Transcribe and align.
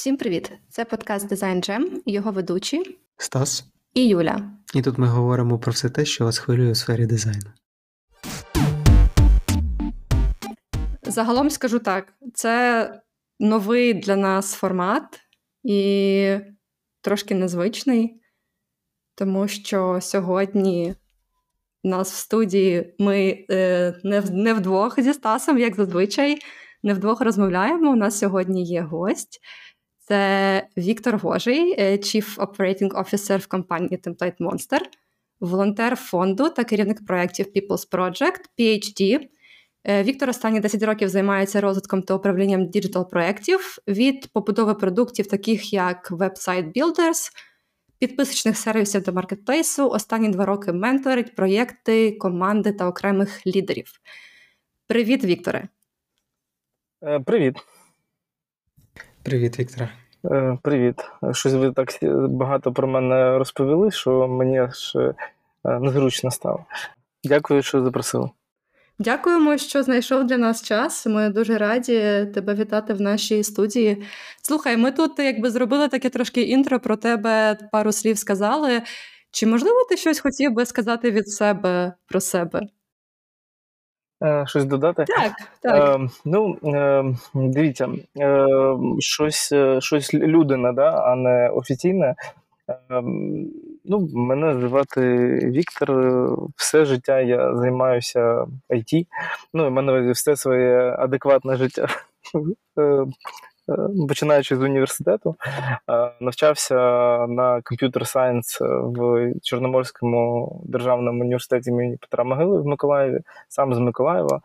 Всім 0.00 0.16
привіт! 0.16 0.52
Це 0.68 0.84
подкаст 0.84 1.32
Design 1.32 1.70
Jam 1.70 2.02
його 2.06 2.32
ведучі 2.32 2.98
Стас 3.16 3.64
і 3.94 4.08
Юля. 4.08 4.50
І 4.74 4.82
тут 4.82 4.98
ми 4.98 5.06
говоримо 5.06 5.58
про 5.58 5.72
все 5.72 5.90
те, 5.90 6.04
що 6.04 6.24
вас 6.24 6.38
хвилює 6.38 6.70
у 6.70 6.74
сфері 6.74 7.06
дизайну. 7.06 7.50
Загалом 11.02 11.50
скажу 11.50 11.78
так: 11.78 12.12
це 12.34 13.00
новий 13.40 13.94
для 13.94 14.16
нас 14.16 14.54
формат 14.54 15.20
і 15.64 16.36
трошки 17.00 17.34
незвичний, 17.34 18.20
тому 19.14 19.48
що 19.48 19.98
сьогодні 20.02 20.94
у 21.84 21.88
нас 21.88 22.12
в 22.12 22.16
студії 22.16 22.94
ми 22.98 23.44
е, 23.50 23.94
не, 24.04 24.20
не 24.20 24.54
вдвох 24.54 25.00
зі 25.00 25.12
Стасом, 25.12 25.58
як 25.58 25.76
зазвичай, 25.76 26.38
не 26.82 26.94
вдвох 26.94 27.20
розмовляємо. 27.20 27.90
У 27.90 27.96
нас 27.96 28.18
сьогодні 28.18 28.64
є 28.64 28.80
гость. 28.80 29.40
Це 30.10 30.66
Віктор 30.76 31.18
Гожий, 31.18 31.74
е, 31.78 31.92
Chief 31.92 32.36
Operating 32.36 32.90
Officer 32.90 33.38
в 33.38 33.46
компанії 33.46 34.00
Template 34.04 34.36
Monster, 34.40 34.80
волонтер 35.40 35.96
фонду 35.96 36.48
та 36.48 36.64
керівник 36.64 37.06
проєктів 37.06 37.46
People's 37.46 37.90
Project, 37.90 38.40
PhD. 38.58 39.20
Е, 39.84 40.02
Віктор 40.02 40.30
останні 40.30 40.60
10 40.60 40.82
років 40.82 41.08
займається 41.08 41.60
розвитком 41.60 42.02
та 42.02 42.14
управлінням 42.14 42.66
діджитал-проєктів 42.66 43.78
від 43.88 44.32
побудови 44.32 44.74
продуктів, 44.74 45.26
таких 45.26 45.72
як 45.72 46.10
Website 46.10 46.72
Builders, 46.72 47.30
підписочних 47.98 48.56
сервісів 48.56 49.02
до 49.02 49.12
маркетплейсу. 49.12 49.88
Останні 49.88 50.28
два 50.28 50.44
роки 50.44 50.72
менторить 50.72 51.34
проєкти, 51.34 52.12
команди 52.12 52.72
та 52.72 52.86
окремих 52.86 53.46
лідерів. 53.46 53.92
Привіт, 54.86 55.24
Вікторе. 55.24 55.68
Е, 57.02 57.20
привіт. 57.20 57.56
Привіт, 59.22 59.58
Віктора. 59.58 59.99
Е, 60.24 60.58
привіт. 60.62 60.94
Щось 61.32 61.52
ви 61.52 61.72
так 61.72 61.88
багато 62.28 62.72
про 62.72 62.88
мене 62.88 63.38
розповіли, 63.38 63.90
що 63.90 64.28
мені 64.28 64.58
аж 64.58 64.96
е, 64.96 65.14
незручно 65.64 66.30
стало. 66.30 66.64
Дякую, 67.24 67.62
що 67.62 67.82
запросили. 67.82 68.30
Дякуємо, 68.98 69.58
що 69.58 69.82
знайшов 69.82 70.24
для 70.24 70.38
нас 70.38 70.62
час. 70.62 71.06
Ми 71.06 71.28
дуже 71.28 71.58
раді 71.58 72.26
тебе 72.34 72.54
вітати 72.54 72.94
в 72.94 73.00
нашій 73.00 73.42
студії. 73.42 74.02
Слухай, 74.42 74.76
ми 74.76 74.92
тут 74.92 75.18
якби 75.18 75.50
зробили 75.50 75.88
таке 75.88 76.10
трошки 76.10 76.42
інтро 76.42 76.80
про 76.80 76.96
тебе, 76.96 77.58
пару 77.72 77.92
слів 77.92 78.18
сказали. 78.18 78.82
Чи 79.30 79.46
можливо 79.46 79.76
ти 79.88 79.96
щось 79.96 80.20
хотів 80.20 80.52
би 80.52 80.66
сказати 80.66 81.10
від 81.10 81.28
себе 81.28 81.92
про 82.06 82.20
себе? 82.20 82.60
Е, 84.22 84.44
щось 84.46 84.64
додати? 84.64 85.04
Так, 85.04 85.32
так. 85.62 86.00
Е, 86.00 86.08
ну, 86.24 86.56
е, 86.64 87.04
дивіться, 87.34 87.88
е, 88.20 88.46
щось 88.98 89.54
щось 89.78 90.14
людина, 90.14 90.72
да, 90.72 90.90
а 90.90 91.16
не 91.16 91.48
офіційне. 91.48 92.14
Е, 92.70 93.02
ну, 93.84 94.08
Мене 94.14 94.68
звати 94.68 95.00
Віктор. 95.44 95.90
Все 96.56 96.84
життя 96.84 97.20
я 97.20 97.56
займаюся 97.56 98.46
IT. 98.70 99.06
Ну, 99.54 99.68
в 99.68 99.70
мене 99.70 100.10
все 100.10 100.36
своє 100.36 100.96
адекватне 100.98 101.56
життя 101.56 101.86
е, 102.34 102.38
Е, 102.78 103.06
починаючи 104.08 104.56
з 104.56 104.62
університету, 104.62 105.36
е, 105.88 106.10
навчався 106.20 106.74
на 107.26 107.62
комп'ютер 107.62 108.06
сайенс 108.06 108.58
в 108.60 109.32
Чорноморському 109.42 110.52
державному 110.64 111.20
університеті 111.20 111.70
імені 111.70 111.96
Петра 111.96 112.24
Могили 112.24 112.60
в 112.60 112.66
Миколаєві, 112.66 113.20
сам 113.48 113.74
з 113.74 113.78
Миколаєва. 113.78 114.40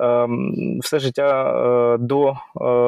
Ем, 0.00 0.78
все 0.80 0.98
життя 0.98 1.52
е, 1.94 1.98
до 1.98 2.34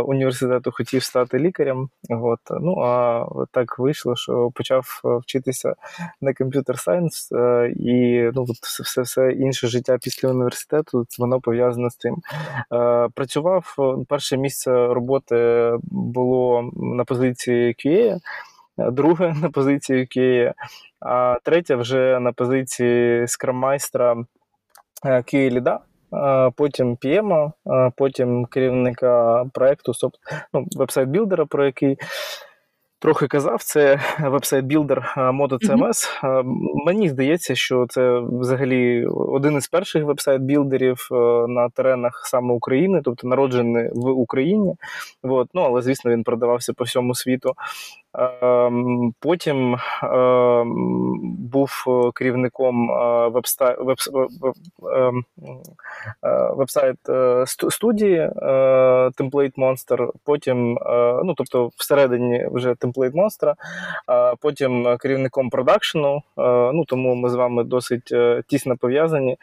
університету 0.06 0.70
хотів 0.72 1.02
стати 1.02 1.38
лікарем. 1.38 1.88
От. 2.10 2.40
Ну 2.60 2.80
а 2.80 3.24
так 3.50 3.78
вийшло, 3.78 4.16
що 4.16 4.50
почав 4.54 5.00
вчитися 5.22 5.74
на 6.20 6.34
комп'ютер 6.34 6.78
сайенс, 6.78 7.32
і 7.76 8.22
ну, 8.34 8.42
от 8.42 8.56
все 8.56 9.02
все 9.02 9.32
інше 9.32 9.68
життя 9.68 9.98
після 10.02 10.28
університету 10.28 11.06
воно 11.18 11.40
пов'язане 11.40 11.90
з 11.90 11.96
цим. 11.96 12.16
Працював 13.14 13.76
перше 14.08 14.36
місце 14.36 14.70
роботи 14.86 15.72
було 15.82 16.70
на 16.74 17.04
позиції 17.04 17.74
QA, 17.78 18.18
друге 18.92 19.34
на 19.42 19.50
позиції 19.50 20.08
QA, 20.16 20.52
а 21.00 21.38
третє 21.42 21.76
вже 21.76 22.20
на 22.20 22.32
позиції 22.32 23.28
скраммайстра 23.28 24.16
QA 25.04 25.50
ліда. 25.50 25.80
Потім 26.56 26.96
PM, 26.96 27.52
потім 27.96 28.44
керівника 28.44 29.44
проєкту, 29.54 29.92
ну, 30.52 30.66
вебсайт-білдера, 30.76 31.46
про 31.46 31.66
який 31.66 31.96
трохи 32.98 33.26
казав, 33.26 33.62
це 33.62 34.00
вебсайт-білдер 34.20 35.14
MotoCMS. 35.16 36.22
Mm-hmm. 36.22 36.42
Мені 36.86 37.08
здається, 37.08 37.54
що 37.54 37.86
це 37.88 38.18
взагалі 38.18 39.06
один 39.06 39.56
із 39.56 39.68
перших 39.68 40.04
вебсайт-білдерів 40.04 41.08
на 41.48 41.68
теренах 41.68 42.22
саме 42.26 42.54
України, 42.54 43.00
тобто 43.04 43.28
народжений 43.28 43.90
в 43.94 44.08
Україні. 44.08 44.74
От. 45.22 45.48
Ну, 45.54 45.60
Але, 45.62 45.82
звісно, 45.82 46.10
він 46.10 46.22
продавався 46.24 46.72
по 46.72 46.84
всьому 46.84 47.14
світу. 47.14 47.52
Потім 49.20 49.76
був 51.52 51.84
керівником 52.14 52.90
е, 52.90 53.28
вебсайт 56.56 57.08
е, 57.08 57.12
е, 57.12 57.46
студії 57.46 58.30
Template 59.18 59.54
Monster, 59.56 60.08
потім, 60.24 60.78
ну 61.24 61.34
тобто 61.36 61.70
всередині 61.76 62.48
вже 62.52 62.70
Template 62.70 63.12
Monster, 63.12 63.54
потім 64.40 64.96
керівником 65.00 65.50
продакшену. 65.50 66.22
Ну 66.74 66.84
тому 66.84 67.14
ми 67.14 67.28
з 67.28 67.34
вами 67.34 67.64
досить 67.64 68.14
тісно 68.46 68.76
пов'язані. 68.76 69.36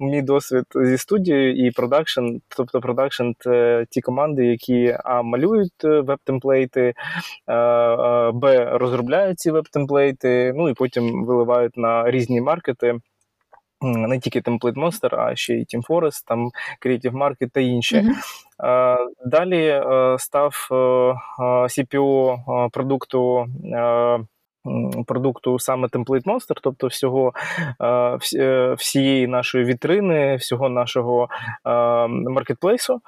Мій 0.00 0.22
досвід 0.22 0.64
зі 0.74 0.98
студією 0.98 1.66
і 1.66 1.70
продакшн, 1.70 2.26
тобто 2.56 2.80
продакшн 2.80 3.30
це 3.38 3.86
ті 3.90 4.00
команди, 4.00 4.46
які 4.46 4.96
а 5.04 5.22
малюють 5.22 5.84
веб-темплейти. 5.84 6.94
Е, 7.48 7.54
е, 7.54 8.30
Б 8.32 8.70
розробляють 8.78 9.40
ці 9.40 9.50
веб-темплейти, 9.50 10.52
ну 10.56 10.68
і 10.68 10.74
потім 10.74 11.24
виливають 11.24 11.76
на 11.76 12.10
різні 12.10 12.40
маркети. 12.40 12.94
Не 13.82 14.18
тільки 14.18 14.40
Template 14.40 14.74
Monster, 14.74 15.20
а 15.20 15.36
ще 15.36 15.54
й 15.54 15.60
Team 15.60 15.86
Forest, 15.86 16.24
там 16.26 16.50
Creative 16.86 17.12
Market 17.12 17.50
та 17.52 17.60
інші. 17.60 17.96
Mm-hmm. 17.96 18.96
Далі 19.26 19.82
став 20.18 20.68
CPO 21.68 22.38
продукту 22.70 23.46
продукту 25.06 25.58
саме 25.58 25.88
Template 25.88 26.24
Monster, 26.24 26.56
тобто 26.62 26.86
всього 26.86 27.32
всієї 28.76 29.26
нашої 29.26 29.64
вітрини, 29.64 30.36
всього 30.36 30.68
нашого 30.68 31.28
маркетплейсу. 32.08 33.00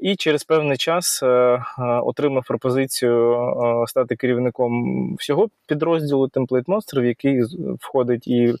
І 0.00 0.16
через 0.16 0.44
певний 0.44 0.76
час 0.76 1.22
е, 1.22 1.26
е, 1.26 1.62
отримав 1.78 2.44
пропозицію 2.46 3.32
е, 3.34 3.86
стати 3.86 4.16
керівником 4.16 5.14
всього 5.14 5.48
підрозділу 5.68 6.26
Template 6.26 6.64
Monster, 6.64 7.00
в 7.00 7.04
який 7.04 7.42
входить 7.80 8.28
і 8.28 8.54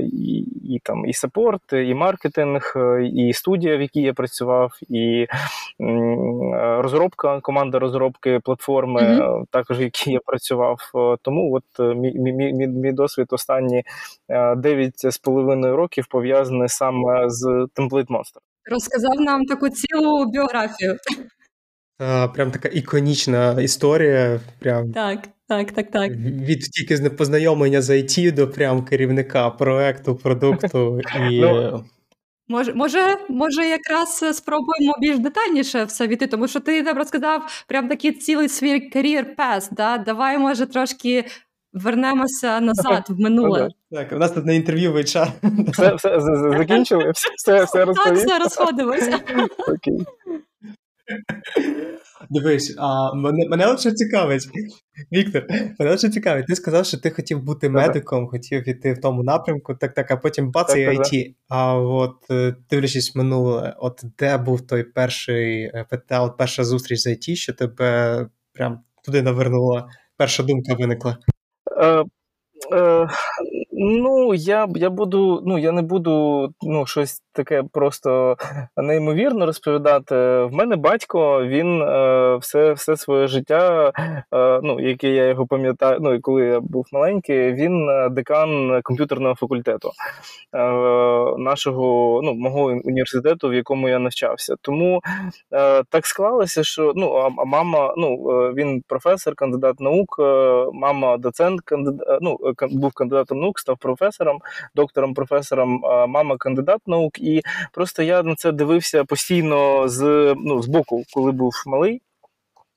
і, 0.00 0.38
і 0.74 0.80
там 0.82 1.06
і 1.06 1.12
саппорт, 1.12 1.72
і 1.72 1.94
маркетинг, 1.94 2.74
і 3.14 3.32
студія, 3.32 3.76
в 3.76 3.80
якій 3.80 4.02
я 4.02 4.12
працював, 4.12 4.72
і 4.88 5.26
розробка, 6.78 7.40
команда 7.40 7.78
розробки 7.78 8.40
платформи, 8.44 9.00
mm-hmm. 9.00 9.44
також 9.50 9.80
в 9.80 9.82
якій 9.82 10.12
я 10.12 10.20
працював. 10.26 10.78
Тому 11.22 11.54
от 11.54 11.96
мій, 11.96 12.12
мій, 12.12 12.32
мій, 12.52 12.66
мій 12.66 12.92
досвід 12.92 13.26
останні 13.30 13.82
9,5 14.28 15.76
років 15.76 16.06
пов'язаний 16.06 16.68
саме 16.68 17.30
з 17.30 17.44
Template 17.76 18.08
Monster. 18.08 18.53
Розказав 18.70 19.20
нам 19.20 19.44
таку 19.44 19.68
цілу 19.68 20.30
біографію. 20.30 20.96
Та, 21.98 22.28
Прям 22.28 22.50
така 22.50 22.68
іконічна 22.68 23.60
історія. 23.62 24.40
Прям 24.58 24.92
Так, 24.92 25.28
так, 25.48 25.72
так, 25.72 25.90
так. 25.90 26.12
Від 26.12 26.60
тільки 26.60 26.96
з 26.96 27.10
познайомлення 27.10 27.82
з 27.82 27.90
IT 27.90 28.32
до 28.32 28.48
прям 28.48 28.84
керівника 28.84 29.50
проекту, 29.50 30.16
продукту 30.16 31.00
і. 31.30 31.40
Ну, 31.40 31.84
Може, 32.48 32.74
може, 32.74 33.16
може, 33.28 33.68
якраз 33.68 34.36
спробуємо 34.36 34.94
більш 35.00 35.18
детальніше 35.18 35.84
все 35.84 36.06
війти, 36.06 36.26
тому 36.26 36.48
що 36.48 36.60
ти 36.60 36.82
нам 36.82 36.96
розказав 36.96 37.64
прям 37.68 37.88
такий 37.88 38.12
цілий 38.12 38.48
свій 38.48 38.90
career 38.96 39.24
path, 39.36 39.68
да? 39.72 39.98
Давай, 39.98 40.38
може, 40.38 40.66
трошки 40.66 41.24
вернемося 41.74 42.60
назад 42.60 43.04
в 43.08 43.20
минуле. 43.20 43.68
Так, 43.90 44.12
у 44.12 44.16
нас 44.16 44.32
тут 44.32 44.46
на 44.46 44.52
інтерв'ю 44.52 44.92
вечір. 44.92 45.26
Все, 45.68 45.94
все, 45.94 46.20
закінчили? 46.58 47.12
Все, 47.14 47.64
все 47.64 47.84
розповів? 47.84 48.16
Так, 48.16 48.26
все, 48.26 48.38
розходимося. 48.38 49.20
Окей. 49.58 50.06
дивись, 52.30 52.74
а 52.78 53.14
мене 53.14 53.48
мене 53.48 53.66
лише 53.66 53.92
цікавить. 53.92 54.48
Віктор, 55.12 55.46
мене 55.78 55.90
лише 55.90 56.08
цікавить. 56.08 56.46
Ти 56.46 56.56
сказав, 56.56 56.86
що 56.86 56.98
ти 56.98 57.10
хотів 57.10 57.42
бути 57.42 57.68
медиком, 57.68 58.28
хотів 58.28 58.68
іти 58.68 58.92
в 58.92 59.00
тому 59.00 59.22
напрямку, 59.22 59.74
так, 59.74 59.94
так, 59.94 60.10
а 60.10 60.16
потім 60.16 60.50
бац, 60.50 60.76
і 60.76 60.88
IT. 60.88 61.34
А 61.48 61.74
от 61.78 62.16
е, 62.30 62.54
дивлячись 62.70 63.14
минуле, 63.16 63.74
от 63.78 64.00
де 64.18 64.38
був 64.38 64.66
той 64.66 64.82
перший 64.82 65.62
е, 65.62 65.86
от 66.10 66.36
перша 66.36 66.64
зустріч 66.64 66.98
з 66.98 67.06
IT, 67.06 67.34
що 67.34 67.52
тебе 67.52 68.26
прям 68.52 68.80
туди 69.04 69.22
навернула, 69.22 69.88
перша 70.16 70.42
думка 70.42 70.74
виникла? 70.74 71.18
Е, 71.84 72.04
Е, 72.72 73.08
Ну, 73.76 74.34
я 74.34 74.68
я 74.74 74.90
буду, 74.90 75.42
ну 75.44 75.58
я 75.58 75.72
не 75.72 75.82
буду 75.82 76.48
ну, 76.62 76.86
щось 76.86 77.22
таке 77.32 77.62
просто 77.72 78.36
неймовірно 78.76 79.46
розповідати. 79.46 80.14
В 80.14 80.50
мене 80.52 80.76
батько, 80.76 81.44
він 81.44 81.82
е, 81.82 82.36
все 82.36 82.72
все 82.72 82.96
своє 82.96 83.26
життя, 83.26 83.92
е, 84.34 84.60
ну, 84.62 84.80
яке 84.80 85.08
я 85.10 85.28
його 85.28 85.46
пам'ятаю, 85.46 85.98
ну 86.00 86.14
і 86.14 86.20
коли 86.20 86.44
я 86.44 86.60
був 86.60 86.86
маленький, 86.92 87.52
він 87.52 87.88
е, 87.88 88.08
декан 88.08 88.80
комп'ютерного 88.82 89.34
факультету 89.34 89.90
е, 90.52 90.58
нашого 91.38 92.20
ну, 92.24 92.34
мого 92.34 92.64
університету, 92.64 93.48
в 93.48 93.54
якому 93.54 93.88
я 93.88 93.98
навчався. 93.98 94.54
Тому 94.60 95.00
е, 95.52 95.82
так 95.90 96.06
склалося, 96.06 96.64
що 96.64 96.92
ну, 96.96 97.12
а 97.14 97.44
мама, 97.44 97.94
ну 97.96 98.16
він 98.56 98.82
професор, 98.88 99.34
кандидат 99.34 99.80
наук, 99.80 100.16
мама 100.72 101.16
доцент, 101.16 101.60
кандидат, 101.60 102.18
ну, 102.20 102.38
був 102.70 102.92
кандидатом 102.92 103.40
наук, 103.40 103.58
став 103.58 103.78
професором, 103.78 104.38
доктором, 104.74 105.14
професором, 105.14 105.80
мама 106.08 106.36
кандидат 106.36 106.80
наук. 106.86 107.18
І 107.18 107.42
просто 107.72 108.02
я 108.02 108.22
на 108.22 108.34
це 108.34 108.52
дивився 108.52 109.04
постійно 109.04 109.88
з 109.88 110.34
ну, 110.38 110.62
з 110.62 110.66
боку, 110.66 111.02
коли 111.14 111.32
був 111.32 111.52
малий. 111.66 112.00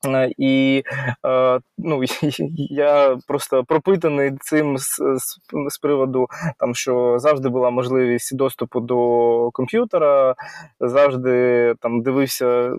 Е, 0.05 0.31
і 0.37 0.83
е, 1.25 1.59
ну, 1.77 2.03
я 2.69 3.17
просто 3.27 3.63
пропитаний 3.63 4.31
цим 4.41 4.77
з, 4.77 4.83
з, 4.95 5.39
з 5.69 5.77
приводу, 5.77 6.27
там, 6.59 6.75
що 6.75 7.19
завжди 7.19 7.49
була 7.49 7.69
можливість 7.69 8.35
доступу 8.35 8.79
до 8.79 9.49
комп'ютера, 9.53 10.35
завжди 10.79 11.73
там 11.79 12.01
дивився 12.01 12.71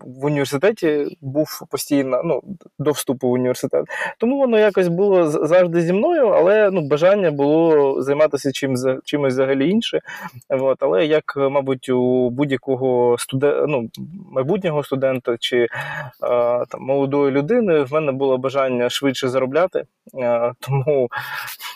в 0.00 0.24
університеті, 0.24 1.16
був 1.20 1.60
постійно 1.70 2.22
ну, 2.24 2.42
до 2.78 2.90
вступу 2.90 3.28
в 3.28 3.32
університет. 3.32 3.84
Тому 4.18 4.38
воно 4.38 4.58
якось 4.58 4.88
було 4.88 5.26
завжди 5.26 5.80
зі 5.80 5.92
мною, 5.92 6.28
але 6.28 6.70
ну, 6.70 6.88
бажання 6.88 7.30
було 7.30 8.02
займатися 8.02 8.52
чим, 8.52 8.74
чимось 9.04 9.32
взагалі 9.32 9.70
інше. 9.70 10.00
От, 10.48 10.82
Але 10.82 11.06
як, 11.06 11.36
мабуть, 11.36 11.88
у 11.88 12.30
будь-якого 12.30 13.16
студента, 13.18 13.66
ну, 13.68 13.88
майбутнього 14.32 14.84
студента 14.84 15.36
чи 15.40 15.58
е, 15.58 15.68
там 16.68 16.82
молодою 16.82 17.30
людиною. 17.30 17.84
В 17.84 17.92
мене 17.92 18.12
було 18.12 18.38
бажання 18.38 18.90
швидше 18.90 19.28
заробляти, 19.28 19.84
е, 20.18 20.52
тому 20.60 21.08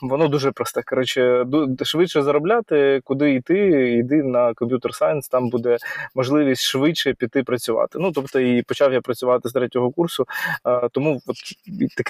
воно 0.03 0.29
дуже 0.29 0.53
просте. 0.53 0.83
Коротше, 0.87 1.45
швидше 1.83 2.23
заробляти, 2.23 3.01
куди 3.05 3.35
йти, 3.35 3.59
йди 3.93 4.23
на 4.23 4.55
computer 4.55 4.95
science, 4.95 5.29
там 5.29 5.49
буде 5.49 5.77
можливість 6.15 6.63
швидше 6.63 7.15
піти 7.15 7.43
працювати. 7.43 7.99
Ну 7.99 8.13
тобто, 8.13 8.41
і 8.41 8.63
почав 8.63 8.93
я 8.93 9.01
працювати 9.01 9.49
з 9.49 9.53
третього 9.53 9.91
курсу. 9.91 10.25
Е, 10.67 10.89
тому 10.93 11.21
от 11.27 11.37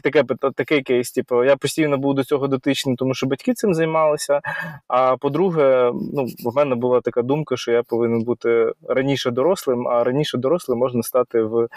таке 0.03 0.25
таке 0.55 0.83
кейс. 0.83 1.13
Типу, 1.13 1.45
я 1.45 1.57
постійно 1.57 1.99
був 1.99 2.15
до 2.15 2.25
цього 2.25 2.49
дотичний, 2.49 2.97
тому 2.97 3.15
що 3.15 3.27
батьки 3.27 3.55
цим 3.55 3.75
займалися. 3.75 4.41
А 4.89 5.17
по-друге, 5.17 5.93
ну 6.15 6.27
в 6.45 6.57
мене 6.57 6.75
була 6.75 7.01
така 7.01 7.23
думка, 7.23 7.57
що 7.57 7.73
я 7.73 7.83
повинен 7.83 8.23
бути 8.23 8.73
раніше 8.89 9.31
дорослим, 9.31 9.89
а 9.89 10.05
раніше 10.05 10.39
дорослим 10.39 10.79
можна 10.79 11.03
стати 11.03 11.43
в 11.43 11.69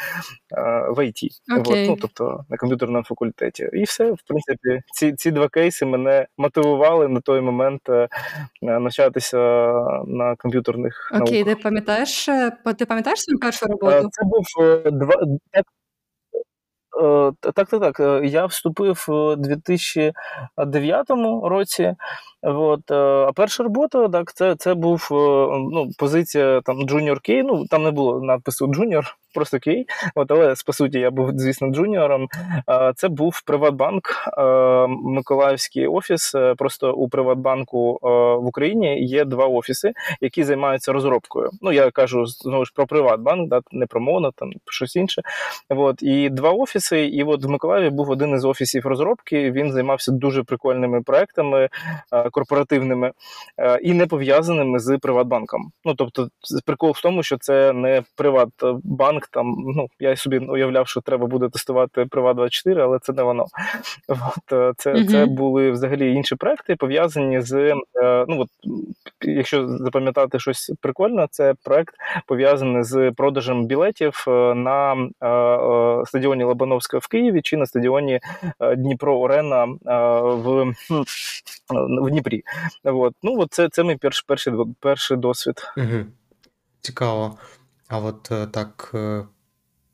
е, 0.58 0.81
в 0.90 1.00
IT. 1.00 1.30
Okay. 1.50 1.60
От, 1.60 1.88
ну, 1.88 1.98
тобто 2.02 2.46
на 2.50 2.58
комп'ютерному 2.58 3.04
факультеті. 3.04 3.70
І 3.74 3.84
все, 3.84 4.12
в 4.12 4.22
принципі, 4.28 4.82
ці 4.94 5.14
ці 5.14 5.32
два 5.32 5.50
кейси 5.50 5.86
мене 5.86 6.28
мотивували 6.38 7.08
на 7.08 7.20
той 7.20 7.42
момент 7.42 7.90
е, 7.90 8.08
навчатися 8.62 9.38
на 10.08 10.36
комп'ютерних 10.36 11.12
Окей, 11.22 11.44
ти 11.44 11.56
пам'ятаєш 11.56 12.26
ти 12.78 12.86
пам'ятаєш 12.86 13.20
свою 13.20 13.40
першу 13.40 13.66
роботу? 13.66 14.10
Це 14.12 14.24
був 14.24 14.46
е, 14.62 14.92
два. 14.92 15.16
Так, 17.56 17.70
так, 17.70 17.70
так. 17.70 18.24
Я 18.24 18.46
вступив 18.46 19.06
у 19.10 19.36
2009 19.36 21.10
році. 21.44 21.96
От, 22.42 22.92
А 22.92 23.32
перша 23.36 23.64
робота, 23.64 24.10
так, 24.10 24.34
це 24.34 24.56
це 24.56 24.74
був 24.74 25.08
ну, 25.72 25.90
позиція 25.98 26.62
там 26.62 26.78
Junior 26.78 27.30
Key, 27.30 27.44
Ну 27.44 27.66
там 27.68 27.84
не 27.84 27.92
було 27.92 28.22
надпису 28.22 28.68
Junior, 28.68 29.14
просто 29.34 29.60
Кей. 29.60 29.86
От, 30.16 30.32
але 30.32 30.54
по 30.66 30.74
суті, 30.74 31.00
я 31.00 31.12
був, 31.12 31.32
звісно, 31.34 31.70
джуніором. 31.70 32.28
Це 32.96 33.08
був 33.08 33.42
Приватбанк, 33.46 34.04
Миколаївський 34.90 35.88
офіс. 35.88 36.36
Е, 36.36 36.56
просто 36.58 36.94
у 36.94 37.10
Приватбанку 37.10 38.00
в 38.42 38.46
Україні 38.46 39.06
є 39.06 39.26
два 39.26 39.46
офіси, 39.46 39.94
які 40.22 40.44
займаються 40.44 40.94
розробкою. 40.94 41.50
Ну, 41.62 41.72
я 41.72 41.92
кажу 41.92 42.26
знову 42.26 42.66
ж 42.66 42.72
про 42.76 42.88
Приватбанк, 42.88 43.50
да, 43.50 43.62
не 43.72 43.86
про 43.86 44.02
моно, 44.02 44.32
там 44.36 44.52
щось 44.70 44.96
інше. 44.96 45.22
От, 45.70 46.04
І 46.04 46.30
два 46.30 46.50
офіси. 46.52 47.06
І 47.06 47.24
от 47.24 47.44
в 47.44 47.50
Миколаєві 47.50 47.90
був 47.90 48.10
один 48.10 48.36
із 48.36 48.46
офісів 48.46 48.86
розробки. 48.86 49.52
Він 49.52 49.72
займався 49.72 50.12
дуже 50.12 50.44
прикольними 50.44 51.02
проектами 51.02 51.70
корпоративними 52.32 53.12
і 53.82 53.94
не 53.94 54.08
пов'язаними 54.08 54.80
з 54.80 54.98
Приватбанком. 54.98 55.72
Ну 55.86 55.94
тобто, 55.94 56.30
прикол 56.66 56.92
в 56.92 57.02
тому, 57.02 57.24
що 57.24 57.38
це 57.38 57.74
не 57.74 58.04
Приватбанк 58.16 59.21
банк. 59.22 59.28
Там 59.28 59.56
ну 59.76 59.88
я 60.00 60.16
собі 60.16 60.38
уявляв, 60.38 60.88
що 60.88 61.02
треба 61.02 61.28
буде 61.28 61.50
тестувати 61.50 62.06
Прива 62.06 62.34
24 62.34 62.82
але 62.82 63.00
це 63.00 63.14
не 63.14 63.24
воно. 63.24 63.46
От, 64.08 64.54
е, 64.54 64.74
Це 64.78 64.94
mm-hmm. 64.94 65.08
це 65.08 65.26
були 65.26 65.72
взагалі 65.72 66.14
інші 66.14 66.36
проекти, 66.36 66.76
пов'язані 66.76 67.42
з 67.42 67.54
е, 67.54 67.76
ну 68.28 68.40
от 68.40 68.50
якщо 69.22 69.68
запам'ятати 69.68 70.40
щось 70.40 70.72
прикольне, 70.82 71.28
це 71.32 71.54
проект 71.64 71.96
пов'язаний 72.26 72.84
з 72.84 73.12
продажем 73.12 73.66
білетів 73.66 74.26
е, 74.28 74.32
на 74.56 75.08
стадіоні 76.06 76.44
Лобановська 76.44 76.98
в 76.98 77.08
Києві 77.08 77.42
чи 77.42 77.58
на 77.58 77.66
стадіоні 77.66 78.20
Дніпро 78.78 79.20
Орена 79.20 79.66
в 80.22 80.74
в 82.02 82.10
Дніпрі. 82.10 82.44
От. 82.84 83.14
Ну 83.24 83.40
от 83.40 83.54
це 83.54 83.70
це 83.70 83.84
мій 83.84 83.96
перший 83.96 84.24
перший, 84.28 84.54
перший 84.80 85.18
досвід. 85.18 85.56
Угу. 85.78 86.06
Цікаво. 86.82 87.38
А 87.92 88.00
от 88.00 88.32
е, 88.32 88.48
так, 88.48 88.92
е, 88.94 89.28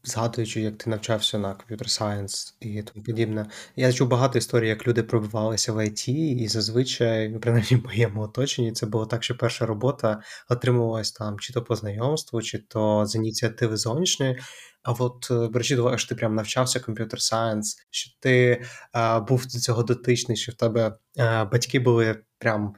згадуючи, 0.03 0.61
як 0.61 0.77
ти 0.77 0.89
навчався 0.89 1.37
на 1.37 1.53
computer 1.53 1.89
science 1.89 2.57
і 2.59 2.83
тому 2.83 3.05
подібне, 3.05 3.49
я 3.75 3.93
чув 3.93 4.07
багато 4.07 4.37
історій, 4.37 4.67
як 4.67 4.87
люди 4.87 5.03
пробивалися 5.03 5.73
в 5.73 5.77
IT, 5.77 6.09
і 6.09 6.47
зазвичай, 6.47 7.29
ну, 7.29 7.39
принаймні 7.39 7.77
в 7.77 7.85
моєму 7.85 8.21
оточенні, 8.21 8.71
це 8.71 8.85
було 8.85 9.05
так, 9.05 9.23
що 9.23 9.37
перша 9.37 9.65
робота 9.65 10.21
отримувалась 10.49 11.11
там 11.11 11.39
чи 11.39 11.53
то 11.53 11.61
по 11.61 11.75
знайомству, 11.75 12.41
чи 12.41 12.57
то 12.57 13.05
з 13.05 13.15
ініціативи 13.15 13.77
зовнішньої. 13.77 14.39
А 14.83 14.91
от 14.91 15.27
е, 15.31 15.75
до 15.75 15.81
уваги, 15.81 15.97
що 15.97 16.09
ти 16.09 16.15
прям 16.15 16.35
навчався 16.35 16.79
computer 16.79 17.21
science, 17.21 17.77
що 17.89 18.11
ти 18.19 18.63
а, 18.91 19.19
був 19.19 19.43
до 19.43 19.59
цього 19.59 19.83
дотичний, 19.83 20.37
що 20.37 20.51
в 20.51 20.55
тебе 20.55 20.97
а, 21.17 21.45
батьки 21.45 21.79
були 21.79 22.23
прям 22.39 22.75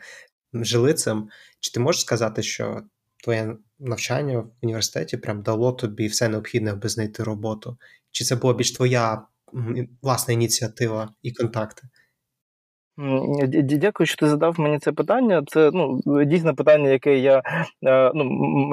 жили 0.54 0.94
цим. 0.94 1.30
Чи 1.60 1.72
ти 1.72 1.80
можеш 1.80 2.02
сказати, 2.02 2.44
що 2.44 2.82
твоє 3.24 3.58
навчання 3.80 4.40
в 4.40 4.52
університеті 4.62 5.18
прям 5.18 5.42
дало 5.42 5.72
тобі 5.72 6.08
все 6.08 6.30
необхідне, 6.30 6.72
аби 6.72 6.90
знайти 6.90 7.24
роботу? 7.24 7.78
Чи 8.12 8.24
це 8.24 8.36
була 8.36 8.54
більш 8.54 8.72
твоя 8.72 9.22
власна 10.02 10.34
ініціатива 10.34 11.14
і 11.22 11.32
контакти? 11.32 11.88
Дякую, 13.64 14.08
що 14.08 14.16
ти 14.18 14.28
задав 14.28 14.60
мені 14.60 14.80
це 14.80 14.92
питання. 14.92 15.44
Це 15.48 15.72
ну 15.74 16.00
дійсне 16.26 16.54
питання, 16.54 16.90
яке 16.90 17.18
я 17.18 17.42
е, 17.86 18.12
ну 18.16 18.24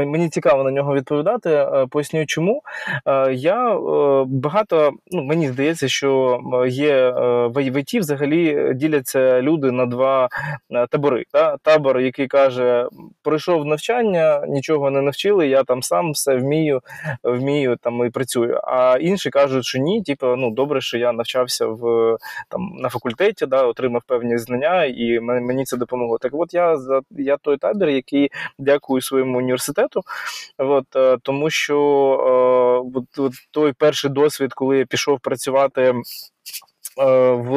мені 0.06 0.28
цікаво 0.28 0.64
на 0.64 0.70
нього 0.70 0.94
відповідати. 0.94 1.50
Е, 1.50 1.86
поясню, 1.90 2.26
чому 2.26 2.62
е, 3.06 3.32
я 3.32 3.78
багато 4.26 4.92
ну 5.10 5.22
мені 5.22 5.48
здається, 5.48 5.88
що 5.88 6.40
є 6.68 7.10
в 7.54 7.62
ІТ 7.62 7.94
взагалі 7.94 8.72
діляться 8.74 9.42
люди 9.42 9.70
на 9.70 9.86
два 9.86 10.28
табори. 10.90 11.24
Та? 11.32 11.56
Табор, 11.62 12.00
який 12.00 12.26
каже, 12.26 12.88
пройшов 13.22 13.64
навчання, 13.64 14.44
нічого 14.48 14.90
не 14.90 15.00
навчили. 15.00 15.48
Я 15.48 15.64
там 15.64 15.82
сам 15.82 16.12
все 16.12 16.36
вмію, 16.36 16.80
вмію 17.22 17.76
там 17.80 18.06
і 18.06 18.10
працюю. 18.10 18.60
А 18.64 18.98
інші 19.00 19.30
кажуть, 19.30 19.64
що 19.64 19.78
ні, 19.78 20.02
типу, 20.02 20.26
ну 20.26 20.50
добре, 20.50 20.80
що 20.80 20.98
я 20.98 21.12
навчався 21.12 21.66
в 21.66 22.16
там 22.48 22.60
на 22.76 22.88
факультеті, 22.88 23.46
да, 23.46 23.62
отримав 23.62 24.02
певні 24.16 24.38
знання, 24.38 24.84
і 24.84 25.20
мені 25.20 25.64
це 25.64 25.76
допомогло. 25.76 26.18
Так, 26.18 26.32
от 26.34 26.54
я 26.54 26.76
за 26.76 27.00
я 27.10 27.36
той 27.36 27.56
табір, 27.56 27.88
який 27.88 28.30
дякую 28.58 29.02
своєму 29.02 29.38
університету, 29.38 30.00
от 30.58 30.96
е, 30.96 31.18
тому 31.22 31.50
що 31.50 31.76
е, 32.94 32.98
от, 32.98 33.18
от 33.18 33.32
той 33.50 33.72
перший 33.72 34.10
досвід, 34.10 34.54
коли 34.54 34.78
я 34.78 34.84
пішов 34.84 35.20
працювати. 35.20 35.94
Е, 36.98 37.30
в 37.30 37.56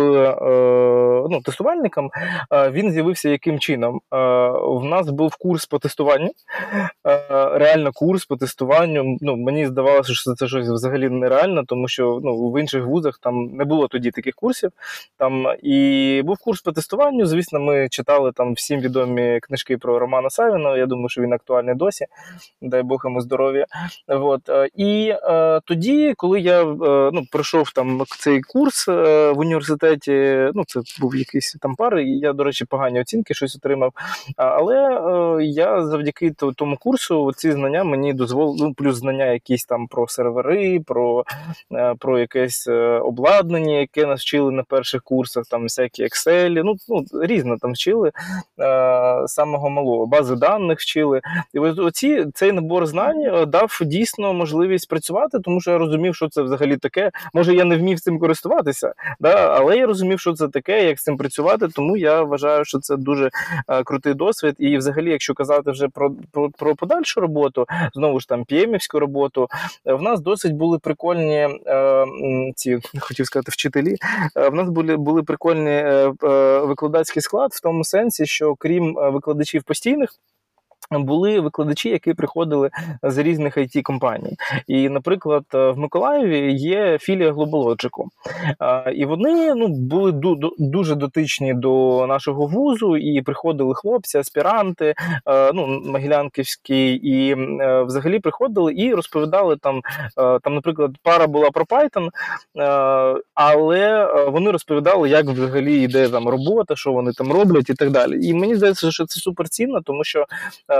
ну, 1.30 1.42
тестувальником, 1.42 2.10
він 2.72 2.92
з'явився 2.92 3.30
яким 3.30 3.60
чином? 3.60 4.02
В 4.12 4.84
нас 4.84 5.10
був 5.10 5.36
курс 5.36 5.66
по 5.66 5.80
тестуванню, 5.80 6.30
реально 7.52 7.92
курс 7.94 8.26
по 8.26 8.36
тестуванню. 8.36 9.18
Ну, 9.22 9.36
Мені 9.36 9.66
здавалося, 9.66 10.14
що 10.14 10.34
це 10.34 10.48
щось 10.48 10.68
взагалі 10.68 11.10
нереально, 11.10 11.64
тому 11.68 11.88
що 11.88 12.20
ну, 12.24 12.52
в 12.52 12.60
інших 12.60 12.86
вузах 12.86 13.20
там 13.22 13.46
не 13.46 13.66
було 13.66 13.88
тоді 13.88 14.12
таких 14.12 14.36
курсів. 14.36 14.72
Там 15.18 15.48
І 15.64 16.22
був 16.26 16.38
курс 16.38 16.62
по 16.62 16.72
тестуванню. 16.72 17.26
Звісно, 17.26 17.60
ми 17.60 17.90
читали 17.90 18.32
там 18.32 18.54
всім 18.54 18.80
відомі 18.80 19.40
книжки 19.40 19.78
про 19.78 20.00
Романа 20.00 20.30
Савіна. 20.30 20.78
Я 20.78 20.86
думаю, 20.86 21.10
що 21.10 21.22
він 21.22 21.34
актуальний 21.34 21.76
досі. 21.76 22.06
Дай 22.62 22.84
Бог 22.84 23.02
йому 23.04 23.22
здоров'я. 23.22 23.66
І 24.76 25.14
е, 25.24 25.62
тоді, 25.66 26.14
коли 26.18 26.40
я 26.40 26.62
е, 26.64 26.66
ну, 27.14 27.24
пройшов 27.32 27.72
там 27.72 28.04
цей 28.08 28.42
курс 28.42 28.88
е, 28.88 29.29
в 29.32 29.40
університеті, 29.40 30.12
ну 30.54 30.64
це 30.68 30.82
був 31.00 31.16
якийсь 31.16 31.58
там 31.62 31.76
пар, 31.76 32.00
і 32.00 32.20
я, 32.20 32.34
до 32.34 32.44
речі, 32.44 32.66
погані 32.66 33.02
оцінки 33.02 33.34
щось 33.34 33.56
отримав. 33.56 33.94
Але 34.38 34.78
е, 34.78 35.44
я 35.44 35.86
завдяки 35.86 36.32
тому 36.56 36.78
курсу 36.78 37.32
ці 37.34 37.52
знання 37.52 37.84
мені 37.84 38.14
дозволили, 38.14 38.58
ну, 38.62 38.74
плюс 38.74 38.96
знання 38.96 39.26
якісь 39.26 39.66
там 39.66 39.88
про 39.88 40.08
сервери, 40.08 40.80
про 40.86 41.24
е, 41.72 41.96
про 42.00 42.20
якесь 42.20 42.68
е, 42.68 43.00
обладнання, 43.00 43.80
яке 43.80 44.06
нас 44.06 44.22
вчили 44.22 44.52
на 44.52 44.64
перших 44.64 45.04
курсах, 45.04 45.46
там 45.50 45.64
всякі 45.64 46.04
Excel, 46.04 46.62
ну, 46.66 46.76
ну 46.90 47.06
різно 47.24 47.58
там 47.62 47.74
вчили 47.74 48.12
самого 49.26 49.70
малого, 49.70 50.06
бази 50.06 50.36
даних 50.36 50.80
вчили. 50.80 51.22
І 51.54 51.60
ось 51.60 51.80
оці 51.80 52.26
цей 52.34 52.52
набор 52.52 52.86
знань 52.86 53.46
дав 53.48 53.80
дійсно 53.82 54.34
можливість 54.34 54.90
працювати, 54.90 55.40
тому 55.40 55.62
що 55.62 55.72
я 55.72 55.78
розумів, 55.78 56.16
що 56.16 56.30
це 56.30 56.42
взагалі 56.42 56.78
таке. 56.78 57.12
Може, 57.34 57.56
я 57.56 57.64
не 57.64 57.78
вмів 57.78 58.00
цим 58.00 58.20
користуватися, 58.20 58.94
да, 59.20 59.58
але 59.58 59.78
я 59.78 59.86
розумів, 59.86 60.20
що 60.20 60.34
це 60.34 60.48
таке, 60.48 60.86
як 60.86 61.00
з 61.00 61.04
цим 61.04 61.18
працювати. 61.18 61.68
Тому 61.68 61.98
я 61.98 62.22
вважаю, 62.22 62.66
що 62.66 62.80
це 62.80 62.98
дуже 62.98 63.30
е, 63.68 63.84
крутий 63.84 64.14
досвід. 64.14 64.56
І, 64.60 64.78
взагалі, 64.78 65.12
якщо 65.12 65.34
казати 65.34 65.72
вже 65.72 65.88
про, 65.88 66.12
про, 66.32 66.50
про 66.50 66.76
подальшу 66.76 67.22
роботу, 67.22 67.66
знову 67.94 68.20
ж 68.20 68.28
там 68.28 68.46
п'ємівську 68.46 69.00
роботу, 69.00 69.48
е, 69.86 69.94
в 69.94 70.02
нас 70.02 70.22
досить 70.22 70.54
були 70.54 70.80
прикольні 70.80 71.48
е, 71.68 72.06
ці 72.56 72.80
хотів 73.00 73.26
сказати 73.26 73.52
вчителі. 73.52 73.96
В 74.36 74.54
нас 74.54 74.70
були 74.70 74.98
були 74.98 75.24
прикольні 75.24 75.84
викладацький 76.68 77.22
склад 77.22 77.52
в 77.54 77.62
тому 77.62 77.84
сенсі, 77.84 78.26
що 78.26 78.56
крім 78.56 78.94
викладачів 78.94 79.64
постійних 79.64 80.10
були 80.92 81.40
викладачі, 81.40 81.90
які 81.90 82.14
приходили 82.14 82.70
з 83.04 83.18
різних 83.18 83.58
it 83.58 83.82
компаній 83.82 84.38
і, 84.68 84.90
наприклад, 84.90 85.44
в 85.54 85.74
Миколаєві 85.76 86.54
є 86.54 86.98
філія 86.98 87.32
Globalogic. 87.32 87.90
І 88.96 89.06
вони 89.06 89.56
ну 89.56 89.68
були 89.68 90.12
дуже 90.58 90.96
дотичні 90.96 91.54
до 91.54 92.06
нашого 92.08 92.48
вузу, 92.48 92.98
і 92.98 93.22
приходили 93.22 93.76
хлопці, 93.76 94.18
аспіранти, 94.18 94.94
ну 95.54 95.82
Могилянківські, 95.86 96.94
і 96.94 97.36
взагалі 97.86 98.20
приходили 98.20 98.74
і 98.76 98.94
розповідали 98.94 99.58
там. 99.58 99.82
Там, 100.44 100.56
наприклад, 100.56 100.92
пара 101.04 101.28
була 101.28 101.52
про 101.52 101.66
Python, 101.66 102.10
але 103.34 104.14
вони 104.30 104.52
розповідали, 104.52 105.10
як 105.10 105.26
взагалі 105.26 105.82
йде 105.82 106.10
там 106.10 106.30
робота, 106.30 106.76
що 106.76 106.92
вони 106.92 107.12
там 107.12 107.32
роблять, 107.32 107.70
і 107.70 107.74
так 107.74 107.92
далі. 107.92 108.28
І 108.28 108.34
мені 108.34 108.56
здається, 108.56 108.92
що 108.92 109.06
це 109.06 109.20
суперцінно, 109.20 109.82
тому 109.82 110.04
що 110.04 110.26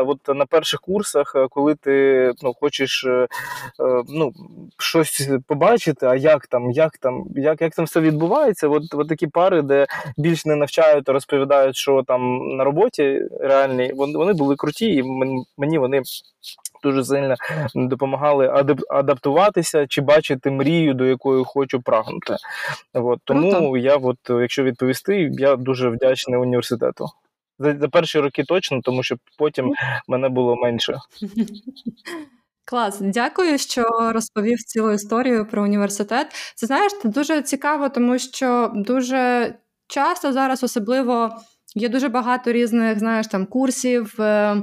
от 0.02 0.28
на 0.28 0.46
перших 0.46 0.82
курсах, 0.82 1.34
е, 1.36 1.48
коли 1.50 1.76
ти 1.76 2.34
ну, 2.42 2.54
хочеш 2.60 3.04
е, 3.04 3.10
е, 3.10 3.28
ну, 4.10 4.32
щось 4.78 5.30
побачити, 5.48 6.06
а 6.06 6.16
як 6.16 6.48
там, 6.48 6.72
як 6.72 6.98
там, 6.98 7.26
як 7.36 7.62
як 7.62 7.76
там 7.76 7.86
все 7.86 8.00
відбувається, 8.00 8.68
от, 8.68 8.84
от 8.94 9.10
такі 9.10 9.28
пари, 9.28 9.62
де 9.62 9.88
більш 10.18 10.46
не 10.46 10.56
навчають, 10.56 11.10
а 11.10 11.14
розповідають, 11.14 11.76
що 11.76 12.04
там 12.08 12.38
на 12.58 12.64
роботі 12.64 13.22
реальні, 13.40 13.94
вони, 13.96 14.18
вони 14.18 14.34
були 14.34 14.56
круті, 14.56 14.96
і 14.96 15.04
мені 15.58 15.78
вони. 15.78 16.02
Дуже 16.84 17.04
сильно 17.04 17.36
допомагали 17.76 18.66
адаптуватися 18.90 19.88
чи 19.88 20.02
бачити 20.02 20.52
мрію, 20.52 20.94
до 20.94 21.06
якої 21.06 21.44
хочу 21.46 21.82
прагнути. 21.82 22.36
От, 22.94 23.20
Тому 23.24 23.52
Круто. 23.52 23.78
я, 23.78 23.96
от, 23.96 24.18
якщо 24.30 24.64
відповісти, 24.64 25.30
я 25.32 25.56
дуже 25.56 25.90
вдячний 25.90 26.40
університету. 26.40 27.06
За, 27.60 27.78
за 27.80 27.88
перші 27.88 28.20
роки 28.20 28.44
точно, 28.44 28.80
тому 28.84 29.04
що 29.04 29.16
потім 29.38 29.74
мене 30.08 30.30
було 30.30 30.56
менше. 30.56 31.00
Клас, 32.66 33.00
дякую, 33.02 33.58
що 33.58 33.84
розповів 34.14 34.58
цілу 34.58 34.92
історію 34.92 35.48
про 35.52 35.64
університет. 35.64 36.28
Це 36.56 36.68
знаєш, 36.68 36.92
це 37.02 37.10
дуже 37.10 37.42
цікаво, 37.42 37.90
тому 37.90 38.20
що 38.20 38.72
дуже 38.76 39.54
часто 39.88 40.34
зараз, 40.34 40.64
особливо, 40.64 41.30
є 41.76 41.90
дуже 41.90 42.10
багато 42.10 42.52
різних, 42.52 43.00
знаєш, 43.00 43.28
там 43.28 43.46
курсів, 43.46 44.22
е, 44.22 44.62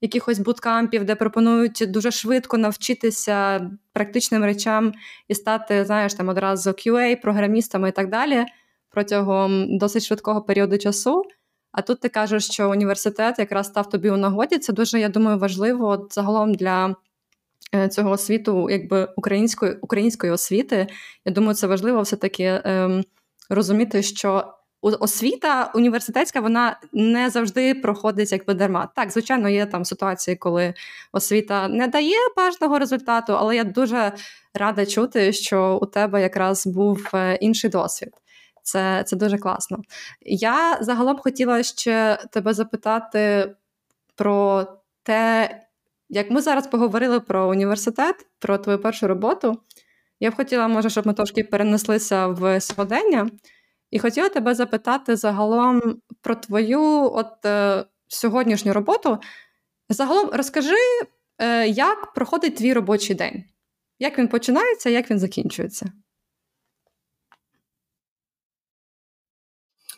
якихось 0.00 0.38
буткампів, 0.38 1.04
де 1.04 1.14
пропонують 1.14 1.84
дуже 1.88 2.10
швидко 2.10 2.58
навчитися 2.58 3.70
практичним 3.92 4.44
речам 4.44 4.92
і 5.28 5.34
стати, 5.34 5.84
знаєш, 5.84 6.14
там 6.14 6.28
одразу 6.28 6.70
QA, 6.70 7.22
програмістами 7.22 7.88
і 7.88 7.92
так 7.92 8.10
далі 8.10 8.44
протягом 8.90 9.78
досить 9.78 10.04
швидкого 10.04 10.42
періоду 10.42 10.78
часу. 10.78 11.22
А 11.72 11.82
тут 11.82 12.00
ти 12.00 12.08
кажеш, 12.08 12.44
що 12.44 12.70
університет 12.70 13.38
якраз 13.38 13.66
став 13.66 13.88
тобі 13.88 14.10
у 14.10 14.16
нагоді. 14.16 14.58
Це 14.58 14.72
дуже, 14.72 15.00
я 15.00 15.08
думаю, 15.08 15.38
важливо 15.38 15.88
от 15.88 16.14
загалом 16.14 16.54
для 16.54 16.96
е, 17.74 17.88
цього 17.88 18.16
світу, 18.16 18.70
якби 18.70 19.08
української 19.16 19.72
української 19.72 20.32
освіти. 20.32 20.86
Я 21.24 21.32
думаю, 21.32 21.54
це 21.54 21.66
важливо 21.66 22.02
все-таки 22.02 22.62
ем, 22.64 23.04
розуміти, 23.50 24.02
що 24.02 24.54
освіта 24.80 25.72
університетська 25.74 26.40
вона 26.40 26.80
не 26.92 27.30
завжди 27.30 27.74
проходить 27.74 28.32
якби 28.32 28.54
дарма. 28.54 28.88
Так, 28.96 29.10
звичайно, 29.10 29.48
є 29.48 29.66
там 29.66 29.84
ситуації, 29.84 30.36
коли 30.36 30.74
освіта 31.12 31.68
не 31.68 31.88
дає 31.88 32.16
бажаного 32.36 32.78
результату, 32.78 33.32
але 33.36 33.56
я 33.56 33.64
дуже 33.64 34.12
рада 34.54 34.86
чути, 34.86 35.32
що 35.32 35.78
у 35.82 35.86
тебе 35.86 36.22
якраз 36.22 36.66
був 36.66 37.10
е, 37.14 37.34
інший 37.34 37.70
досвід. 37.70 38.10
Це 38.68 39.04
це 39.06 39.16
дуже 39.16 39.38
класно. 39.38 39.78
Я 40.20 40.78
загалом 40.80 41.18
хотіла 41.18 41.62
ще 41.62 42.18
тебе 42.30 42.54
запитати 42.54 43.54
про 44.14 44.66
те, 45.02 45.50
як 46.08 46.30
ми 46.30 46.40
зараз 46.40 46.66
поговорили 46.66 47.20
про 47.20 47.48
університет, 47.48 48.26
про 48.38 48.58
твою 48.58 48.78
першу 48.78 49.08
роботу. 49.08 49.58
Я 50.20 50.30
б 50.30 50.34
хотіла, 50.34 50.68
може, 50.68 50.90
щоб 50.90 51.06
ми 51.06 51.14
трошки 51.14 51.44
перенеслися 51.44 52.26
в 52.26 52.60
сьогодення, 52.60 53.30
і 53.90 53.98
хотіла 53.98 54.28
тебе 54.28 54.54
запитати 54.54 55.16
загалом 55.16 56.00
про 56.20 56.34
твою 56.34 57.12
от 57.14 57.44
е, 57.44 57.84
сьогоднішню 58.08 58.72
роботу. 58.72 59.18
Загалом 59.88 60.30
розкажи, 60.32 60.76
е, 61.38 61.68
як 61.68 62.12
проходить 62.12 62.56
твій 62.56 62.72
робочий 62.72 63.16
день? 63.16 63.44
Як 63.98 64.18
він 64.18 64.28
починається, 64.28 64.90
як 64.90 65.10
він 65.10 65.18
закінчується? 65.18 65.86
Е, 65.86 65.90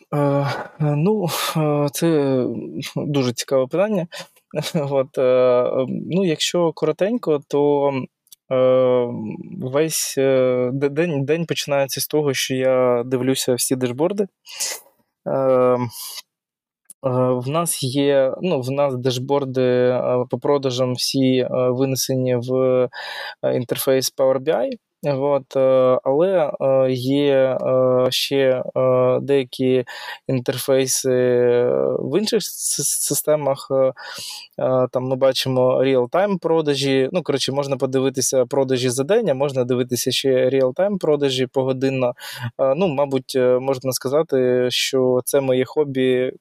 ну, 0.79 1.25
е, 1.57 1.87
це 1.91 2.43
дуже 2.95 3.33
цікаве 3.33 3.67
питання. 3.67 4.07
От, 4.75 5.07
ну, 5.87 6.25
Якщо 6.25 6.71
коротенько, 6.73 7.41
то 7.47 7.91
весь 9.61 10.15
день 10.73 11.25
день 11.25 11.45
починається 11.45 12.01
з 12.01 12.07
того, 12.07 12.33
що 12.33 12.55
я 12.55 13.03
дивлюся 13.05 13.53
всі 13.53 13.75
дешборди. 13.75 14.27
В 17.03 17.47
нас 17.47 17.83
є 17.83 18.33
ну, 18.41 18.61
в 18.61 18.71
нас 18.71 18.95
дешборди 18.95 19.99
по 20.29 20.39
продажам 20.39 20.93
всі 20.93 21.47
винесені 21.51 22.35
в 22.35 22.89
інтерфейс 23.53 24.13
Power 24.17 24.39
BI. 24.39 24.69
От, 25.03 25.55
е, 25.55 25.99
Але 26.03 26.51
е, 26.61 26.91
є 26.91 27.57
е, 27.61 28.07
ще 28.09 28.63
деякі 29.21 29.85
інтерфейси 30.27 31.09
в 31.99 32.19
інших 32.19 32.43
системах. 32.43 33.71
Там 34.91 35.03
ми 35.03 35.15
бачимо 35.15 35.83
real-time 35.83 36.39
продажі. 36.39 37.09
Ну, 37.11 37.23
коротше, 37.23 37.51
можна 37.51 37.77
подивитися 37.77 38.45
продажі 38.45 38.89
за 38.89 39.03
день, 39.03 39.29
а 39.29 39.33
можна 39.33 39.63
дивитися 39.63 40.11
ще 40.11 40.49
real-time 40.49 40.97
продажі 40.97 41.47
погодинно. 41.47 42.13
Ну, 42.75 42.87
Мабуть, 42.87 43.37
можна 43.61 43.91
сказати, 43.91 44.67
що 44.69 45.21
це 45.25 45.41
моє 45.41 45.65
хобі. 45.65 46.31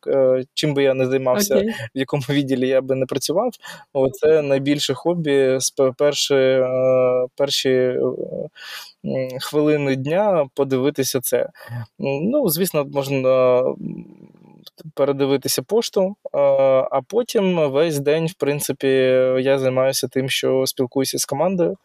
Чим 0.55 0.75
би 0.75 0.83
я 0.83 0.95
не 0.95 1.07
займався, 1.07 1.55
okay. 1.55 1.71
в 1.95 1.99
якому 1.99 2.23
відділі 2.29 2.69
я 2.69 2.81
би 2.81 2.95
не 2.95 3.07
працював. 3.07 3.51
Це 4.13 4.43
найбільше 4.43 4.95
хобі 4.95 5.57
з 5.59 5.75
перші, 5.97 6.65
перші 7.37 7.95
хвилини 9.41 9.97
дня 9.97 10.49
подивитися 10.55 11.21
це. 11.21 11.49
Ну, 11.99 12.49
звісно, 12.49 12.85
можна 12.85 13.63
передивитися 14.95 15.63
пошту, 15.63 16.15
а 16.91 17.01
потім 17.09 17.71
весь 17.71 17.99
день, 17.99 18.27
в 18.27 18.35
принципі, 18.35 18.89
я 19.39 19.59
займаюся 19.59 20.09
тим, 20.09 20.29
що 20.29 20.67
спілкуюся 20.67 21.19
з 21.19 21.25
командою. 21.25 21.77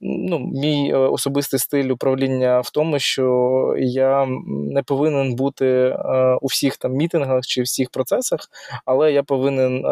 Ну, 0.00 0.38
Мій 0.38 0.94
особистий 0.94 1.60
стиль 1.60 1.88
управління 1.90 2.60
в 2.60 2.70
тому, 2.70 2.98
що 2.98 3.74
я 3.78 4.26
не 4.46 4.82
повинен 4.82 5.34
бути 5.34 5.96
у 6.40 6.46
всіх 6.46 6.76
там 6.76 6.92
мітингах 6.92 7.46
чи 7.46 7.62
всіх 7.62 7.90
процесах, 7.90 8.40
але 8.86 9.12
я 9.12 9.22
повинен 9.22 9.82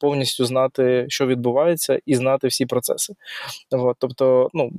повністю 0.00 0.44
знати, 0.44 1.04
що 1.08 1.26
відбувається, 1.26 1.98
і 2.06 2.14
знати 2.14 2.48
всі 2.48 2.66
процеси. 2.66 3.14
От, 3.72 3.96
Тобто, 3.98 4.48
ну, 4.54 4.70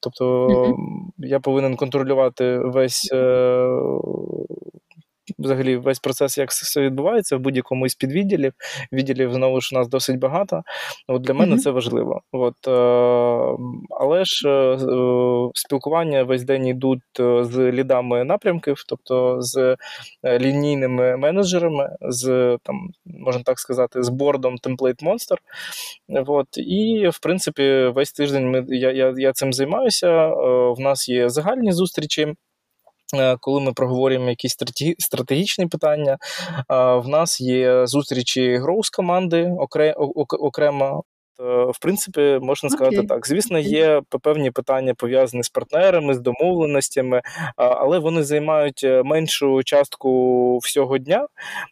тобто 0.00 0.46
mm-hmm. 0.46 0.76
я 1.18 1.40
повинен 1.40 1.76
контролювати 1.76 2.58
весь 2.58 3.10
е, 3.12 3.66
взагалі 5.38 5.76
весь 5.76 5.98
процес, 5.98 6.38
як 6.38 6.50
все 6.50 6.80
відбувається 6.80 7.36
в 7.36 7.40
будь-якому 7.40 7.86
із 7.86 7.94
підвідділів. 7.94 8.52
Відділів 8.92 9.32
знову 9.32 9.60
ж 9.60 9.70
у 9.72 9.78
нас 9.78 9.88
досить 9.88 10.18
багато. 10.18 10.62
От 11.08 11.22
Для 11.22 11.34
мене 11.34 11.54
mm-hmm. 11.54 11.58
це 11.58 11.70
важливо. 11.70 12.22
От, 12.32 12.68
е, 12.68 12.72
Але 13.90 14.24
ж 14.24 14.48
е, 14.48 14.78
спілкування 15.54 16.22
весь 16.22 16.44
день 16.44 16.66
йдуть 16.66 17.20
е, 17.20 17.44
з 17.44 17.58
лідами 17.72 18.24
напрямків, 18.24 18.84
тобто 18.88 19.36
з 19.42 19.76
е, 20.24 20.38
лінійними 20.38 21.16
менеджерами, 21.16 21.96
з 22.00 22.58
там, 22.62 22.90
можна 23.04 23.42
так 23.42 23.58
сказати, 23.58 24.02
з 24.02 24.08
бордом 24.08 24.56
Template 24.56 25.04
Monster. 25.04 25.36
От, 26.26 26.46
І, 26.56 27.08
в 27.12 27.18
принципі, 27.18 27.86
весь 27.94 28.12
тиждень 28.12 28.50
ми, 28.50 28.64
я, 28.68 28.92
я, 28.92 29.14
я 29.16 29.32
цим 29.32 29.52
займаюся. 29.52 30.08
Е, 30.08 30.32
в 30.72 30.80
нас 30.80 31.08
є 31.08 31.28
загальні 31.28 31.72
зустрічі. 31.72 32.34
Е, 33.14 33.36
коли 33.40 33.60
ми 33.60 33.72
проговорюємо 33.72 34.28
якісь 34.28 34.56
стратегічні 34.98 35.66
питання, 35.66 36.18
в 36.68 37.08
нас 37.08 37.40
є 37.40 37.86
зустрічі 37.86 38.56
гроус 38.56 38.90
команди 38.90 39.52
окремо. 40.40 41.04
Е, 41.40 41.70
в 41.70 41.78
принципі, 41.80 42.38
можна 42.42 42.70
сказати 42.70 43.00
okay. 43.00 43.06
так. 43.06 43.26
Звісно, 43.26 43.58
є 43.58 44.02
певні 44.22 44.50
питання 44.50 44.94
пов'язані 44.94 45.42
з 45.42 45.48
партнерами, 45.48 46.14
з 46.14 46.20
домовленостями, 46.20 47.22
але 47.56 47.98
вони 47.98 48.22
займають 48.22 48.80
е, 48.84 49.02
меншу 49.02 49.62
частку 49.64 50.58
всього 50.58 50.98
дня. 50.98 51.26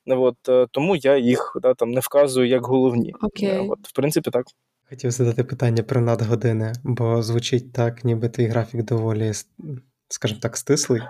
От, 0.06 0.36
Тому 0.70 0.96
я 0.96 1.16
їх 1.16 1.56
да, 1.62 1.74
там 1.74 1.90
не 1.90 2.00
вказую 2.00 2.48
як 2.48 2.66
головні. 2.66 3.14
Okay. 3.22 3.70
От, 3.70 3.88
В 3.88 3.92
принципі, 3.92 4.30
так. 4.30 4.44
Хотів 4.88 5.10
задати 5.10 5.44
питання 5.44 5.82
про 5.82 6.00
надгодини, 6.00 6.72
бо 6.84 7.22
звучить 7.22 7.72
так, 7.72 8.04
ніби 8.04 8.28
твій 8.28 8.46
графік 8.46 8.82
доволі, 8.82 9.32
скажімо 10.10 10.40
так, 10.42 10.56
стислий. 10.56 11.02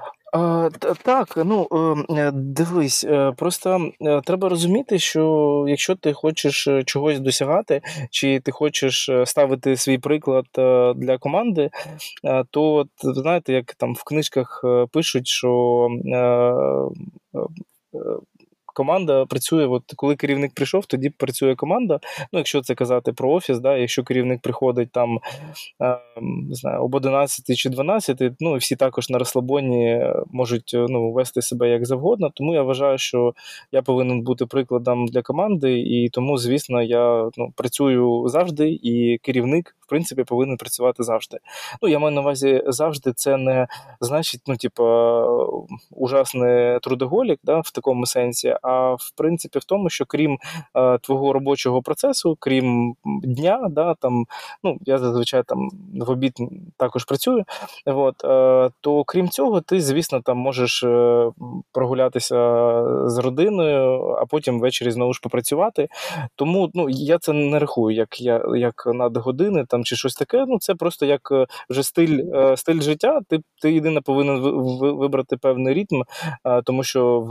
Так, 1.02 1.33
ну 1.37 1.69
е, 2.11 2.30
дивись, 2.35 3.04
е, 3.04 3.33
просто 3.37 3.90
е, 4.00 4.21
треба 4.21 4.49
розуміти, 4.49 4.99
що 4.99 5.64
якщо 5.69 5.97
ти 5.97 6.12
хочеш 6.12 6.69
чогось 6.87 7.21
досягати, 7.21 7.80
чи 8.11 8.40
ти 8.40 8.52
хочеш 8.52 9.11
ставити 9.25 9.76
свій 9.76 9.99
приклад 9.99 10.45
для 10.97 11.19
команди, 11.21 11.71
то 12.50 12.85
знаєте, 13.02 13.52
як 13.52 13.75
там 13.75 13.95
в 13.95 14.04
книжках 14.04 14.64
пишуть, 14.92 15.26
що 15.28 15.88
команда 18.75 19.27
працює. 19.27 19.67
От 19.67 19.83
коли 19.97 20.17
керівник 20.17 20.55
прийшов, 20.55 20.87
тоді 20.87 21.11
працює 21.11 21.55
команда. 21.55 22.00
Ну, 22.33 22.39
якщо 22.39 22.62
це 22.62 22.75
казати 22.75 23.12
про 23.12 23.31
офіс, 23.31 23.59
да, 23.59 23.77
якщо 23.77 24.05
керівник 24.05 24.41
приходить 24.41 24.93
там 24.93 25.19
е, 25.83 25.99
не 26.23 26.55
знаю, 26.55 26.83
об 26.83 26.95
11 26.95 27.57
чи 27.57 27.71
12, 27.71 28.23
ну 28.41 28.55
і 28.55 28.59
всі 28.59 28.77
також 28.77 29.11
на 29.11 29.19
розслабоні 29.19 30.07
можуть 30.33 30.71
ну, 30.75 31.12
вести 31.12 31.43
себе 31.43 31.69
як 31.69 31.87
завгодно. 31.87 32.31
Тому 32.35 32.55
я 32.55 32.62
вважаю, 32.62 32.99
що 32.99 33.35
я 33.73 33.83
повинен 33.83 34.23
бути 34.23 34.47
прикладом 34.47 35.07
для 35.07 35.23
команди, 35.23 35.79
і 35.79 36.09
тому, 36.09 36.39
звісно, 36.39 36.83
я 36.83 37.31
ну, 37.37 37.53
працюю 37.57 38.29
завжди, 38.29 38.79
і 38.83 39.19
керівник 39.23 39.77
принципі 39.90 40.25
повинен 40.25 40.56
працювати 40.56 41.02
завжди. 41.02 41.38
Ну, 41.82 41.88
я 41.88 41.99
маю 41.99 42.14
на 42.14 42.20
увазі 42.20 42.62
завжди. 42.66 43.12
Це 43.12 43.37
не 43.37 43.66
значить, 44.00 44.40
ну, 44.47 44.56
типу, 44.56 44.85
ужасний 45.90 46.78
трудоголік, 46.80 47.40
да, 47.42 47.61
в 47.61 47.70
такому 47.70 48.06
сенсі. 48.06 48.56
А 48.62 48.94
в 48.94 49.11
принципі, 49.16 49.59
в 49.59 49.64
тому, 49.64 49.90
що 49.90 50.04
крім 50.06 50.38
е, 50.76 50.99
твого 50.99 51.32
робочого 51.32 51.82
процесу, 51.82 52.37
крім 52.40 52.94
дня, 53.23 53.66
да, 53.70 53.94
там, 53.94 54.25
ну, 54.62 54.78
я 54.80 54.99
зазвичай 54.99 55.42
там 55.47 55.68
в 55.94 56.11
обід 56.11 56.37
також 56.76 57.04
працюю. 57.04 57.44
От, 57.87 58.25
е, 58.25 58.70
то 58.80 59.04
крім 59.04 59.28
цього, 59.28 59.61
ти, 59.61 59.80
звісно, 59.80 60.20
там 60.20 60.38
можеш 60.38 60.82
е, 60.82 61.30
прогулятися 61.73 62.37
з 63.06 63.18
родиною, 63.18 64.16
а 64.23 64.26
потім 64.26 64.60
ввечері 64.60 64.91
знову 64.91 65.12
ж 65.12 65.21
попрацювати. 65.23 65.88
Тому 66.36 66.71
ну, 66.75 66.88
я 66.88 67.19
це 67.19 67.32
не 67.32 67.58
рахую, 67.58 67.97
як 67.97 68.21
я 68.21 68.45
як 68.54 68.86
надгодини 68.86 69.65
там 69.65 69.79
там 69.80 69.84
чи 69.84 69.97
щось 69.97 70.14
таке. 70.14 70.45
Ну 70.49 70.58
це 70.58 70.75
просто 70.75 71.06
як 71.06 71.28
е, 71.32 71.47
вже 71.71 71.82
стиль 71.82 72.19
е, 72.34 72.56
стиль 72.56 72.80
життя. 72.80 73.21
Ти 73.28 73.38
ти 73.62 73.73
єдине 73.73 74.00
повинен 74.00 74.40
вибрати 74.80 75.36
певний 75.36 75.75
ритм, 75.75 76.02
тому 76.64 76.84
що 76.84 77.21
в 77.21 77.30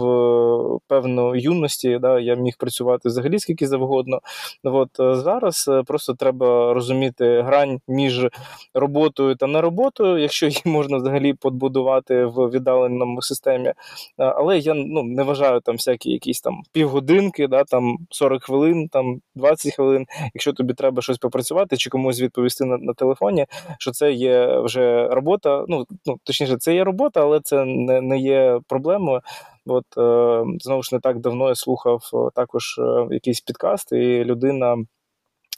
певно 0.87 1.35
юності 1.35 1.99
да, 2.01 2.19
я 2.19 2.35
міг 2.35 2.53
працювати 2.59 3.09
взагалі 3.09 3.39
скільки 3.39 3.67
завгодно. 3.67 4.19
От 4.63 4.99
е, 4.99 5.15
зараз 5.15 5.69
просто 5.85 6.13
треба 6.13 6.73
розуміти 6.73 7.41
грань 7.41 7.79
між 7.87 8.27
роботою 8.73 9.35
та 9.35 9.47
не 9.47 9.61
роботою, 9.61 10.17
якщо 10.17 10.45
її 10.45 10.61
можна 10.65 10.97
взагалі 10.97 11.33
подбудувати 11.33 12.25
в 12.25 12.49
віддаленому 12.49 13.21
системі. 13.21 13.73
Але 14.17 14.59
я 14.59 14.73
ну 14.73 15.03
не 15.03 15.23
вважаю 15.23 15.59
там 15.59 15.75
всякі 15.75 16.11
якісь 16.11 16.41
там 16.41 16.61
півгодинки, 16.71 17.47
да 17.47 17.63
там 17.63 17.97
40 18.09 18.43
хвилин, 18.43 18.87
там 18.87 19.21
20 19.35 19.75
хвилин. 19.75 20.05
Якщо 20.33 20.53
тобі 20.53 20.73
треба 20.73 21.01
щось 21.01 21.17
попрацювати 21.17 21.77
чи 21.77 21.89
комусь 21.89 22.21
відповідати, 22.21 22.38
відповісти 22.39 22.65
на 22.65 22.77
на 22.77 22.93
телефоні, 22.93 23.45
що 23.79 23.91
це 23.91 24.11
є 24.11 24.59
вже 24.59 25.07
робота. 25.07 25.65
Ну 25.67 25.85
ну 26.05 26.17
точніше, 26.23 26.57
це 26.57 26.75
є 26.75 26.83
робота, 26.83 27.21
але 27.21 27.39
це 27.43 27.65
не 27.65 28.01
не 28.01 28.19
є 28.19 28.59
проблемою. 28.67 29.21
От 29.65 29.85
е, 29.97 30.57
знову 30.59 30.83
ж 30.83 30.95
не 30.95 30.99
так 30.99 31.19
давно 31.19 31.49
я 31.49 31.55
слухав 31.55 32.09
е, 32.13 32.17
також 32.35 32.79
е, 32.79 33.07
якийсь 33.11 33.41
підкаст, 33.41 33.91
і 33.91 34.23
людина. 34.23 34.77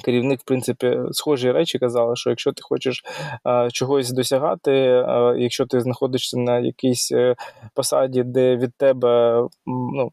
Керівник, 0.02 0.40
в 0.40 0.44
принципі, 0.44 0.98
схожі 1.12 1.52
речі 1.52 1.80
казали, 1.80 2.16
що 2.16 2.30
якщо 2.30 2.52
ти 2.52 2.62
хочеш 2.62 3.04
а, 3.44 3.70
чогось 3.72 4.12
досягати, 4.12 4.72
а, 5.08 5.36
якщо 5.38 5.66
ти 5.66 5.82
знаходишся 5.82 6.38
на 6.38 6.60
якійсь 6.60 7.12
е, 7.12 7.36
посаді, 7.74 8.24
де 8.24 8.56
від 8.56 8.76
тебе 8.76 9.44
ну, 9.66 10.12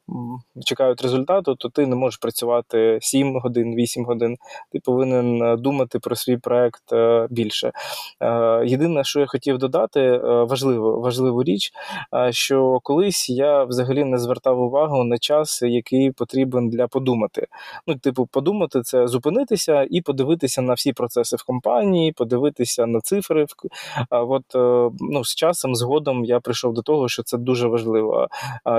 чекають 0.64 1.02
результату, 1.02 1.54
то 1.54 1.68
ти 1.68 1.86
не 1.86 1.96
можеш 1.96 2.18
працювати 2.18 2.98
7 3.02 3.40
годин, 3.40 3.74
8 3.74 4.04
годин. 4.04 4.36
Ти 4.72 4.80
повинен 4.80 5.42
е, 5.42 5.56
думати 5.56 5.98
про 5.98 6.16
свій 6.16 6.36
проект 6.36 6.92
е, 6.92 7.26
більше. 7.30 7.72
Єдине, 8.64 9.04
що 9.04 9.20
я 9.20 9.26
хотів 9.26 9.58
додати, 9.58 10.18
важливо, 10.18 11.00
важливу 11.00 11.42
річ, 11.42 11.72
що 12.30 12.80
колись 12.82 13.30
я 13.30 13.64
взагалі 13.64 14.04
не 14.04 14.18
звертав 14.18 14.60
увагу 14.60 15.04
на 15.04 15.18
час, 15.18 15.62
який 15.62 16.10
потрібен 16.10 16.68
для 16.68 16.86
подумати. 16.86 17.46
Ну, 17.86 17.94
типу, 17.94 18.26
подумати 18.26 18.82
це 18.82 19.06
зупинитися 19.06 19.77
і 19.90 20.00
подивитися 20.00 20.62
на 20.62 20.74
всі 20.74 20.92
процеси 20.92 21.36
в 21.36 21.44
компанії, 21.44 22.12
подивитися 22.12 22.86
на 22.86 23.00
цифри. 23.00 23.46
А 24.10 24.22
От 24.22 24.54
е, 24.54 24.90
ну, 25.00 25.24
з 25.24 25.34
часом, 25.34 25.74
згодом 25.74 26.24
я 26.24 26.40
прийшов 26.40 26.74
до 26.74 26.82
того, 26.82 27.08
що 27.08 27.22
це 27.22 27.38
дуже 27.38 27.68
важлива 27.68 28.28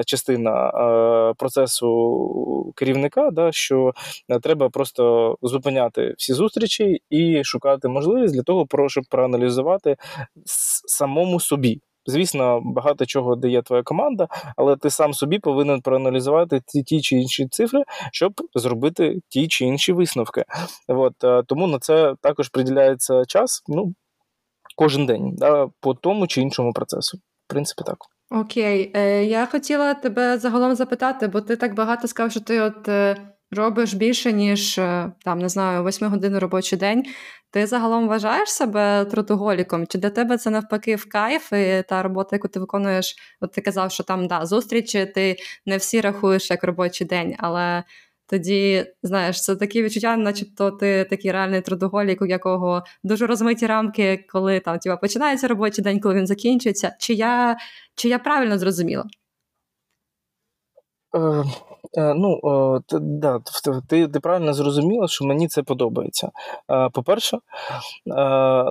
частина 0.05 1.33
процесу 1.37 2.73
керівника, 2.75 3.31
да, 3.31 3.51
що 3.51 3.93
треба 4.41 4.69
просто 4.69 5.35
зупиняти 5.41 6.13
всі 6.17 6.33
зустрічі 6.33 7.01
і 7.09 7.43
шукати 7.43 7.87
можливість 7.87 8.33
для 8.33 8.43
того, 8.43 8.67
щоб 8.87 9.03
проаналізувати 9.09 9.97
самому 10.85 11.39
собі. 11.39 11.81
Звісно, 12.09 12.61
багато 12.63 13.05
чого 13.05 13.35
дає 13.35 13.61
твоя 13.61 13.83
команда, 13.83 14.27
але 14.57 14.75
ти 14.75 14.89
сам 14.89 15.13
собі 15.13 15.39
повинен 15.39 15.81
проаналізувати 15.81 16.61
ті, 16.65 16.83
ті 16.83 17.01
чи 17.01 17.15
інші 17.15 17.47
цифри, 17.47 17.83
щоб 18.11 18.33
зробити 18.55 19.19
ті 19.29 19.47
чи 19.47 19.65
інші 19.65 19.93
висновки. 19.93 20.45
От, 20.87 21.23
е, 21.23 21.43
Тому 21.47 21.67
на 21.67 21.79
це 21.79 22.15
також 22.21 22.49
приділяється 22.49 23.25
час 23.25 23.63
ну, 23.67 23.93
кожен 24.75 25.05
день 25.05 25.35
да, 25.37 25.67
по 25.79 25.93
тому 25.93 26.27
чи 26.27 26.41
іншому 26.41 26.73
процесу. 26.73 27.17
В 27.17 27.49
принципі, 27.49 27.83
так. 27.85 27.97
Окей, 28.31 28.91
Е, 28.95 29.25
я 29.25 29.45
хотіла 29.45 29.93
тебе 29.93 30.37
загалом 30.37 30.75
запитати, 30.75 31.27
бо 31.27 31.41
ти 31.41 31.55
так 31.55 31.75
багато 31.75 32.07
сказав, 32.07 32.31
що 32.31 32.39
ти 32.39 32.61
от. 32.61 32.89
Е, 33.53 33.55
робиш 33.55 33.93
більше, 33.93 34.33
ніж 34.33 34.77
е, 34.77 35.11
там, 35.25 35.39
не 35.39 35.49
знаю, 35.49 35.83
8 35.83 36.07
годин 36.07 36.37
робочий 36.37 36.79
день. 36.79 37.03
Ти 37.51 37.67
загалом 37.67 38.07
вважаєш 38.07 38.49
себе 38.49 39.05
трудоголіком? 39.05 39.87
Чи 39.87 39.97
для 39.97 40.09
тебе 40.09 40.37
це 40.37 40.49
навпаки 40.49 40.95
в 40.95 41.09
кайф 41.09 41.53
і 41.53 41.83
та 41.89 42.03
робота, 42.03 42.35
яку 42.35 42.47
ти 42.47 42.59
виконуєш? 42.59 43.15
От 43.41 43.51
ти 43.51 43.61
казав, 43.61 43.91
що 43.91 44.03
там 44.03 44.27
да, 44.27 44.45
зустрічі 44.45 45.05
ти 45.05 45.35
не 45.65 45.77
всі 45.77 46.01
рахуєш 46.01 46.49
як 46.49 46.63
робочий 46.63 47.07
день, 47.07 47.35
але 47.39 47.83
тоді, 48.27 48.85
знаєш, 49.03 49.41
це 49.41 49.55
такі 49.55 49.83
відчуття, 49.83 50.17
начебто 50.17 50.71
ти 50.71 51.03
такий 51.09 51.31
реальний 51.31 51.61
трудоголік, 51.61 52.21
у 52.21 52.25
якого 52.25 52.83
дуже 53.03 53.27
розмиті 53.27 53.67
рамки, 53.67 54.25
коли 54.29 54.59
там 54.59 54.79
тіба, 54.79 54.97
починається 54.97 55.47
робочий 55.47 55.83
день, 55.83 55.99
коли 55.99 56.15
він 56.15 56.27
закінчується. 56.27 56.95
Чи 56.99 57.13
я, 57.13 57.57
Чи 57.95 58.09
я 58.09 58.19
правильно 58.19 58.57
зрозуміла? 58.57 59.05
Е, 61.97 62.13
ну, 62.13 62.39
е, 62.93 62.99
да, 62.99 63.39
ти 63.87 64.07
ти 64.07 64.19
правильно 64.19 64.53
зрозуміла, 64.53 65.07
що 65.07 65.25
мені 65.25 65.47
це 65.47 65.63
подобається. 65.63 66.29
Е, 66.71 66.89
по-перше, 66.89 67.37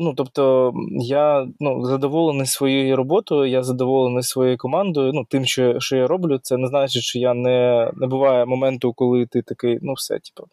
ну, 0.01 0.15
тобто, 0.17 0.73
я 1.01 1.47
ну, 1.61 1.85
задоволений 1.85 2.47
своєю 2.47 2.97
роботою, 2.97 3.51
я 3.51 3.63
задоволений 3.63 4.23
своєю 4.23 4.57
командою. 4.57 5.13
Ну, 5.15 5.25
Тим, 5.29 5.45
що 5.45 5.81
що 5.81 5.97
я 5.97 6.07
роблю, 6.07 6.39
це 6.43 6.57
не 6.57 6.67
значить, 6.67 7.03
що 7.03 7.19
я 7.19 7.35
не 7.35 7.91
не 7.97 8.07
буває 8.07 8.45
моменту, 8.45 8.93
коли 8.93 9.27
ти 9.27 9.43
такий, 9.43 9.79
ну, 9.83 9.93
все, 9.93 10.15
типу, 10.19 10.49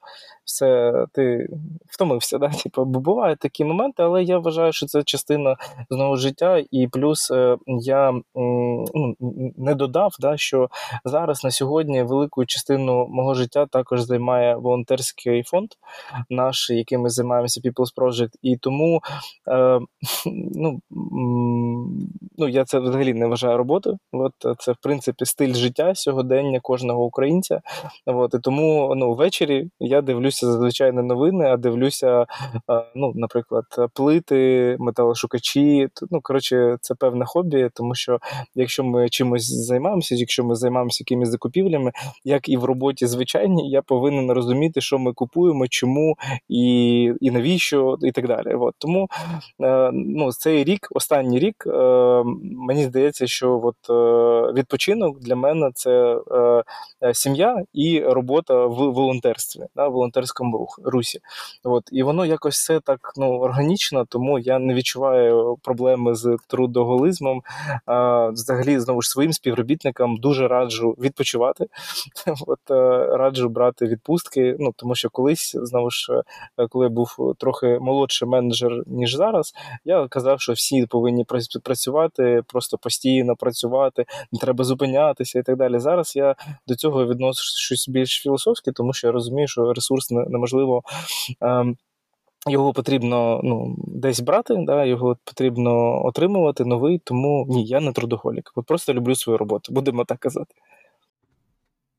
все, 0.45 0.93
ти 1.13 1.47
втомився. 1.87 2.37
Да? 2.37 2.49
Типу, 2.63 2.85
бувають 2.85 3.39
такі 3.39 3.65
моменти, 3.65 4.03
але 4.03 4.23
я 4.23 4.39
вважаю, 4.39 4.73
що 4.73 4.85
це 4.85 5.03
частина 5.03 5.55
знову 5.89 6.17
життя, 6.17 6.63
і 6.71 6.87
плюс 6.87 7.31
я 7.67 8.13
ну, 8.35 9.15
не 9.57 9.75
додав, 9.75 10.15
да, 10.19 10.37
що 10.37 10.69
зараз 11.05 11.43
на 11.43 11.51
сьогодні 11.51 12.03
велику 12.03 12.44
частину 12.45 13.07
мого 13.07 13.33
життя 13.33 13.65
також 13.65 14.01
займає 14.01 14.55
волонтерський 14.55 15.43
фонд, 15.43 15.69
наш, 16.29 16.69
яким 16.69 17.01
ми 17.01 17.09
займаємося 17.09 17.61
People's 17.61 17.95
Project, 17.97 18.31
і 18.41 18.57
тому 18.57 19.01
е, 19.47 19.79
ну, 20.55 20.79
ну, 22.37 22.47
я 22.47 22.65
це 22.65 22.79
взагалі 22.79 23.13
не 23.13 23.27
вважаю 23.27 23.57
роботою. 23.57 23.97
От 24.11 24.33
це 24.59 24.71
в 24.71 24.77
принципі 24.81 25.25
стиль 25.25 25.53
життя 25.53 25.95
сьогодення 25.95 26.59
кожного 26.59 27.05
українця. 27.05 27.61
От, 28.05 28.33
І 28.33 28.39
тому 28.39 28.93
ну, 28.95 29.13
ввечері 29.13 29.69
я 29.79 30.01
дивлюся 30.01 30.47
зазвичай 30.47 30.91
не 30.91 31.01
новини, 31.01 31.45
а 31.45 31.57
дивлюся, 31.57 32.21
е, 32.21 32.25
ну, 32.95 33.11
наприклад, 33.15 33.65
плити, 33.93 34.75
металошукачі. 34.79 35.87
Ну, 36.11 36.21
коротше, 36.21 36.77
це 36.81 36.95
певне 36.95 37.25
хобі, 37.25 37.69
тому 37.73 37.95
що 37.95 38.19
якщо 38.55 38.83
ми 38.83 39.09
чимось 39.09 39.51
займаємося, 39.51 40.15
якщо 40.15 40.43
ми 40.43 40.55
займаємося 40.55 41.01
якимись 41.01 41.29
закупівлями, 41.29 41.91
як 42.35 42.49
і 42.49 42.57
в 42.57 42.63
роботі 42.63 43.07
звичайній, 43.07 43.69
я 43.69 43.81
повинен 43.81 44.31
розуміти, 44.31 44.81
що 44.81 44.99
ми 44.99 45.13
купуємо, 45.13 45.67
чому 45.67 46.17
і 46.49 46.65
і 47.21 47.31
навіщо, 47.31 47.97
і 48.01 48.11
так 48.11 48.27
далі. 48.27 48.53
От. 48.53 48.75
Тому 48.77 49.07
е, 49.63 49.91
ну, 49.93 50.31
цей 50.31 50.63
рік, 50.63 50.87
останній 50.91 51.39
рік, 51.39 51.63
е, 51.67 51.71
мені 52.67 52.83
здається, 52.83 53.27
що 53.27 53.61
от, 53.63 53.89
е, 53.89 54.53
відпочинок 54.53 55.19
для 55.19 55.35
мене 55.35 55.71
це 55.73 56.21
сім'я 57.13 57.63
і 57.73 57.99
робота 57.99 58.65
в 58.65 58.93
волонтерстві, 58.93 59.61
в 59.75 59.87
волонтерському 59.87 60.57
рух, 60.57 60.79
русі. 60.83 61.19
От. 61.63 61.83
І 61.91 62.03
воно 62.03 62.25
якось 62.25 62.55
все 62.55 62.79
так 62.79 62.99
ну, 63.17 63.39
органічно, 63.39 64.05
тому 64.09 64.39
я 64.39 64.59
не 64.59 64.73
відчуваю 64.73 65.57
проблеми 65.63 66.15
з 66.15 66.37
трудоголизмом. 66.47 67.41
Взагалі, 68.31 68.79
знову 68.79 69.01
ж 69.01 69.09
своїм 69.09 69.33
співробітникам 69.33 70.17
дуже 70.17 70.47
раджу 70.47 70.95
відпочивати. 70.99 71.65
От 72.47 72.59
раджу 73.19 73.49
брати 73.49 73.85
відпустки. 73.85 74.55
Ну 74.59 74.73
тому 74.75 74.95
що 74.95 75.09
колись 75.09 75.55
знову 75.55 75.89
ж, 75.89 76.23
коли 76.69 76.85
я 76.85 76.89
був 76.89 77.35
трохи 77.37 77.79
молодший 77.81 78.27
менеджер 78.27 78.83
ніж 78.87 79.15
зараз, 79.15 79.53
я 79.85 80.07
казав, 80.07 80.41
що 80.41 80.53
всі 80.53 80.85
повинні 80.85 81.25
працювати, 81.63 82.43
просто 82.47 82.77
постійно 82.77 83.35
працювати, 83.35 84.05
не 84.31 84.39
треба 84.39 84.63
зупинятися 84.63 85.39
і 85.39 85.43
так 85.43 85.57
далі. 85.57 85.79
Зараз 85.79 86.15
я 86.15 86.35
до 86.67 86.75
цього 86.75 87.05
відношусь 87.05 87.89
більш 87.89 88.21
філософськи, 88.21 88.71
тому 88.71 88.93
що 88.93 89.07
я 89.07 89.11
розумію, 89.11 89.47
що 89.47 89.73
ресурс 89.73 90.11
неможливо. 90.11 90.83
Ем, 91.41 91.77
його 92.47 92.73
потрібно 92.73 93.41
ну, 93.43 93.75
десь 93.77 94.19
брати, 94.19 94.55
да, 94.57 94.85
його 94.85 95.17
потрібно 95.23 96.05
отримувати 96.05 96.65
новий, 96.65 97.01
тому 97.03 97.45
ні, 97.49 97.65
я 97.65 97.79
не 97.79 97.91
трудоголік. 97.91 98.51
Просто 98.67 98.93
люблю 98.93 99.15
свою 99.15 99.37
роботу, 99.37 99.73
будемо 99.73 100.05
так 100.05 100.19
казати. 100.19 100.55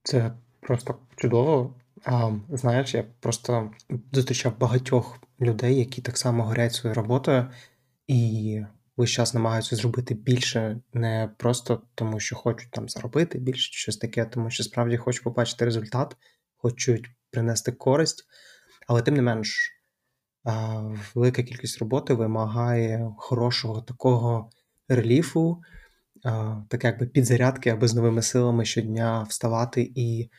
Це 0.06 0.32
просто 0.60 0.98
чудово. 1.16 1.74
А, 2.04 2.30
Знаєш, 2.50 2.94
я 2.94 3.04
просто 3.20 3.70
зустрічав 4.12 4.58
багатьох 4.58 5.18
людей, 5.40 5.78
які 5.78 6.02
так 6.02 6.18
само 6.18 6.44
горять 6.44 6.72
своєю 6.74 6.94
роботою, 6.94 7.46
і 8.06 8.60
весь 8.96 9.10
час 9.10 9.34
намагаються 9.34 9.76
зробити 9.76 10.14
більше, 10.14 10.80
не 10.92 11.30
просто 11.36 11.82
тому, 11.94 12.20
що 12.20 12.36
хочуть 12.36 12.70
там 12.70 12.88
заробити 12.88 13.38
більше 13.38 13.72
щось 13.72 13.96
таке, 13.96 14.24
тому 14.24 14.50
що 14.50 14.64
справді 14.64 14.96
хочуть 14.96 15.24
побачити 15.24 15.64
результат, 15.64 16.16
хочуть 16.56 17.10
принести 17.30 17.72
користь, 17.72 18.24
але 18.86 19.02
тим 19.02 19.14
не 19.14 19.22
менш, 19.22 19.72
велика 21.14 21.42
кількість 21.42 21.78
роботи 21.78 22.14
вимагає 22.14 23.12
хорошого 23.16 23.80
такого 23.80 24.50
реліфу, 24.88 25.62
так 26.68 26.84
якби 26.84 27.06
підзарядки, 27.06 27.70
аби 27.70 27.88
з 27.88 27.94
новими 27.94 28.22
силами 28.22 28.64
щодня 28.64 29.22
вставати 29.22 29.92
і 29.94 30.30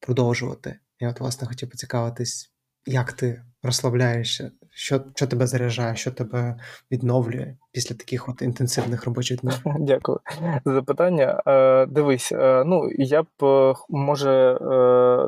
продовжувати. 0.00 0.78
Я 1.00 1.10
от, 1.10 1.20
власне, 1.20 1.48
хотів 1.48 1.70
поцікавитись, 1.70 2.52
як 2.86 3.12
ти 3.12 3.42
розслабляєшся, 3.62 4.50
що 4.74 5.00
що 5.14 5.26
тебе 5.26 5.46
заряджає, 5.46 5.96
що 5.96 6.10
тебе 6.10 6.56
відновлює 6.92 7.54
після 7.72 7.96
таких 7.96 8.28
от 8.28 8.42
інтенсивних 8.42 9.04
робочих 9.04 9.40
днів? 9.40 9.62
Дякую 9.80 10.18
за 10.64 10.72
запитання. 10.72 11.42
Е, 11.46 11.86
Дивись, 11.86 12.32
е, 12.32 12.64
ну 12.66 12.88
я 12.98 13.22
б 13.22 13.26
е, 13.42 13.74
може 13.88 14.58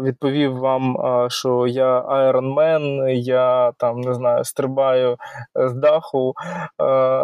відповів 0.02 0.58
вам, 0.58 0.96
що 1.30 1.66
я 1.66 2.00
Iron 2.00 3.08
я 3.08 3.72
там 3.72 4.00
не 4.00 4.14
знаю, 4.14 4.44
стрибаю 4.44 5.16
з 5.54 5.72
даху 5.72 6.34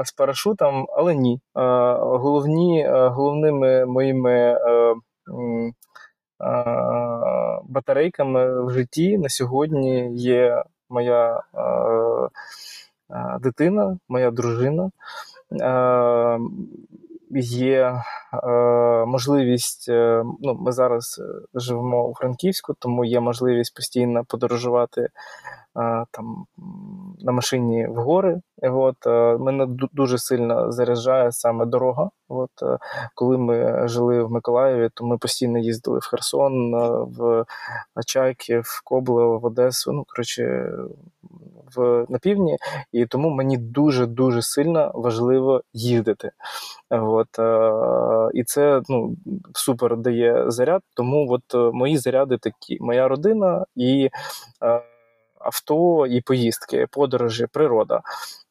з 0.05 0.13
парашутом, 0.13 0.87
але 0.97 1.15
ні. 1.15 1.41
Головні, 1.55 2.87
Головними 2.91 3.87
моїми 3.87 4.59
батарейками 7.65 8.65
в 8.65 8.71
житті 8.71 9.19
на 9.19 9.29
сьогодні 9.29 10.17
є 10.17 10.65
моя 10.91 11.43
дитина, 13.41 13.99
моя 14.09 14.31
дружина. 14.31 14.91
Є 17.31 18.03
можливість, 19.07 19.89
е, 19.89 20.25
ну 20.41 20.55
ми 20.55 20.73
зараз 20.73 21.23
живемо 21.55 22.09
у 22.09 22.15
Франківську, 22.15 22.75
тому 22.79 23.05
є 23.05 23.21
можливість 23.21 23.75
постійно 23.75 24.25
подорожувати 24.25 25.09
там 26.11 26.47
на 27.21 27.33
машині 27.33 27.87
в 27.87 27.95
гори. 27.95 28.41
От, 28.63 28.97
Мене 29.41 29.67
дуже 29.93 30.19
сильно 30.19 30.73
заряджає 30.73 31.33
саме 31.33 31.67
дорога. 31.67 32.11
От, 32.29 32.51
Коли 33.15 33.39
ми 33.39 33.89
жили 33.89 34.23
в 34.23 34.31
Миколаєві, 34.31 34.91
то 34.95 35.07
ми 35.07 35.19
постійно 35.19 35.59
їздили 35.59 35.99
в 35.99 36.07
Херсон, 36.07 36.75
в 37.19 37.45
Чайків, 38.07 38.63
в 38.65 38.83
Коблево, 38.85 39.39
в 39.39 39.45
Одесу. 39.45 39.93
Ну, 39.93 40.05
коротше, 40.09 40.73
в 41.77 42.07
на 42.09 42.19
півдні, 42.19 42.59
і 42.93 43.07
тому 43.07 43.31
мені 43.31 43.57
дуже 43.57 44.07
дуже 44.07 44.43
сильно 44.43 44.93
важливо 44.95 45.63
їздити. 45.73 46.31
От, 46.91 47.39
І 48.35 48.45
це 48.45 48.83
ну, 48.89 49.17
супер 49.55 49.97
дає 49.97 50.51
заряд. 50.51 50.83
Тому 50.95 51.27
от 51.31 51.75
мої 51.75 51.99
заряди 51.99 52.39
такі: 52.39 52.79
моя 52.81 53.09
родина 53.09 53.65
і 53.77 54.11
авто 55.41 56.07
і 56.07 56.21
поїздки, 56.21 56.87
подорожі, 56.91 57.47
природа. 57.53 58.01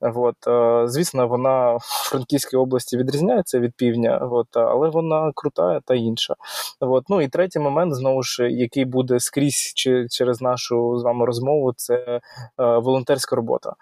От, 0.02 0.48
е, 0.48 0.84
Звісно, 0.88 1.28
вона 1.28 1.76
в 1.76 1.82
Франківській 1.82 2.58
області 2.58 2.98
відрізняється 2.98 3.60
від 3.60 3.74
півдня, 3.74 4.18
от, 4.32 4.58
але 4.58 4.90
вона 4.90 5.32
крута 5.36 5.80
та 5.86 5.96
інша. 5.96 6.36
От, 6.80 7.04
Ну 7.10 7.22
І 7.22 7.28
третій 7.28 7.60
момент, 7.60 7.96
знову 7.96 8.24
ж, 8.24 8.50
який 8.50 8.86
буде 8.86 9.20
скрізь 9.20 9.74
через 10.10 10.42
нашу 10.42 10.98
з 10.98 11.04
вами 11.04 11.26
розмову, 11.26 11.74
це 11.76 11.96
е, 11.96 12.22
волонтерська 12.58 13.36
робота. 13.36 13.74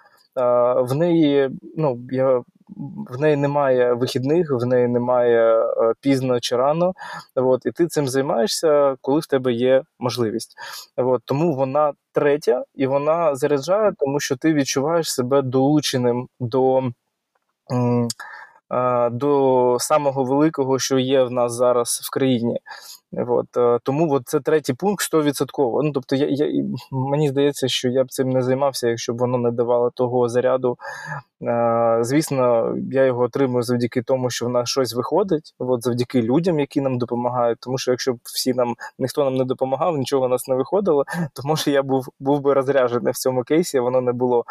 В 0.84 0.96
неї, 0.96 1.50
ну 1.78 2.00
я 2.12 2.42
в 3.10 3.22
неї 3.22 3.36
немає 3.36 3.94
вихідних, 3.94 4.52
в 4.52 4.66
неї 4.66 4.88
немає 4.88 5.60
е, 5.60 5.94
пізно 6.02 6.40
чи 6.40 6.56
рано. 6.56 6.94
От, 7.36 7.66
І 7.66 7.72
ти 7.72 7.88
цим 7.88 8.08
займаєшся, 8.08 8.96
коли 9.02 9.20
в 9.20 9.26
тебе 9.26 9.54
є 9.54 9.84
можливість. 10.00 10.56
От, 10.98 11.22
Тому 11.26 11.56
вона 11.56 11.94
третя 12.12 12.64
і 12.76 12.88
вона 12.88 13.36
заряджає, 13.36 13.92
тому 13.98 14.20
що 14.20 14.36
ти 14.36 14.54
відчуваєш 14.54 15.14
себе 15.14 15.42
долученим 15.42 16.28
до. 16.40 16.84
Е, 18.74 19.10
до 19.10 19.78
самого 19.80 20.24
великого, 20.24 20.80
що 20.80 21.00
є 21.00 21.24
в 21.24 21.32
нас 21.32 21.54
зараз 21.54 22.02
в 22.04 22.14
країні. 22.14 22.60
От, 23.28 23.58
е, 23.58 23.80
Тому 23.84 24.14
от 24.14 24.24
це 24.26 24.40
третій 24.40 24.74
пункт 24.74 25.04
100%. 25.04 25.84
Ну, 25.84 25.92
тобто, 25.92 26.16
я, 26.16 26.28
я, 26.30 26.64
мені 26.92 27.30
здається, 27.30 27.68
що 27.68 27.90
я 27.90 28.04
б 28.04 28.12
цим 28.12 28.30
не 28.30 28.42
займався, 28.42 28.88
якщо 28.88 29.14
б 29.14 29.18
воно 29.18 29.38
не 29.38 29.52
давало 29.52 29.90
того 29.90 30.30
заряду. 30.30 30.78
Е, 31.44 32.00
Звісно, 32.02 32.76
я 32.92 33.06
його 33.06 33.24
отримую 33.24 33.64
завдяки 33.64 34.02
тому, 34.02 34.30
що 34.30 34.46
в 34.46 34.50
нас 34.50 34.70
щось 34.70 34.94
виходить, 34.94 35.56
от, 35.60 35.84
завдяки 35.84 36.22
людям, 36.22 36.60
які 36.60 36.82
нам 36.82 36.98
допомагають. 36.98 37.60
Тому 37.60 37.78
що 37.78 37.92
якщо 37.92 38.14
б 38.14 38.20
всі 38.24 38.54
нам 38.54 38.76
ніхто 39.00 39.24
нам 39.24 39.36
не 39.36 39.46
допомагав, 39.46 39.98
нічого 39.98 40.26
у 40.26 40.30
нас 40.30 40.48
не 40.48 40.56
виходило, 40.56 41.06
то 41.34 41.42
може 41.46 41.72
я 41.72 41.84
був 41.84 42.08
був 42.20 42.42
би 42.42 42.54
розряджений 42.54 43.14
в 43.14 43.18
цьому 43.18 43.44
кейсі. 43.44 43.80
Воно 43.80 44.02
не 44.02 44.12
було 44.12 44.46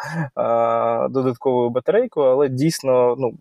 додатковою 1.09 1.69
батарейкою, 1.69 2.31
але 2.31 2.49
дійсно, 2.49 3.15
ну. 3.19 3.33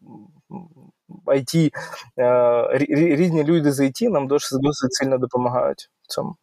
IT, 1.26 1.70
е, 2.18 2.78
різні 3.16 3.44
люди 3.44 3.72
з 3.72 3.80
IT 3.80 4.10
нам 4.10 4.26
досить 4.26 4.60
досить 4.60 4.94
сильно 4.94 5.18
допомагають. 5.18 5.90
в 6.02 6.06
цьому. 6.06 6.36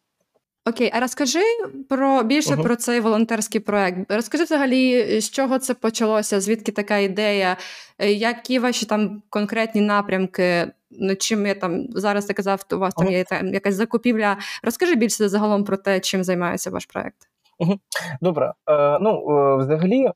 Окей, 0.66 0.90
а 0.94 1.00
розкажи 1.00 1.40
про 1.88 2.22
більше 2.22 2.54
uh 2.54 2.62
про 2.62 2.76
цей 2.76 3.00
волонтерський 3.00 3.60
проект. 3.60 4.12
Розкажи 4.12 4.44
взагалі, 4.44 5.20
з 5.20 5.30
чого 5.30 5.58
це 5.58 5.74
почалося, 5.74 6.40
звідки 6.40 6.72
така 6.72 6.98
ідея, 6.98 7.56
е, 7.98 8.12
які 8.12 8.58
ваші 8.58 8.86
там 8.86 9.22
конкретні 9.30 9.80
напрямки, 9.80 10.72
над 10.90 11.22
чим 11.22 11.46
я 11.46 11.54
там 11.54 11.86
зараз 11.90 12.24
ти 12.24 12.32
казав, 12.32 12.64
у 12.72 12.76
вас 12.76 12.94
там 12.94 13.10
є 13.10 13.24
там 13.24 13.54
якась 13.54 13.74
закупівля. 13.74 14.36
Розкажи 14.62 14.94
більше 14.94 15.28
загалом 15.28 15.64
про 15.64 15.76
те, 15.76 16.00
чим 16.00 16.24
займається 16.24 16.70
ваш 16.70 16.86
проект. 16.86 17.28
Добре. 18.20 18.52
Е, 18.70 18.98
Ну, 19.00 19.24
взагалі, 19.58 20.10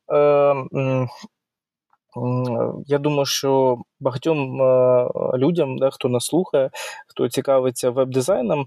я 2.87 2.99
думаю, 2.99 3.27
що 3.27 3.79
багатьом 4.01 4.63
е, 4.63 5.09
людям, 5.39 5.79
да, 5.79 5.91
хто 5.91 6.09
нас 6.09 6.27
слухає, 6.27 6.71
хто 7.07 7.29
цікавиться 7.29 7.91
веб-дизайном, 7.91 8.67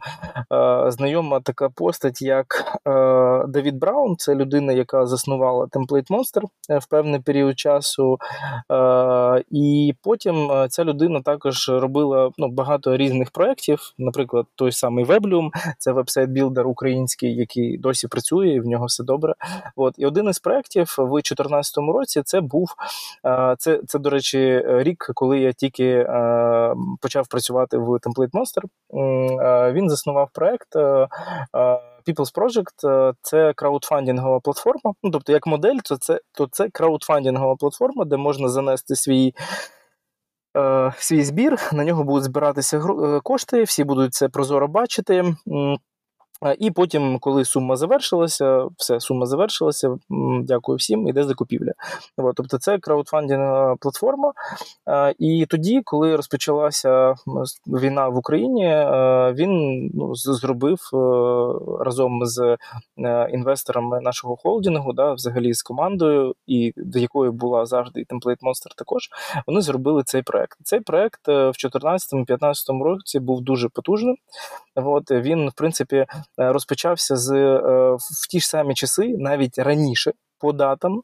е, 0.53 0.91
знайома 0.91 1.39
така 1.39 1.69
постать, 1.69 2.21
як 2.21 2.77
е, 2.87 2.91
Давід 3.47 3.77
Браун. 3.77 4.15
Це 4.17 4.35
людина, 4.35 4.73
яка 4.73 5.05
заснувала 5.05 5.65
Template 5.65 6.07
Monster 6.07 6.41
в 6.79 6.87
певний 6.89 7.19
період 7.19 7.59
часу. 7.59 8.17
І 9.51 9.93
потім 10.03 10.49
ця 10.69 10.83
людина 10.83 11.21
також 11.21 11.69
робила 11.69 12.31
ну, 12.37 12.47
багато 12.47 12.97
різних 12.97 13.31
проєктів, 13.31 13.79
наприклад, 13.97 14.45
той 14.55 14.71
самий 14.71 15.05
Weblium, 15.05 15.49
це 15.77 15.91
вебсайт-білдер 15.91 16.67
український, 16.67 17.35
який 17.35 17.77
досі 17.77 18.07
працює, 18.07 18.49
і 18.49 18.59
в 18.59 18.65
нього 18.65 18.85
все 18.85 19.03
добре. 19.03 19.33
От. 19.75 19.93
І 19.97 20.05
один 20.05 20.29
із 20.29 20.39
проєктів 20.39 20.95
в 20.97 21.09
2014 21.09 21.77
році 21.77 22.21
це 22.25 22.41
був 22.41 22.75
це, 23.57 23.81
це, 23.87 23.99
до 23.99 24.09
речі, 24.09 24.63
рік 24.67 25.11
коли 25.13 25.39
я 25.39 25.53
тільки 25.53 25.85
е, 25.85 26.75
почав 27.01 27.27
працювати 27.27 27.77
в 27.77 27.89
Template 27.89 28.31
Monster, 28.31 28.63
е, 29.43 29.71
він 29.71 29.89
заснував 29.89 30.29
проект. 30.33 30.75
Е, 30.75 31.07
People's 32.07 32.35
Project 32.35 33.13
це 33.21 33.53
краудфандингова 33.53 34.39
платформа. 34.39 34.93
Ну, 35.03 35.11
тобто, 35.11 35.31
як 35.31 35.47
модель, 35.47 35.77
то 35.83 35.97
це 35.97 36.19
то 36.33 36.47
це 36.51 36.69
краудфандингова 36.69 37.55
платформа, 37.55 38.05
де 38.05 38.17
можна 38.17 38.49
занести 38.49 38.95
свій 38.95 39.33
е, 40.57 40.93
свій 40.97 41.23
збір. 41.23 41.57
На 41.73 41.83
нього 41.83 42.03
будуть 42.03 42.23
збиратися 42.23 42.81
кошти, 43.23 43.63
всі 43.63 43.83
будуть 43.83 44.13
це 44.13 44.29
прозоро 44.29 44.67
бачити. 44.67 45.35
І 46.59 46.71
потім, 46.71 47.19
коли 47.19 47.45
сума 47.45 47.75
завершилася, 47.75 48.67
все, 48.77 48.99
сума 48.99 49.25
завершилася. 49.25 49.97
Дякую 50.43 50.75
всім, 50.75 51.07
іде 51.07 51.23
закупівля. 51.23 51.71
Тобто 52.35 52.57
це 52.57 52.79
краудфандингова 52.79 53.75
платформа. 53.79 54.33
І 55.19 55.45
тоді, 55.49 55.81
коли 55.85 56.15
розпочалася 56.15 57.15
війна 57.67 58.07
в 58.07 58.17
Україні, 58.17 58.65
він 59.33 59.51
ну, 59.93 60.15
зробив 60.15 60.79
е, 60.93 60.97
разом 61.83 62.25
з 62.25 62.57
е, 62.97 63.29
інвесторами 63.31 64.01
нашого 64.01 64.35
холдингу, 64.35 64.93
да, 64.93 65.13
взагалі 65.13 65.53
з 65.53 65.61
командою, 65.61 66.35
і 66.47 66.73
до 66.77 66.99
якої 66.99 67.31
була 67.31 67.65
завжди 67.65 68.01
і 68.01 68.05
Template 68.05 68.39
Monster 68.41 68.75
також. 68.77 69.09
Вони 69.47 69.61
зробили 69.61 70.03
цей 70.05 70.21
проект. 70.21 70.57
Цей 70.63 70.79
проект 70.79 71.29
е, 71.29 71.49
в 71.49 71.53
2014-2015 71.53 72.83
році 72.83 73.19
був 73.19 73.41
дуже 73.41 73.69
потужним. 73.69 74.15
От 74.75 75.11
він, 75.11 75.49
в 75.49 75.53
принципі. 75.53 76.05
Е, 76.39 76.51
розпочався 76.51 77.15
з 77.15 77.31
е, 77.31 77.59
в 77.95 78.27
ті 78.29 78.39
ж 78.39 78.47
самі 78.47 78.73
часи, 78.73 79.15
навіть 79.17 79.59
раніше 79.59 80.11
по 80.39 80.53
датам, 80.53 81.01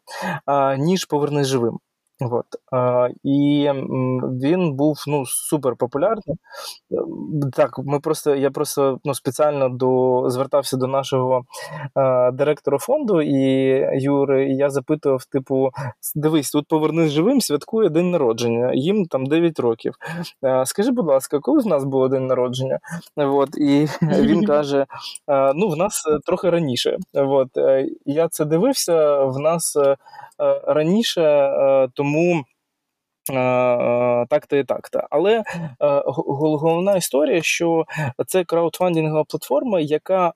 ніж 0.78 1.06
повернись 1.06 1.48
живим. 1.48 1.80
От. 2.22 2.46
А, 2.72 3.10
І 3.24 3.70
він 4.42 4.74
був 4.74 5.04
ну, 5.08 5.26
супер 5.26 5.76
популярний. 5.76 6.38
Так, 7.54 7.80
ми 7.80 8.00
просто, 8.00 8.36
я 8.36 8.52
просто 8.52 9.00
ну, 9.06 9.14
спеціально 9.14 9.70
до, 9.70 10.24
звертався 10.30 10.78
до 10.78 10.88
нашого 10.88 11.44
а, 11.94 12.32
директора 12.32 12.78
фонду 12.78 13.22
і 13.22 13.42
Юри, 14.04 14.50
і 14.50 14.56
я 14.56 14.70
запитував: 14.70 15.26
типу, 15.26 15.70
дивись, 16.16 16.52
тут 16.52 16.68
повернись 16.68 17.12
живим, 17.12 17.42
святкує 17.42 17.90
день 17.90 18.12
народження, 18.12 18.72
їм 18.74 19.06
там 19.06 19.26
9 19.26 19.60
років. 19.60 19.94
А, 20.42 20.66
Скажи, 20.66 20.92
будь 20.92 21.08
ласка, 21.08 21.40
коли 21.40 21.62
в 21.62 21.68
нас 21.68 21.84
було 21.84 22.08
день 22.08 22.28
народження? 22.28 22.80
От, 23.16 23.58
І 23.58 23.88
він 24.02 24.46
каже: 24.46 24.86
а, 25.28 25.54
ну, 25.56 25.70
в 25.70 25.78
нас 25.78 26.04
е, 26.08 26.20
трохи 26.26 26.50
раніше. 26.50 26.98
От, 27.14 27.58
е, 27.58 27.88
Я 28.06 28.28
це 28.28 28.46
дивився, 28.46 29.24
в 29.24 29.40
нас. 29.40 29.76
Е, 29.76 29.96
раніше, 30.68 31.52
тому. 31.94 32.07
Е, 32.16 32.44
так-то 34.30 34.58
і 34.58 34.64
так-то. 34.64 35.02
Але 35.10 35.44
головна 36.28 36.96
історія, 36.96 37.42
що 37.42 37.86
це 38.28 38.44
краудфандингова 38.44 39.24
платформа, 39.24 39.80
яка, 39.80 40.34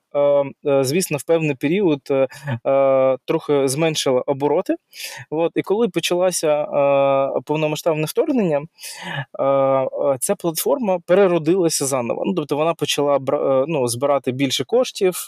звісно, 0.82 1.16
в 1.16 1.22
певний 1.24 1.54
період 1.54 2.00
трохи 3.26 3.68
зменшила 3.68 4.22
обороти. 4.26 4.74
От, 5.30 5.52
І 5.54 5.62
коли 5.62 5.88
почалося 5.88 6.66
повномасштабне 7.44 8.04
вторгнення, 8.04 8.60
ця 10.20 10.34
платформа 10.34 10.98
переродилася 11.06 11.86
заново. 11.86 12.22
Ну, 12.26 12.34
Тобто 12.34 12.56
вона 12.56 12.74
почала 12.74 13.18
ну, 13.68 13.88
збирати 13.88 14.32
більше 14.32 14.64
коштів, 14.64 15.26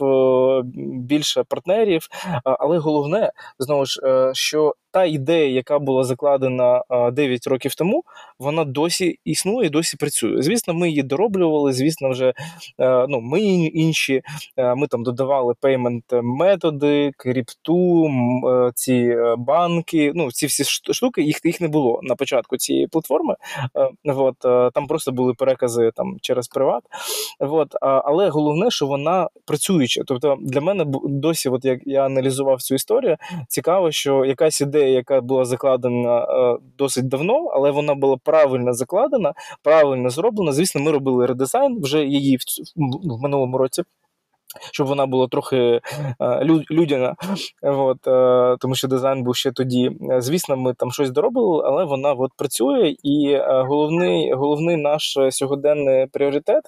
більше 0.94 1.44
партнерів. 1.48 2.08
Але 2.44 2.78
головне, 2.78 3.32
знову 3.58 3.84
ж, 3.86 4.00
що 4.32 4.74
та 4.90 5.04
ідея, 5.04 5.50
яка 5.50 5.78
була 5.78 6.04
закладена 6.04 6.82
9 7.12 7.46
років 7.46 7.53
тому, 7.58 8.04
вона 8.38 8.64
досі 8.64 9.18
існує, 9.24 9.70
досі 9.70 9.96
працює. 9.96 10.42
Звісно, 10.42 10.74
ми 10.74 10.88
її 10.88 11.02
дороблювали. 11.02 11.72
Звісно, 11.72 12.10
вже 12.10 12.32
е, 12.78 13.06
ну, 13.08 13.20
ми 13.20 13.40
інші. 13.40 14.22
Е, 14.56 14.74
ми 14.74 14.86
там 14.86 15.02
додавали 15.02 15.54
payment 15.60 16.04
методи, 16.12 17.12
крипту, 17.16 18.06
е, 18.06 18.70
ці 18.74 19.16
банки. 19.38 20.12
Ну, 20.14 20.32
ці 20.32 20.46
всі 20.46 20.64
штуки, 20.92 21.22
їх 21.22 21.40
їх 21.44 21.60
не 21.60 21.68
було 21.68 22.00
на 22.02 22.14
початку 22.14 22.56
цієї 22.56 22.86
платформи. 22.86 23.34
От, 24.04 24.36
Там 24.74 24.86
просто 24.86 25.12
були 25.12 25.34
перекази 25.34 25.90
там 25.96 26.16
через 26.20 26.48
приват. 26.48 26.82
От, 27.40 27.68
Але 27.80 28.28
головне, 28.28 28.70
що 28.70 28.86
вона 28.86 29.28
працююча. 29.44 30.02
Тобто 30.06 30.36
для 30.40 30.60
мене 30.60 30.84
досі, 31.04 31.48
от 31.48 31.64
як 31.64 31.80
я 31.84 32.04
аналізував 32.04 32.62
цю 32.62 32.74
історію, 32.74 33.16
цікаво, 33.48 33.90
що 33.90 34.24
якась 34.24 34.60
ідея 34.60 34.88
яка 34.88 35.20
була 35.20 35.44
закладена 35.44 36.26
досить 36.78 37.08
давно, 37.08 37.43
але 37.54 37.70
вона 37.70 37.94
була 37.94 38.16
правильно 38.24 38.72
закладена, 38.72 39.34
правильно 39.62 40.10
зроблена. 40.10 40.52
Звісно, 40.52 40.80
ми 40.80 40.90
робили 40.90 41.26
редизайн 41.26 41.80
вже 41.82 42.04
її 42.04 42.36
в, 42.36 42.40
в 43.16 43.22
минулому 43.22 43.58
році. 43.58 43.82
Щоб 44.72 44.86
вона 44.86 45.06
була 45.06 45.28
трохи 45.28 45.56
е, 46.20 46.44
людяна, 46.70 47.14
от, 47.62 48.06
е, 48.06 48.56
тому 48.60 48.74
що 48.74 48.88
дизайн 48.88 49.22
був 49.22 49.36
ще 49.36 49.52
тоді. 49.52 49.90
Звісно, 50.18 50.56
ми 50.56 50.74
там 50.74 50.90
щось 50.90 51.10
доробили, 51.10 51.62
але 51.66 51.84
вона 51.84 52.12
от 52.12 52.30
працює. 52.36 52.96
І 53.02 53.30
е, 53.30 53.62
головний 53.68 54.32
головний 54.32 54.76
наш 54.76 55.18
сьогоденний 55.30 56.06
пріоритет 56.06 56.62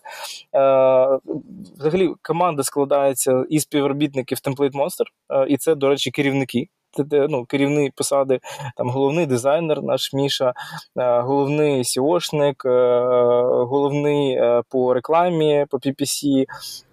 взагалі 1.78 2.10
команда 2.22 2.62
складається 2.62 3.44
із 3.50 3.62
співробітників 3.62 4.38
Template 4.38 4.72
Monster, 4.72 5.04
і 5.48 5.56
це, 5.56 5.74
до 5.74 5.88
речі, 5.88 6.10
керівники 6.10 6.68
ну, 7.28 7.44
керівні 7.44 7.92
посади, 7.94 8.40
там 8.76 8.90
головний 8.90 9.26
дизайнер, 9.26 9.82
наш 9.82 10.12
Міша, 10.12 10.52
е, 10.96 11.20
головний 11.20 11.84
SEOшник, 11.84 12.66
е, 12.66 13.00
головний 13.64 14.32
е, 14.32 14.62
по 14.68 14.94
рекламі, 14.94 15.66
по 15.70 15.76
PPC, 15.76 16.44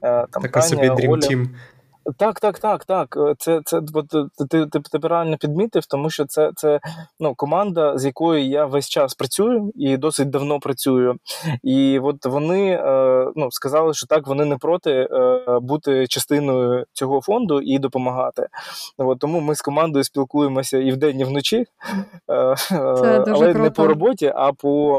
там 0.01 0.27
Така 0.41 0.47
Таня, 0.47 0.63
собі 0.63 0.89
Dream 0.89 1.11
Оля. 1.11 1.21
Team. 1.21 1.47
Так, 2.17 2.39
так, 2.39 2.59
так, 2.59 2.85
так. 2.85 3.17
Е, 3.17 3.35
це 3.37 3.61
це 3.65 3.81
ти, 4.49 4.65
ти 4.65 4.79
ти, 4.91 4.99
правильно 4.99 5.37
підмітив, 5.37 5.85
тому 5.85 6.09
що 6.09 6.25
це 6.25 6.51
це 6.55 6.79
ну, 7.19 7.35
команда, 7.35 7.97
з 7.97 8.05
якою 8.05 8.45
я 8.45 8.65
весь 8.65 8.89
час 8.89 9.13
працюю 9.13 9.71
і 9.75 9.97
досить 9.97 10.29
давно 10.29 10.59
працюю. 10.59 11.15
І 11.63 11.99
от 11.99 12.25
вони 12.25 12.71
е, 12.71 13.31
ну, 13.35 13.51
сказали, 13.51 13.93
що 13.93 14.07
так, 14.07 14.27
вони 14.27 14.45
не 14.45 14.57
проти 14.57 14.91
е, 14.91 15.59
бути 15.61 16.07
частиною 16.07 16.85
цього 16.93 17.21
фонду 17.21 17.61
і 17.61 17.79
допомагати. 17.79 18.47
От, 18.97 19.19
Тому 19.19 19.39
ми 19.39 19.55
з 19.55 19.61
командою 19.61 20.03
спілкуємося 20.03 20.77
і 20.77 20.91
вдень, 20.91 21.19
і 21.19 21.23
вночі, 21.23 21.57
е, 21.57 21.65
але 22.71 23.23
круто. 23.23 23.59
не 23.59 23.69
по 23.69 23.87
роботі, 23.87 24.33
а 24.35 24.53
по 24.53 24.97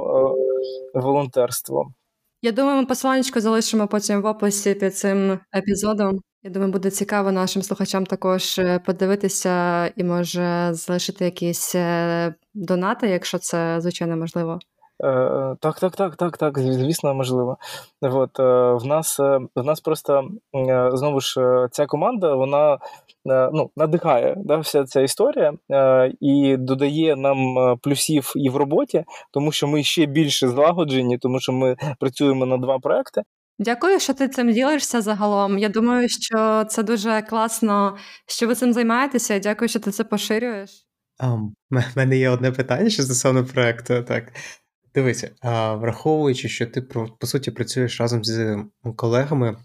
е, 0.94 1.00
волонтерству. 1.00 1.86
Я 2.42 2.52
думаю, 2.52 2.76
ми 2.80 2.86
посланечко 2.86 3.40
залишимо 3.40 3.86
потім 3.86 4.22
в 4.22 4.26
описі 4.26 4.74
під 4.74 4.96
цим 4.96 5.38
епізодом. 5.56 6.20
Я 6.46 6.50
думаю, 6.50 6.72
буде 6.72 6.90
цікаво 6.90 7.33
нашим 7.33 7.62
слухачам 7.62 8.07
також 8.07 8.59
е, 8.59 8.78
подивитися 8.78 9.87
і 9.87 10.04
може 10.04 10.68
залишити 10.72 11.24
якісь 11.24 11.74
е, 11.74 12.35
донати, 12.54 13.09
якщо 13.09 13.38
це 13.38 13.80
звичайно 13.80 14.16
можливо. 14.16 14.59
Е, 15.04 15.57
так, 15.61 15.80
так, 15.80 15.96
так, 15.96 16.16
так, 16.16 16.37
так, 16.37 16.59
звісно, 16.59 17.14
можливо. 17.14 17.57
От, 18.02 18.38
В 18.83 18.87
нас 18.87 19.18
в 19.57 19.64
нас 19.64 19.80
просто 19.80 20.28
знову 20.92 21.20
ж 21.20 21.40
ця 21.70 21.87
команда, 21.87 22.35
вона 22.35 22.78
ну, 23.52 23.70
надихає 23.76 24.35
да, 24.37 24.57
вся 24.57 24.85
ця 24.85 25.00
історія 25.00 25.52
і 26.20 26.57
додає 26.57 27.16
нам 27.16 27.57
плюсів 27.83 28.33
і 28.37 28.48
в 28.48 28.57
роботі, 28.57 29.04
тому 29.33 29.52
що 29.52 29.68
ми 29.68 29.83
ще 29.83 30.07
більше 30.07 30.48
злагоджені, 30.48 31.18
тому 31.18 31.40
що 31.40 31.52
ми 31.52 31.76
працюємо 32.00 32.46
на 32.46 32.57
два 32.57 32.78
проекти. 32.78 33.22
Дякую, 33.58 34.00
що 34.00 34.14
ти 34.14 34.28
цим 34.28 34.52
ділишся 34.52 35.00
загалом. 35.00 35.58
Я 35.58 35.68
думаю, 35.68 36.08
що 36.08 36.64
це 36.64 36.82
дуже 36.82 37.22
класно, 37.22 37.96
що 38.26 38.46
ви 38.46 38.54
цим 38.54 38.72
займаєтеся. 38.72 39.38
Дякую, 39.38 39.68
що 39.68 39.80
ти 39.80 39.90
це 39.90 40.04
поширюєш. 40.04 40.86
У 41.22 41.52
мене 41.96 42.18
є 42.18 42.30
одне 42.30 42.52
питання 42.52 42.90
що 42.90 43.02
стосовно 43.02 43.44
проекту. 43.44 44.02
Так. 44.02 44.32
Дивися, 44.94 45.30
а, 45.40 45.74
враховуючи, 45.74 46.48
що 46.48 46.66
ти 46.66 46.82
по 47.20 47.26
суті 47.26 47.50
працюєш 47.50 48.00
разом 48.00 48.24
з 48.24 48.64
колегами, 48.96 49.56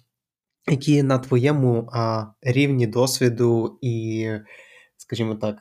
які 0.67 1.03
на 1.03 1.19
твоєму 1.19 1.89
а, 1.93 2.25
рівні 2.41 2.87
досвіду 2.87 3.79
і, 3.81 4.29
скажімо 4.97 5.35
так, 5.35 5.57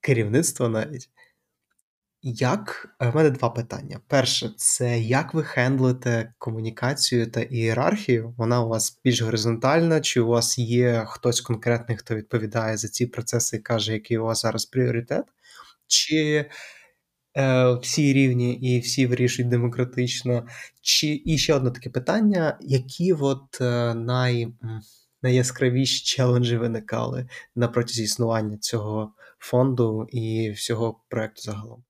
керівництва 0.00 0.68
навіть. 0.68 1.08
Як 2.22 2.88
е, 3.02 3.10
в 3.10 3.16
мене 3.16 3.30
два 3.30 3.50
питання. 3.50 4.00
Перше, 4.08 4.50
це 4.56 5.00
як 5.00 5.34
ви 5.34 5.44
хендлите 5.44 6.32
комунікацію 6.38 7.30
та 7.30 7.40
ієрархію? 7.40 8.34
Вона 8.38 8.62
у 8.64 8.68
вас 8.68 9.00
більш 9.04 9.22
горизонтальна, 9.22 10.00
чи 10.00 10.20
у 10.20 10.26
вас 10.26 10.58
є 10.58 11.04
хтось 11.06 11.40
конкретний, 11.40 11.98
хто 11.98 12.14
відповідає 12.14 12.76
за 12.76 12.88
ці 12.88 13.06
процеси 13.06 13.56
і 13.56 13.60
каже, 13.60 13.92
який 13.92 14.18
у 14.18 14.24
вас 14.24 14.40
зараз 14.40 14.64
пріоритет? 14.66 15.24
Чи 15.86 16.50
е, 17.36 17.72
всі 17.74 18.12
рівні 18.12 18.54
і 18.54 18.80
всі 18.80 19.06
вирішують 19.06 19.50
демократично? 19.50 20.46
Чи 20.80 21.22
і 21.24 21.38
ще 21.38 21.54
одне 21.54 21.70
таке 21.70 21.90
питання: 21.90 22.58
які 22.60 23.12
от 23.12 23.60
е, 23.60 23.94
най, 23.94 24.48
найяскравіші 25.22 26.04
челенджі 26.04 26.56
виникали 26.56 27.28
на 27.54 27.68
протязі 27.68 28.02
існування 28.02 28.56
цього 28.58 29.14
фонду 29.38 30.06
і 30.10 30.50
всього 30.50 31.00
проекту 31.08 31.42
загалом? 31.42 31.84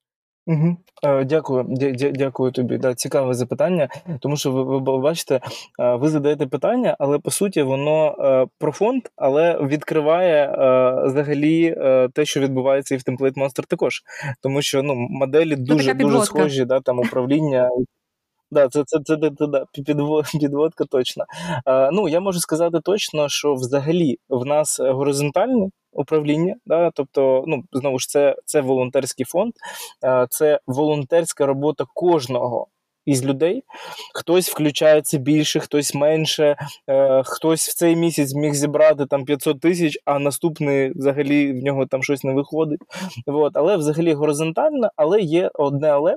Угу. 0.51 0.77
Дякую, 1.25 1.65
дя- 1.65 2.13
дякую 2.13 2.53
тобі. 2.53 2.79
Да, 2.79 2.95
цікаве 2.95 3.35
запитання, 3.35 3.89
тому 4.21 4.37
що 4.37 4.53
ви, 4.53 4.79
ви 4.79 4.99
бачите, 4.99 5.41
е, 5.81 5.95
ви 5.95 6.09
задаєте 6.09 6.47
питання, 6.47 6.97
але 6.99 7.19
по 7.19 7.31
суті 7.31 7.63
воно 7.63 8.17
е, 8.21 8.47
про 8.59 8.73
фонд, 8.73 9.03
але 9.17 9.59
відкриває 9.63 10.47
взагалі 11.07 11.75
те, 12.15 12.25
що 12.25 12.41
відбувається 12.41 12.95
і 12.95 12.99
в 12.99 13.01
Template 13.01 13.35
Monster 13.35 13.67
також. 13.69 14.03
Тому 14.43 14.63
що 14.63 14.83
ну, 14.83 14.95
моделі 14.95 15.57
ну, 15.59 15.65
дуже 15.65 15.95
дуже 15.95 16.21
схожі, 16.21 16.65
да, 16.65 16.81
там 16.81 16.99
управління. 16.99 17.71
Да, 18.51 18.69
це 18.69 18.83
це, 18.87 18.99
це, 19.05 19.17
це, 19.17 19.31
це 19.39 19.47
да, 19.47 19.65
підводка 20.41 20.85
точно. 20.85 21.25
Ну, 21.93 22.09
я 22.09 22.21
можу 22.21 22.41
сказати 22.41 22.81
точно, 22.85 23.29
що 23.29 23.55
взагалі 23.55 24.17
в 24.29 24.47
нас 24.47 24.81
горизонтальне 24.81 25.69
управління, 25.93 26.55
да, 26.67 26.91
тобто, 26.95 27.45
ну 27.47 27.65
знову 27.73 27.99
ж 27.99 28.09
це 28.09 28.37
це 28.45 28.61
волонтерський 28.61 29.27
фонд, 29.27 29.53
це 30.31 30.61
волонтерська 30.67 31.47
робота 31.47 31.85
кожного. 31.95 32.67
Із 33.07 33.25
людей 33.25 33.63
хтось 34.15 34.51
включається 34.51 35.19
більше, 35.19 35.61
хтось 35.61 35.95
менше, 35.95 36.57
е, 36.89 37.23
хтось 37.27 37.69
в 37.69 37.75
цей 37.75 37.97
місяць 37.97 38.35
міг 38.35 38.55
зібрати 38.55 39.07
там 39.07 39.25
500 39.25 39.61
тисяч, 39.61 39.99
а 40.05 40.19
наступний 40.19 40.93
взагалі 40.95 41.53
в 41.53 41.65
нього 41.65 41.87
там 41.87 42.03
щось 42.03 42.25
не 42.25 42.33
виходить. 42.33 42.81
От. 43.27 43.57
Але 43.57 43.77
взагалі 43.77 44.13
горизонтально, 44.13 44.91
але 44.97 45.21
є 45.21 45.51
одне 45.55 45.89
але. 45.89 46.17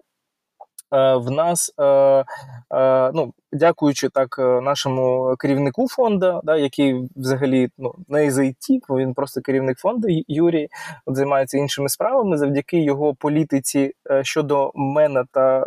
Е, 0.94 1.16
в 1.16 1.32
нас, 1.32 1.74
е, 1.80 1.86
е, 1.86 3.12
ну, 3.14 3.34
дякуючи 3.54 4.10
так 4.10 4.38
нашому 4.40 5.36
керівнику 5.40 5.88
фонду, 5.88 6.42
да, 6.44 6.58
який 6.58 7.10
взагалі 7.16 7.70
ну, 7.78 7.96
не 8.08 8.26
із 8.26 8.40
IT, 8.40 8.80
він 8.90 9.14
просто 9.14 9.42
керівник 9.42 9.78
фонду 9.78 10.08
Юрій, 10.28 10.68
займається 11.08 11.58
іншими 11.58 11.90
справами. 11.90 12.38
Завдяки 12.38 12.84
його 12.84 13.14
політиці 13.14 13.94
щодо 14.22 14.72
мене 14.76 15.24
та 15.32 15.60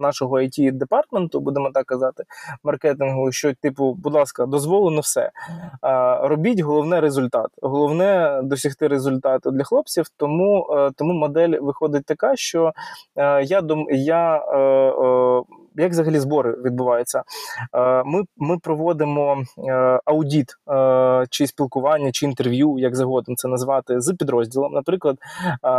нашого 0.00 0.36
it 0.36 0.72
департменту, 0.72 1.40
будемо 1.40 1.70
так 1.70 1.86
казати, 1.86 2.24
маркетингу, 2.62 3.32
що, 3.32 3.54
типу, 3.54 3.94
будь 3.94 4.14
ласка, 4.14 4.46
дозволено 4.46 5.00
все. 5.00 5.30
Робіть 6.22 6.60
головне 6.60 7.00
результат. 7.00 7.46
Головне 7.62 8.40
досягти 8.42 8.88
результату 8.88 9.50
для 9.50 9.64
хлопців. 9.64 10.06
Тому 10.16 10.66
тому 10.96 11.12
модель 11.12 11.58
виходить 11.60 12.04
така, 12.04 12.36
що 12.36 12.72
я 13.42 13.62
я 13.90 14.44
uh, 14.74 15.63
як 15.74 15.90
взагалі 15.90 16.18
збори 16.18 16.56
відбуваються? 16.64 17.22
Е, 17.72 18.02
ми 18.04 18.22
ми 18.36 18.58
проводимо 18.58 19.42
е, 19.58 20.00
аудіт 20.04 20.56
чи 21.30 21.46
спілкування, 21.46 22.12
чи 22.12 22.26
інтерв'ю, 22.26 22.78
як 22.78 22.96
завгодно 22.96 23.34
це 23.36 23.48
назвати, 23.48 24.00
з 24.00 24.14
підрозділом. 24.14 24.72
Наприклад, 24.72 25.16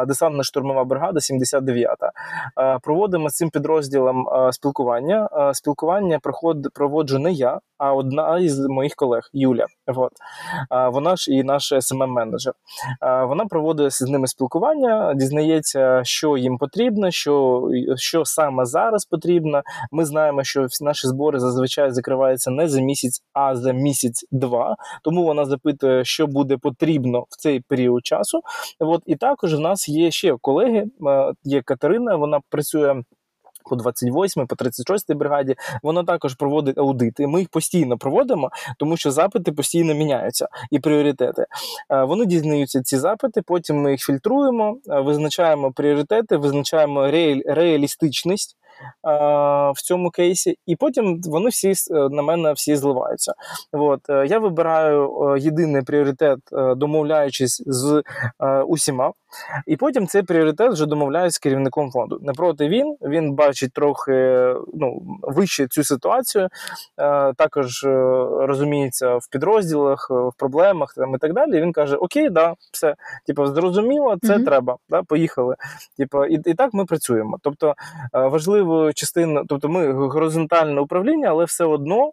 десантна 0.07 0.43
штурмова 0.43 0.83
бригада, 0.83 1.19
79-та. 1.19 2.11
Проводимо 2.81 3.29
з 3.29 3.33
цим 3.33 3.49
підрозділом 3.49 4.27
спілкування. 4.51 5.29
Спілкування 5.53 6.19
проводжу 6.73 7.19
не 7.19 7.31
я, 7.31 7.59
а 7.77 7.93
одна 7.93 8.39
із 8.39 8.59
моїх 8.59 8.95
колег 8.95 9.29
Юля. 9.33 9.65
От. 9.87 10.11
Вона 10.93 11.15
ж 11.15 11.31
і 11.31 11.43
наш 11.43 11.73
smm 11.73 12.07
менеджер 12.07 12.53
Вона 13.01 13.45
проводить 13.45 13.91
з 13.91 14.01
ними 14.01 14.27
спілкування, 14.27 15.13
дізнається, 15.13 16.01
що 16.03 16.37
їм 16.37 16.57
потрібно, 16.57 17.11
що, 17.11 17.63
що 17.95 18.25
саме 18.25 18.65
зараз 18.65 19.05
потрібно. 19.05 19.61
Ми 19.91 20.05
знаємо, 20.05 20.43
що 20.43 20.65
всі 20.65 20.83
наші 20.83 21.07
збори 21.07 21.39
зазвичай 21.39 21.91
закриваються 21.91 22.51
не 22.51 22.67
за 22.67 22.81
місяць, 22.81 23.21
а 23.33 23.55
за 23.55 23.71
місяць-два. 23.71 24.75
Тому 25.03 25.23
вона 25.23 25.45
запитує, 25.45 26.05
що 26.05 26.27
буде 26.27 26.57
потрібно 26.57 27.25
в 27.29 27.37
цей 27.37 27.59
період 27.59 28.05
часу. 28.05 28.41
От 28.79 29.03
і 29.05 29.15
також 29.15 29.55
в 29.55 29.59
нас 29.59 29.89
є 29.89 30.11
ще 30.11 30.37
колеги. 30.41 30.85
Є 31.43 31.61
Катерина, 31.61 32.15
вона 32.15 32.39
працює 32.49 32.95
по 33.69 33.75
28, 33.75 34.47
по 34.47 34.55
36 34.55 35.13
бригаді, 35.13 35.55
вона 35.83 36.03
також 36.03 36.35
проводить 36.35 36.77
аудити. 36.77 37.27
Ми 37.27 37.39
їх 37.39 37.49
постійно 37.49 37.97
проводимо, 37.97 38.49
тому 38.79 38.97
що 38.97 39.11
запити 39.11 39.51
постійно 39.51 39.93
міняються 39.93 40.47
і 40.71 40.79
пріоритети. 40.79 41.45
Е, 41.89 42.03
вони 42.03 42.25
дізнаються 42.25 42.81
ці 42.81 42.97
запити, 42.97 43.41
потім 43.41 43.81
ми 43.81 43.91
їх 43.91 44.01
фільтруємо, 44.01 44.77
е, 44.89 44.99
визначаємо 44.99 45.71
пріоритети, 45.71 46.37
визначаємо 46.37 47.07
реалістичність 47.45 48.57
в 49.75 49.81
цьому 49.81 50.09
кейсі, 50.09 50.57
і 50.65 50.75
потім 50.75 51.21
вони 51.21 51.49
всі 51.49 51.69
е, 51.69 51.73
на 52.09 52.21
мене 52.21 52.53
всі 52.53 52.75
зливаються. 52.75 53.33
От 53.71 53.99
я 54.09 54.39
вибираю 54.39 55.35
єдиний 55.39 55.81
пріоритет, 55.81 56.39
домовляючись 56.75 57.63
з 57.65 58.03
усіма. 58.67 59.13
І 59.65 59.77
потім 59.77 60.07
цей 60.07 60.23
пріоритет 60.23 60.71
вже 60.71 60.85
домовляюсь 60.85 61.33
з 61.33 61.39
керівником 61.39 61.91
фонду. 61.91 62.19
Не 62.21 62.33
проти 62.33 62.67
він, 62.67 62.97
він 63.01 63.33
бачить 63.33 63.73
трохи 63.73 64.13
ну, 64.73 65.01
вище 65.21 65.67
цю 65.67 65.83
ситуацію, 65.83 66.49
е, 66.97 67.33
також 67.33 67.83
е, 67.83 67.89
розуміється 68.39 69.15
в 69.15 69.27
підрозділах, 69.31 70.09
в 70.09 70.31
проблемах 70.37 70.93
там, 70.93 71.15
і 71.15 71.17
так 71.17 71.33
далі. 71.33 71.57
І 71.57 71.61
він 71.61 71.73
каже: 71.73 71.95
Окей, 71.95 72.29
да, 72.29 72.53
все, 72.71 72.95
типу, 73.25 73.45
зрозуміло, 73.45 74.15
це 74.21 74.37
mm-hmm. 74.37 74.45
треба. 74.45 74.77
да, 74.89 75.03
Поїхали. 75.03 75.55
Типу, 75.97 76.25
і, 76.25 76.41
і 76.45 76.53
так 76.53 76.73
ми 76.73 76.85
працюємо. 76.85 77.37
Тобто 77.41 77.75
е, 78.13 78.27
важливою 78.27 78.93
частиною, 78.93 79.45
тобто 79.49 79.69
ми 79.69 79.91
горизонтальне 79.91 80.81
управління, 80.81 81.29
але 81.29 81.45
все 81.45 81.65
одно 81.65 82.11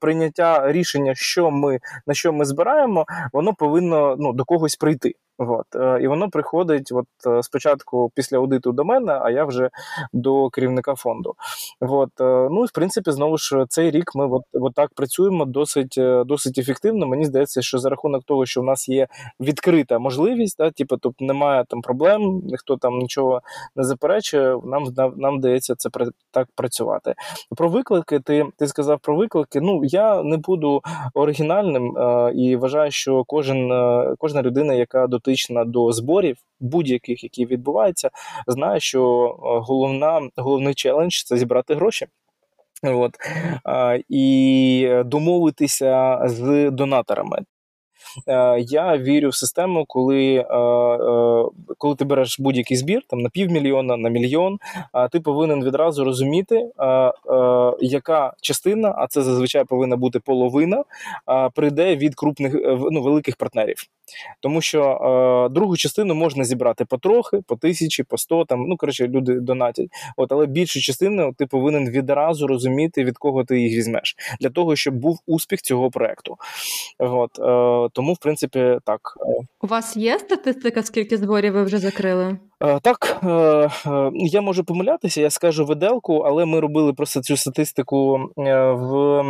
прийняття 0.00 0.72
рішення, 0.72 1.14
що 1.14 1.50
ми 1.50 1.78
на 2.06 2.14
що 2.14 2.32
ми 2.32 2.44
збираємо, 2.44 3.06
воно 3.32 3.54
повинно 3.54 4.16
ну, 4.18 4.32
до 4.32 4.44
когось 4.44 4.76
прийти. 4.76 5.14
От. 5.38 5.66
І 6.00 6.08
воно 6.08 6.30
приходить 6.30 6.92
от 6.92 7.44
спочатку 7.44 8.10
після 8.14 8.36
аудиту 8.36 8.72
до 8.72 8.84
мене, 8.84 9.18
а 9.22 9.30
я 9.30 9.44
вже 9.44 9.70
до 10.12 10.50
керівника 10.50 10.94
фонду. 10.94 11.34
От. 11.80 12.10
Ну, 12.50 12.64
в 12.64 12.72
принципі, 12.72 13.10
знову 13.10 13.38
ж 13.38 13.64
цей 13.68 13.90
рік 13.90 14.14
ми 14.14 14.26
от, 14.26 14.42
от 14.52 14.74
так 14.74 14.90
працюємо 14.94 15.44
досить 15.44 15.98
е, 15.98 16.24
досить 16.24 16.58
ефективно. 16.58 17.06
Мені 17.06 17.24
здається, 17.24 17.62
що 17.62 17.78
за 17.78 17.88
рахунок 17.88 18.24
того, 18.24 18.46
що 18.46 18.60
в 18.60 18.64
нас 18.64 18.88
є 18.88 19.06
відкрита 19.40 19.98
можливість, 19.98 20.58
да, 20.58 20.70
типу, 20.70 20.96
тобто 20.96 21.24
немає 21.24 21.64
там 21.68 21.80
проблем, 21.80 22.40
ніхто 22.44 22.76
там 22.76 22.98
нічого 22.98 23.40
не 23.76 23.84
заперечує, 23.84 24.58
нам 24.64 24.84
нам 25.16 25.38
вдається 25.38 25.74
це 25.74 25.90
так 26.30 26.48
працювати. 26.54 27.14
Про 27.56 27.68
виклики, 27.68 28.20
ти 28.20 28.46
ти 28.56 28.66
сказав 28.66 29.00
про 29.00 29.16
виклики. 29.16 29.60
Ну, 29.60 29.80
я 29.84 30.22
не 30.22 30.36
буду 30.36 30.82
оригінальним 31.14 31.96
е, 31.98 32.32
і 32.34 32.56
вважаю, 32.56 32.90
що 32.90 33.24
кожен, 33.24 33.72
е, 33.72 34.14
кожна 34.18 34.42
людина, 34.42 34.74
яка 34.74 35.06
дотична 35.06 35.21
дотична 35.22 35.64
до 35.64 35.92
зборів 35.92 36.36
будь-яких, 36.60 37.22
які 37.24 37.46
відбуваються, 37.46 38.10
знає, 38.46 38.80
що 38.80 39.26
е, 39.28 39.60
головна 39.66 40.28
головний 40.36 40.74
челендж 40.74 41.22
це 41.22 41.36
зібрати 41.36 41.74
гроші. 41.74 42.06
От. 42.82 43.16
І 44.08 44.88
домовитися 45.04 46.22
з 46.24 46.70
донаторами. 46.70 47.38
Я 48.58 48.98
вірю 48.98 49.28
в 49.28 49.34
систему, 49.34 49.84
коли 49.88 50.46
коли 51.78 51.94
ти 51.94 52.04
береш 52.04 52.40
будь-який 52.40 52.76
збір 52.76 53.02
там 53.08 53.18
на 53.18 53.28
півмільйона, 53.28 53.96
на 53.96 54.08
мільйон, 54.08 54.58
ти 55.12 55.20
повинен 55.20 55.64
відразу 55.64 56.04
розуміти, 56.04 56.70
яка 57.80 58.32
частина, 58.40 58.94
а 58.98 59.06
це 59.06 59.22
зазвичай 59.22 59.64
повинна 59.64 59.96
бути 59.96 60.20
половина, 60.20 60.84
прийде 61.54 61.96
від 61.96 62.14
крупних 62.14 62.54
ну, 62.90 63.02
великих 63.02 63.36
партнерів. 63.36 63.76
Тому 64.40 64.60
що 64.60 64.82
е, 64.82 65.54
другу 65.54 65.76
частину 65.76 66.14
можна 66.14 66.44
зібрати 66.44 66.84
потрохи, 66.84 67.40
по 67.46 67.56
тисячі, 67.56 68.02
по 68.02 68.18
сто, 68.18 68.44
там, 68.44 68.60
ну 68.68 68.76
коротше, 68.76 69.08
люди 69.08 69.40
донатять. 69.40 69.88
От, 70.16 70.32
Але 70.32 70.46
більшу 70.46 70.80
частину 70.80 71.32
ти 71.38 71.46
повинен 71.46 71.90
відразу 71.90 72.46
розуміти, 72.46 73.04
від 73.04 73.18
кого 73.18 73.44
ти 73.44 73.60
їх 73.60 73.76
візьмеш, 73.76 74.16
для 74.40 74.50
того, 74.50 74.76
щоб 74.76 74.94
був 74.94 75.20
успіх 75.26 75.62
цього 75.62 75.90
проекту. 75.90 76.36
От, 76.98 77.38
е, 77.38 77.88
Тому, 78.02 78.14
в 78.14 78.18
принципі, 78.18 78.78
так. 78.84 79.00
У 79.60 79.66
вас 79.66 79.96
є 79.96 80.18
статистика, 80.18 80.82
скільки 80.82 81.16
зборів 81.16 81.52
ви 81.52 81.62
вже 81.62 81.78
закрили? 81.78 82.38
Е, 82.62 82.80
так, 82.80 83.20
е, 83.22 83.28
е, 83.86 84.10
я 84.14 84.40
можу 84.40 84.64
помилятися, 84.64 85.20
я 85.20 85.30
скажу 85.30 85.64
виделку, 85.64 86.16
але 86.18 86.44
ми 86.44 86.60
робили 86.60 86.92
просто 86.92 87.20
цю 87.20 87.36
статистику 87.36 88.20
в 88.36 89.22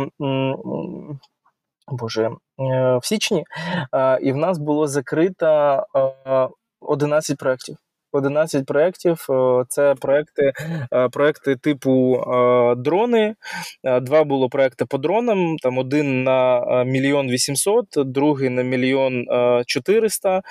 Боже, 1.87 2.31
в 3.01 3.01
січні, 3.03 3.43
і 4.21 4.31
в 4.31 4.35
нас 4.35 4.57
було 4.57 4.87
закрито 4.87 5.83
11 6.81 7.37
проєктів. 7.37 7.77
11 8.13 8.65
проєктів. 8.65 9.27
Е, 9.29 9.63
це 9.69 9.95
проекти 9.95 10.53
е, 10.93 11.09
проекти 11.09 11.55
типу 11.55 12.15
е, 12.15 12.75
дрони. 12.75 13.35
Два 14.01 14.23
було 14.23 14.49
проекти 14.49 14.85
по 14.85 14.97
дронам. 14.97 15.57
Там 15.57 15.77
один 15.77 16.23
на 16.23 16.63
мільйон 16.83 17.29
вісімсот, 17.29 17.85
другий 17.97 18.49
на 18.49 18.61
мільйон 18.61 19.25
чотириста. 19.65 20.41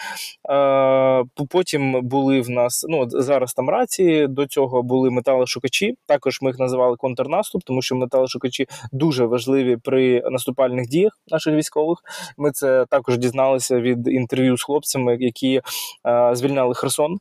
Потім 1.51 2.01
були 2.03 2.41
в 2.41 2.51
нас 2.51 2.87
ну 2.89 3.05
зараз 3.09 3.55
там 3.55 3.71
рації. 3.71 4.27
До 4.27 4.47
цього 4.47 4.83
були 4.83 5.11
металошукачі. 5.11 5.95
Також 6.07 6.39
ми 6.43 6.51
їх 6.51 6.59
називали 6.59 6.97
контрнаступ, 6.97 7.63
тому 7.65 7.83
що 7.83 7.97
металошукачі 7.97 8.67
дуже 8.93 9.27
важливі 9.27 9.77
при 9.77 10.23
наступальних 10.31 10.89
діях 10.89 11.19
наших 11.29 11.55
військових. 11.55 11.99
Ми 12.37 12.51
це 12.51 12.85
також 12.91 13.19
дізналися 13.19 13.81
від 13.81 14.09
інтерв'ю 14.09 14.57
з 14.57 14.63
хлопцями, 14.63 15.17
які 15.21 15.61
звільняли 16.33 16.75
Херсон. 16.75 17.19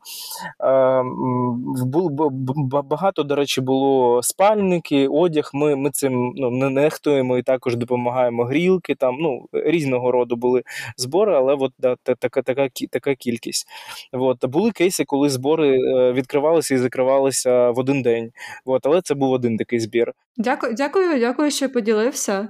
Багато, 2.83 3.23
до 3.23 3.35
речі, 3.35 3.61
було 3.61 4.23
спальники, 4.23 5.07
одяг. 5.07 5.49
Ми 5.53 5.75
ми 5.75 5.89
цим 5.91 6.33
ну, 6.35 6.49
не 6.49 6.69
нехтуємо 6.69 7.37
і 7.37 7.43
також 7.43 7.75
допомагаємо 7.75 8.43
грілки. 8.43 8.95
Там 8.95 9.15
ну 9.19 9.45
різного 9.53 10.11
роду 10.11 10.35
були 10.35 10.63
збори, 10.97 11.35
але 11.35 11.53
от 11.53 11.71
да, 11.79 11.95
така 12.03 12.41
така, 12.41 12.69
така 12.91 13.15
кількість. 13.15 13.67
От. 14.11 14.45
Були 14.45 14.71
кейси, 14.71 15.05
коли 15.05 15.29
збори 15.29 15.79
е, 15.79 16.11
відкривалися 16.13 16.75
і 16.75 16.77
закривалися 16.77 17.71
в 17.71 17.79
один 17.79 18.01
день. 18.01 18.31
От, 18.65 18.85
але 18.85 19.01
це 19.01 19.15
був 19.15 19.31
один 19.31 19.57
такий 19.57 19.79
збір. 19.79 20.13
Дякую, 20.37 20.73
дякую, 20.73 21.19
дякую, 21.19 21.51
що 21.51 21.69
поділився. 21.69 22.47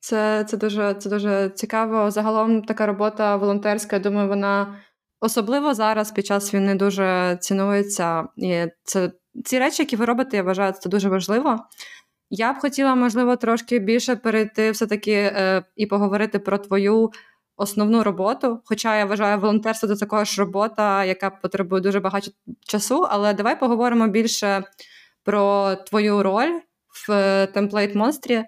Це 0.00 0.44
це 0.44 0.56
дуже 0.56 0.94
це 0.94 1.10
дуже 1.10 1.50
цікаво. 1.54 2.10
Загалом 2.10 2.62
така 2.62 2.86
робота 2.86 3.36
волонтерська. 3.36 3.98
Думаю, 3.98 4.28
вона 4.28 4.78
Особливо 5.26 5.74
зараз 5.74 6.10
під 6.10 6.26
час 6.26 6.54
війни 6.54 6.74
дуже 6.74 7.38
цінується. 7.40 8.28
І 8.36 8.66
це 8.84 9.12
ці 9.44 9.58
речі, 9.58 9.82
які 9.82 9.96
ви 9.96 10.04
робите, 10.04 10.36
я 10.36 10.42
вважаю, 10.42 10.72
це 10.72 10.88
дуже 10.88 11.08
важливо. 11.08 11.58
Я 12.30 12.52
б 12.52 12.58
хотіла, 12.58 12.94
можливо, 12.94 13.36
трошки 13.36 13.78
більше 13.78 14.16
перейти 14.16 14.70
все-таки 14.70 15.12
е, 15.12 15.62
і 15.76 15.86
поговорити 15.86 16.38
про 16.38 16.58
твою 16.58 17.10
основну 17.56 18.02
роботу. 18.02 18.60
Хоча 18.64 18.98
я 18.98 19.04
вважаю, 19.04 19.40
волонтерство 19.40 19.88
це 19.88 19.96
також 19.96 20.38
робота, 20.38 21.04
яка 21.04 21.30
потребує 21.30 21.82
дуже 21.82 22.00
багато 22.00 22.30
часу. 22.66 23.06
Але 23.10 23.34
давай 23.34 23.60
поговоримо 23.60 24.08
більше 24.08 24.64
про 25.24 25.74
твою 25.74 26.22
роль 26.22 26.60
в 27.08 27.10
Template 27.54 27.96
монстрі. 27.96 28.44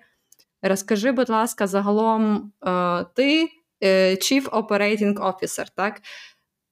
Розкажи, 0.62 1.12
будь 1.12 1.30
ласка, 1.30 1.66
загалом 1.66 2.52
е, 2.66 3.04
ти 3.14 3.48
е, 3.82 4.10
Chief 4.10 4.48
Operating 4.48 5.14
Officer, 5.14 5.66
так? 5.76 6.00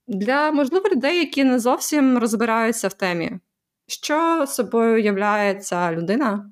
Для 0.09 0.53
можливо 0.53 0.89
людей, 0.89 1.19
які 1.19 1.45
не 1.45 1.59
зовсім 1.59 2.19
розбираються 2.19 2.89
в 2.89 2.93
темі, 2.93 3.33
що 3.87 4.47
собою 4.47 5.03
являє 5.03 5.55
ця 5.55 5.93
людина, 5.93 6.51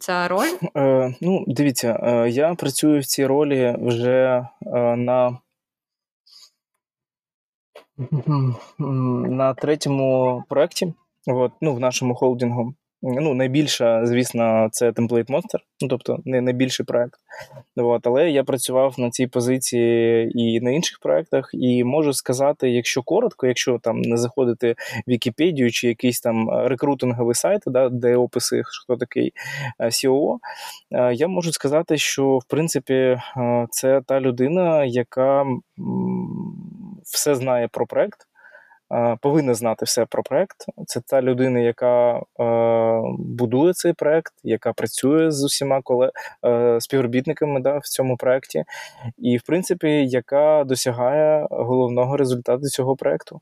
ця 0.00 0.28
роль? 0.28 0.50
Е, 0.76 1.14
Ну, 1.20 1.44
дивіться, 1.46 2.00
е, 2.02 2.30
я 2.30 2.54
працюю 2.54 3.00
в 3.00 3.04
цій 3.04 3.26
ролі 3.26 3.76
вже 3.80 4.46
е, 4.66 4.96
на 4.96 5.38
на 8.78 9.54
третьому 9.54 10.42
проєкті, 10.48 10.94
от, 11.26 11.52
ну, 11.60 11.74
в 11.74 11.80
нашому 11.80 12.14
холдингу. 12.14 12.74
Ну, 13.06 13.34
найбільша, 13.34 14.06
звісно, 14.06 14.68
це 14.72 14.90
Template 14.90 15.26
Monster, 15.26 15.58
ну 15.80 15.88
тобто 15.88 16.18
не 16.24 16.40
найбільший 16.40 16.86
проект. 16.86 17.14
От, 17.76 18.06
але 18.06 18.30
я 18.30 18.44
працював 18.44 18.94
на 18.98 19.10
цій 19.10 19.26
позиції 19.26 20.30
і 20.34 20.60
на 20.60 20.70
інших 20.70 20.98
проектах, 20.98 21.50
і 21.52 21.84
можу 21.84 22.12
сказати, 22.12 22.70
якщо 22.70 23.02
коротко, 23.02 23.46
якщо 23.46 23.78
там 23.78 24.00
не 24.00 24.16
заходити 24.16 24.74
в 25.06 25.10
Вікіпедію 25.10 25.70
чи 25.70 25.88
якийсь 25.88 26.20
там 26.20 26.50
рекрутинговий 26.50 27.34
сайт, 27.34 27.62
да, 27.66 27.88
де 27.88 28.16
описи, 28.16 28.62
хто 28.64 28.96
такий 28.96 29.32
CEO, 29.80 30.38
е, 30.90 31.14
я 31.14 31.28
можу 31.28 31.52
сказати, 31.52 31.98
що 31.98 32.38
в 32.38 32.44
принципі 32.44 32.94
е, 32.94 33.20
це 33.70 34.00
та 34.06 34.20
людина, 34.20 34.84
яка 34.84 35.46
все 37.02 37.34
знає 37.34 37.68
про 37.68 37.86
проект 37.86 38.18
повинна 39.20 39.54
знати 39.54 39.84
все 39.84 40.06
про 40.06 40.22
проект. 40.22 40.56
Це 40.86 41.00
та 41.06 41.22
людина, 41.22 41.60
яка 41.60 42.20
будує 43.18 43.72
цей 43.72 43.92
проект, 43.92 44.32
яка 44.42 44.72
працює 44.72 45.30
з 45.30 45.44
усіма 45.44 45.82
коле... 45.82 46.10
співробітниками 46.78 47.60
да, 47.60 47.78
в 47.78 47.82
цьому 47.82 48.16
проекті, 48.16 48.64
і, 49.18 49.36
в 49.36 49.42
принципі, 49.42 50.06
яка 50.06 50.64
досягає 50.64 51.46
головного 51.50 52.16
результату 52.16 52.62
цього 52.62 52.96
проекту. 52.96 53.40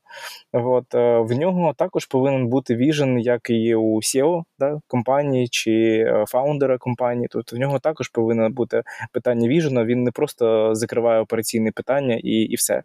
От, 0.53 0.93
В 0.93 1.37
нього 1.39 1.73
також 1.77 2.05
повинен 2.05 2.47
бути 2.47 2.75
віжен, 2.75 3.19
як 3.19 3.49
і 3.49 3.75
у 3.75 3.95
SEO 3.97 4.43
да, 4.59 4.79
компанії 4.87 5.47
чи 5.47 6.05
фаундера 6.27 6.77
компанії. 6.77 7.27
Тобто 7.31 7.55
в 7.55 7.59
нього 7.59 7.79
також 7.79 8.09
повинно 8.09 8.49
бути 8.49 8.81
питання 9.11 9.47
віжена. 9.47 9.85
Він 9.85 10.03
не 10.03 10.11
просто 10.11 10.75
закриває 10.75 11.21
операційне 11.21 11.71
питання 11.71 12.15
і, 12.23 12.29
і 12.29 12.55
все. 12.55 12.83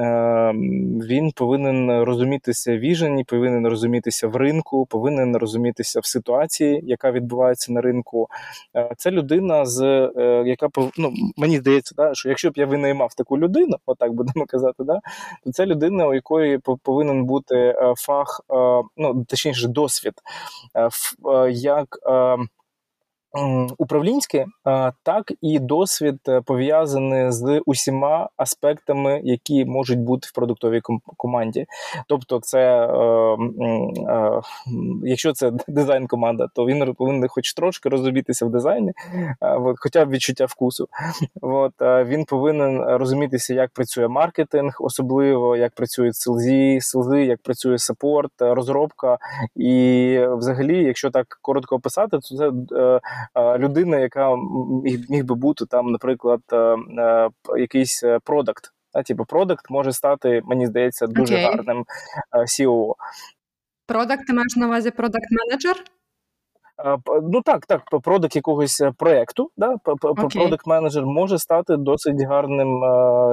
Ем, 0.00 1.00
він 1.00 1.32
повинен 1.32 2.02
розумітися 2.02 2.76
віжені, 2.76 3.24
повинен 3.24 3.66
розумітися 3.66 4.28
в 4.28 4.36
ринку, 4.36 4.86
повинен 4.86 5.36
розумітися 5.36 6.00
в 6.00 6.06
ситуації, 6.06 6.80
яка 6.84 7.10
відбувається 7.10 7.72
на 7.72 7.80
ринку. 7.80 8.28
Е, 8.76 8.94
це 8.96 9.10
людина, 9.10 9.66
з 9.66 9.82
е, 10.16 10.42
яка 10.46 10.68
ну, 10.98 11.12
мені 11.36 11.58
здається, 11.58 11.94
да, 11.96 12.14
що 12.14 12.28
якщо 12.28 12.50
б 12.50 12.52
я 12.56 12.66
винаймав 12.66 13.14
таку 13.14 13.38
людину, 13.38 13.76
отак 13.86 14.12
будемо 14.12 14.46
казати, 14.46 14.84
да, 14.84 15.00
то 15.44 15.52
це 15.52 15.66
людина, 15.66 16.06
у 16.06 16.14
якої 16.14 16.58
повинен 16.82 17.24
бути 17.24 17.56
е, 17.56 17.94
фах, 17.96 18.40
ну 18.96 19.24
точніше, 19.28 19.68
досвід, 19.68 20.14
як 21.50 21.98
ем, 22.06 22.48
управлінське, 23.78 24.46
так 25.02 25.32
і 25.40 25.58
досвід 25.58 26.18
е, 26.28 26.40
пов'язаний 26.40 27.32
з 27.32 27.60
усіма 27.66 28.28
аспектами, 28.36 29.20
які 29.24 29.64
можуть 29.64 29.98
бути 29.98 30.28
в 30.30 30.34
продуктовій 30.34 30.80
команді. 31.16 31.66
Тобто, 32.08 32.40
це 32.42 32.58
е, 32.58 33.36
е, 34.08 34.40
якщо 35.04 35.32
це 35.32 35.52
дизайн-команда, 35.68 36.48
то 36.54 36.66
він 36.66 36.94
повинен 36.94 37.28
хоч 37.28 37.54
трошки 37.54 37.88
розумітися 37.88 38.46
в 38.46 38.50
дизайні, 38.50 38.92
хоча 39.76 40.04
б 40.04 40.10
відчуття 40.10 40.44
вкусу. 40.44 40.88
От, 41.40 41.72
Він 41.80 42.24
повинен 42.24 42.82
розумітися, 42.84 43.54
як 43.54 43.70
працює 43.70 44.08
маркетинг, 44.08 44.76
особливо 44.80 45.56
як 45.56 45.74
працюють 45.74 46.16
селзі, 46.16 46.80
селзи, 46.80 47.24
як 47.24 47.42
працює 47.42 47.78
саппорт, 47.78 48.32
розробка. 48.38 49.18
І, 49.56 50.18
взагалі, 50.28 50.84
якщо 50.84 51.10
так 51.10 51.26
коротко 51.42 51.76
описати, 51.76 52.10
то 52.10 52.20
це 52.20 52.50
людина, 53.58 53.98
яка 53.98 54.36
міг, 54.84 55.10
міг 55.10 55.24
би 55.24 55.34
бути 55.34 55.66
там, 55.66 55.92
наприклад, 55.92 56.40
е, 56.52 56.56
е, 56.56 57.30
якийсь 57.56 58.02
е, 58.02 58.18
продакт. 58.24 58.72
Типу, 59.06 59.24
продакт 59.24 59.70
може 59.70 59.92
стати, 59.92 60.42
мені 60.44 60.66
здається, 60.66 61.06
дуже 61.06 61.34
okay. 61.34 61.42
гарним 61.42 61.84
CEO. 62.34 62.94
Продакт, 63.86 64.26
ти 64.26 64.32
маєш 64.32 64.56
на 64.56 64.66
увазі 64.66 64.90
продакт-менеджер? 64.90 65.76
Ну 67.22 67.42
так, 67.42 67.66
так, 67.66 67.82
продакт 68.02 68.36
якогось 68.36 68.82
проєкту, 68.96 69.50
да? 69.56 69.76
продакт 70.30 70.66
менеджер 70.66 71.06
може 71.06 71.38
стати 71.38 71.76
досить 71.76 72.22
гарним 72.22 72.84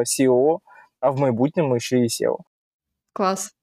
CEO, 0.02 0.60
а 1.00 1.10
в 1.10 1.20
майбутньому 1.20 1.80
ще 1.80 1.98
і 1.98 2.04
SEO. 2.04 2.38
Клас. 3.14 3.56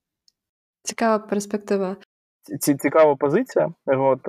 Цікава 0.83 1.18
перспектива. 1.18 1.97
Цікава 2.61 3.16
позиція. 3.16 3.72
От, 3.87 4.20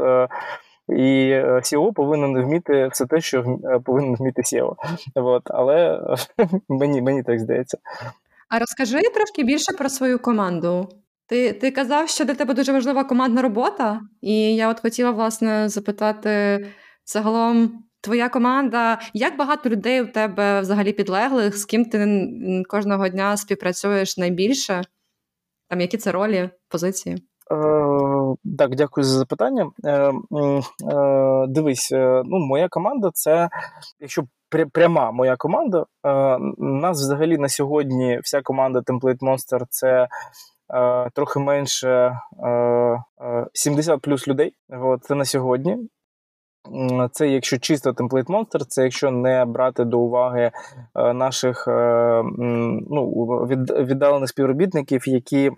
І 0.89 1.33
SEO 1.45 1.93
повинен 1.93 2.43
вміти 2.43 2.87
все 2.87 3.05
те, 3.05 3.21
що 3.21 3.57
повинен 3.85 4.15
вміти 4.15 4.41
SEO. 4.41 4.75
От, 5.15 5.43
Але 5.45 6.01
мені, 6.69 7.01
мені 7.01 7.23
так 7.23 7.39
здається. 7.39 7.77
А 8.49 8.59
розкажи 8.59 9.01
трошки 9.13 9.43
більше 9.43 9.73
про 9.73 9.89
свою 9.89 10.19
команду. 10.19 10.89
Ти 11.27 11.53
ти 11.53 11.71
казав, 11.71 12.09
що 12.09 12.25
для 12.25 12.33
тебе 12.33 12.53
дуже 12.53 12.71
важлива 12.71 13.03
командна 13.03 13.41
робота, 13.41 14.01
і 14.21 14.55
я 14.55 14.69
от 14.69 14.79
хотіла 14.79 15.11
власне 15.11 15.69
запитати 15.69 16.65
загалом, 17.05 17.83
твоя 18.01 18.29
команда, 18.29 18.99
як 19.13 19.37
багато 19.37 19.69
людей 19.69 20.01
у 20.01 20.07
тебе 20.07 20.61
взагалі 20.61 20.93
підлеглих, 20.93 21.57
з 21.57 21.65
ким 21.65 21.85
ти 21.85 22.23
кожного 22.69 23.07
дня 23.07 23.37
співпрацюєш 23.37 24.17
найбільше? 24.17 24.81
Там 25.69 25.81
які 25.81 25.97
це 25.97 26.11
ролі, 26.11 26.49
позиції? 26.69 27.15
Е, 27.15 27.55
Так, 28.57 28.75
дякую 28.75 29.03
за 29.03 29.17
запитання. 29.17 29.71
Е, 29.85 29.91
е, 29.91 30.13
Дивись, 31.47 31.91
е, 31.91 32.23
ну, 32.25 32.39
моя 32.39 32.67
команда 32.69 33.11
це, 33.13 33.49
якщо 33.99 34.23
пряма 34.73 35.11
моя 35.11 35.35
команда, 35.35 35.85
е, 36.05 36.37
нас 36.57 36.99
взагалі 36.99 37.37
на 37.37 37.49
сьогодні 37.49 38.19
вся 38.23 38.41
команда 38.41 38.79
Template 38.79 39.19
Monster 39.19 39.65
це. 39.69 40.07
Uh, 40.69 41.09
трохи 41.13 41.39
менше 41.39 42.19
uh, 42.43 42.97
uh, 43.17 43.45
70 43.53 44.01
плюс 44.01 44.27
людей. 44.27 44.53
От, 44.69 45.03
Це 45.03 45.15
на 45.15 45.25
сьогодні. 45.25 45.77
Це 47.11 47.29
якщо 47.29 47.57
чисто 47.57 47.91
Template 47.91 48.25
Monster, 48.27 48.65
це 48.67 48.83
якщо 48.83 49.11
не 49.11 49.45
брати 49.45 49.85
до 49.85 49.99
уваги 49.99 50.51
е, 50.95 51.13
наших 51.13 51.67
е, 51.67 52.23
ну, 52.89 53.09
віддалених 53.79 54.29
співробітників, 54.29 55.07
які. 55.07 55.51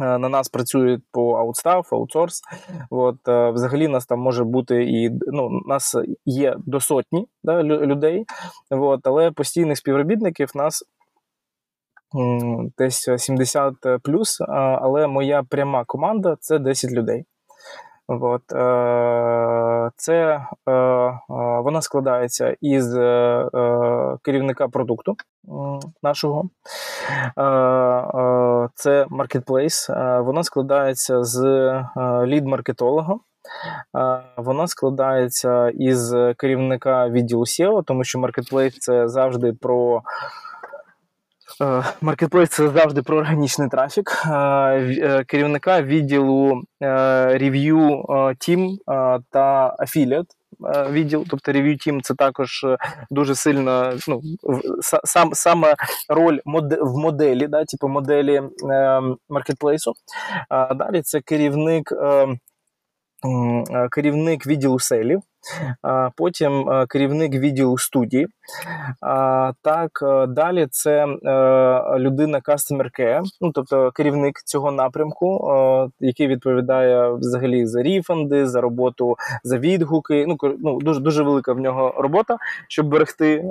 Е, 0.00 0.18
на 0.18 0.28
нас 0.28 0.48
працюють 0.48 1.02
по 1.12 1.32
аутстаф, 1.32 1.92
аутсорс. 1.92 2.42
От, 2.90 3.18
Взагалі 3.26 3.88
нас 3.88 4.06
там 4.06 4.20
може 4.20 4.44
бути 4.44 4.84
і 4.84 5.10
ну, 5.26 5.60
нас 5.66 5.96
є 6.24 6.56
до 6.66 6.80
сотні 6.80 7.26
да, 7.42 7.62
людей, 7.62 8.24
от, 8.70 9.06
але 9.06 9.30
постійних 9.30 9.78
співробітників 9.78 10.50
нас 10.54 10.84
десь 12.78 13.08
70 13.16 13.74
плюс, 14.02 14.40
але 14.48 15.06
моя 15.06 15.42
пряма 15.42 15.84
команда 15.84 16.36
це 16.40 16.58
10 16.58 16.92
людей. 16.92 17.24
От, 18.08 18.52
е, 18.52 19.90
Це 19.96 20.14
е, 20.66 20.72
е, 20.72 21.20
вона 21.60 21.82
складається 21.82 22.56
із 22.60 22.94
керівника 24.22 24.68
продукту 24.68 25.16
нашого. 26.02 26.48
Це 28.74 29.06
маркетплейс. 29.08 29.88
Вона 30.20 30.42
складається 30.42 31.24
з 31.24 31.40
lead-маркетолога. 32.26 33.18
Вона 34.36 34.66
складається 34.66 35.68
із 35.68 36.14
керівника 36.36 37.08
відділу 37.08 37.42
SEO, 37.42 37.84
тому 37.84 38.04
що 38.04 38.18
маркетплейс 38.18 38.78
це 38.78 39.08
завжди 39.08 39.52
про 39.52 40.02
Маркетплейс 42.00 42.48
це 42.50 42.68
завжди 42.68 43.02
про 43.02 43.16
органічний 43.16 43.68
трафік. 43.68 44.22
Е, 44.26 45.24
керівника 45.26 45.82
відділу 45.82 46.62
review 46.80 48.04
team 48.38 48.78
та 49.30 49.76
affiliate 49.78 50.26
відділ, 50.90 51.24
тобто 51.30 51.52
review 51.52 51.76
team 51.76 52.02
це 52.02 52.14
також 52.14 52.64
е, 52.64 52.76
дуже 53.10 53.34
сильно 53.34 53.92
ну, 54.08 54.20
сам, 55.04 55.30
саме 55.32 55.74
роль 56.08 56.38
в 56.80 56.98
моделі, 56.98 57.46
да, 57.46 57.64
типу 57.64 57.88
моделі 57.88 58.42
маркетплейсу. 59.28 59.92
Далі 60.76 61.02
це 61.02 61.20
керівник. 61.20 61.92
Керівник 63.90 64.46
відділу 64.46 64.78
селів, 64.78 65.22
потім 66.16 66.70
е, 66.70 66.86
керівник 66.86 67.34
відділу 67.34 67.78
студії. 67.78 68.26
Так, 69.62 69.90
е, 70.02 70.26
далі 70.26 70.66
це 70.70 71.06
е, 71.06 71.08
людина 71.98 72.40
Customer 72.40 73.00
Care, 73.00 73.22
ну 73.40 73.52
тобто 73.52 73.90
керівник 73.90 74.42
цього 74.44 74.70
напрямку, 74.70 75.50
який 76.00 76.26
відповідає 76.26 77.12
взагалі 77.12 77.66
за 77.66 77.82
ріфанди, 77.82 78.46
за 78.46 78.60
роботу, 78.60 79.16
за 79.44 79.58
відгуки. 79.58 80.26
Ну 80.28 80.36
ну 80.58 80.78
дуже 80.80 81.00
дуже 81.00 81.22
велика 81.22 81.52
в 81.52 81.58
нього 81.58 81.94
робота, 81.98 82.36
щоб 82.68 82.88
берегти 82.88 83.50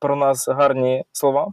про 0.00 0.16
нас 0.16 0.48
гарні 0.48 1.04
слова. 1.12 1.48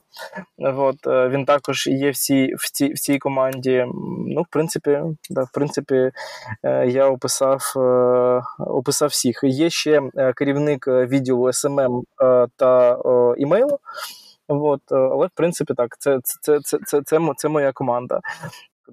От, 0.57 1.07
е, 1.07 1.29
Він 1.29 1.45
також 1.45 1.87
є 1.87 2.11
в 2.11 2.15
цій 2.15 2.53
в 2.57 2.71
цій, 2.71 2.93
в 2.93 2.99
цій 2.99 3.17
команді. 3.17 3.85
Ну, 4.27 4.41
в 4.41 4.47
принципі, 4.49 5.01
да, 5.29 5.43
в 5.43 5.51
принципі, 5.53 6.11
е, 6.63 6.87
я 6.87 7.07
описав 7.07 7.73
е, 7.77 8.41
описав 8.59 9.09
всіх. 9.09 9.39
Є 9.43 9.69
ще 9.69 10.01
керівник 10.35 10.87
відділу 10.87 11.47
SMM 11.47 12.01
та 12.55 12.97
імейлу. 13.37 13.79
От, 14.47 14.81
але 14.91 15.27
в 15.27 15.31
принципі 15.35 15.73
так, 15.73 15.95
це 15.99 16.19
це, 16.23 16.59
це, 16.63 16.79
це, 16.85 17.01
це, 17.05 17.19
це 17.37 17.49
моя 17.49 17.71
команда. 17.71 18.19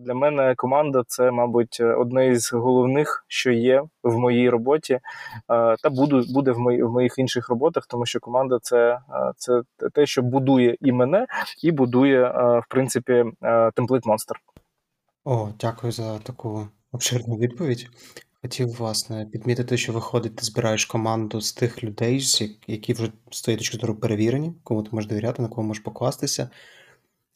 Для 0.00 0.14
мене 0.14 0.54
команда 0.54 1.02
це, 1.06 1.30
мабуть, 1.30 1.80
одне 1.80 2.28
із 2.28 2.52
головних, 2.52 3.24
що 3.28 3.52
є 3.52 3.82
в 4.02 4.18
моїй 4.18 4.50
роботі, 4.50 5.00
та 5.82 5.90
буду 5.90 6.24
буде 6.28 6.52
в 6.52 6.58
мої, 6.58 6.82
в 6.82 6.90
моїх 6.90 7.14
інших 7.18 7.48
роботах, 7.48 7.86
тому 7.86 8.06
що 8.06 8.20
команда 8.20 8.58
це 8.62 8.98
це 9.36 9.62
те, 9.92 10.06
що 10.06 10.22
будує 10.22 10.76
і 10.80 10.92
мене, 10.92 11.26
і 11.62 11.72
будує, 11.72 12.22
в 12.34 12.64
принципі, 12.68 13.24
Template 13.42 14.02
Monster. 14.02 14.36
О, 15.24 15.48
дякую 15.60 15.92
за 15.92 16.18
таку 16.18 16.68
обширну 16.92 17.36
відповідь. 17.36 17.88
Хотів, 18.42 18.68
власне, 18.68 19.26
підмітити, 19.32 19.76
що 19.76 19.92
виходить, 19.92 20.36
ти 20.36 20.44
збираєш 20.44 20.84
команду 20.84 21.40
з 21.40 21.52
тих 21.52 21.84
людей, 21.84 22.22
які 22.66 22.92
вже 22.92 23.12
з 23.30 23.42
твоєї 23.42 23.58
точки 23.58 23.78
зору 23.78 23.94
перевірені, 23.94 24.54
кому 24.64 24.82
ти 24.82 24.88
можеш 24.92 25.10
довіряти, 25.10 25.42
на 25.42 25.48
кого 25.48 25.62
можеш 25.62 25.82
покластися. 25.82 26.50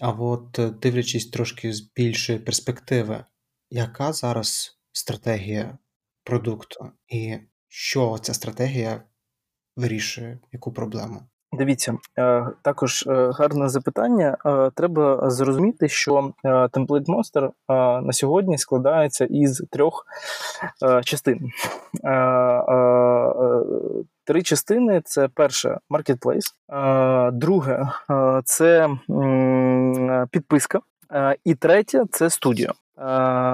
А 0.00 0.10
от 0.10 0.58
е, 0.58 0.70
дивлячись 0.70 1.30
трошки 1.30 1.72
з 1.72 1.80
більшої 1.80 2.38
перспективи, 2.38 3.24
яка 3.70 4.12
зараз 4.12 4.78
стратегія 4.92 5.78
продукту, 6.24 6.92
і 7.08 7.38
що 7.68 8.18
ця 8.22 8.34
стратегія 8.34 9.02
вирішує, 9.76 10.38
яку 10.52 10.72
проблему? 10.72 11.28
Дивіться, 11.52 11.96
е, 12.18 12.46
також 12.62 13.04
е, 13.06 13.30
гарне 13.34 13.68
запитання. 13.68 14.36
Треба 14.74 15.30
зрозуміти, 15.30 15.88
що 15.88 16.32
Template 16.44 17.06
Monster 17.06 17.50
на 18.02 18.12
сьогодні 18.12 18.58
складається 18.58 19.24
із 19.24 19.62
трьох 19.70 20.06
частин. 21.04 21.50
Три 24.24 24.42
частини: 24.42 25.02
це 25.04 25.28
перше 25.28 25.78
маркетплейс, 25.90 26.54
друге 27.32 27.88
це 28.44 28.88
підписка, 30.30 30.80
і 31.44 31.54
третє 31.54 32.04
це 32.10 32.30
студія. 32.30 32.72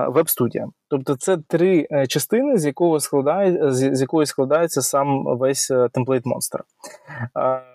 Веб-студія, 0.09 0.69
тобто 0.91 1.17
це 1.17 1.39
три 1.49 1.87
е, 1.91 2.07
частини, 2.07 2.59
з 2.59 2.67
якого 2.67 3.01
складає, 3.01 3.73
з 3.73 4.01
якої 4.01 4.27
складається 4.27 4.83
сам 4.83 5.25
весь 5.25 5.71
е, 5.71 5.89
темплейт 5.93 6.25
Monster. 6.25 6.61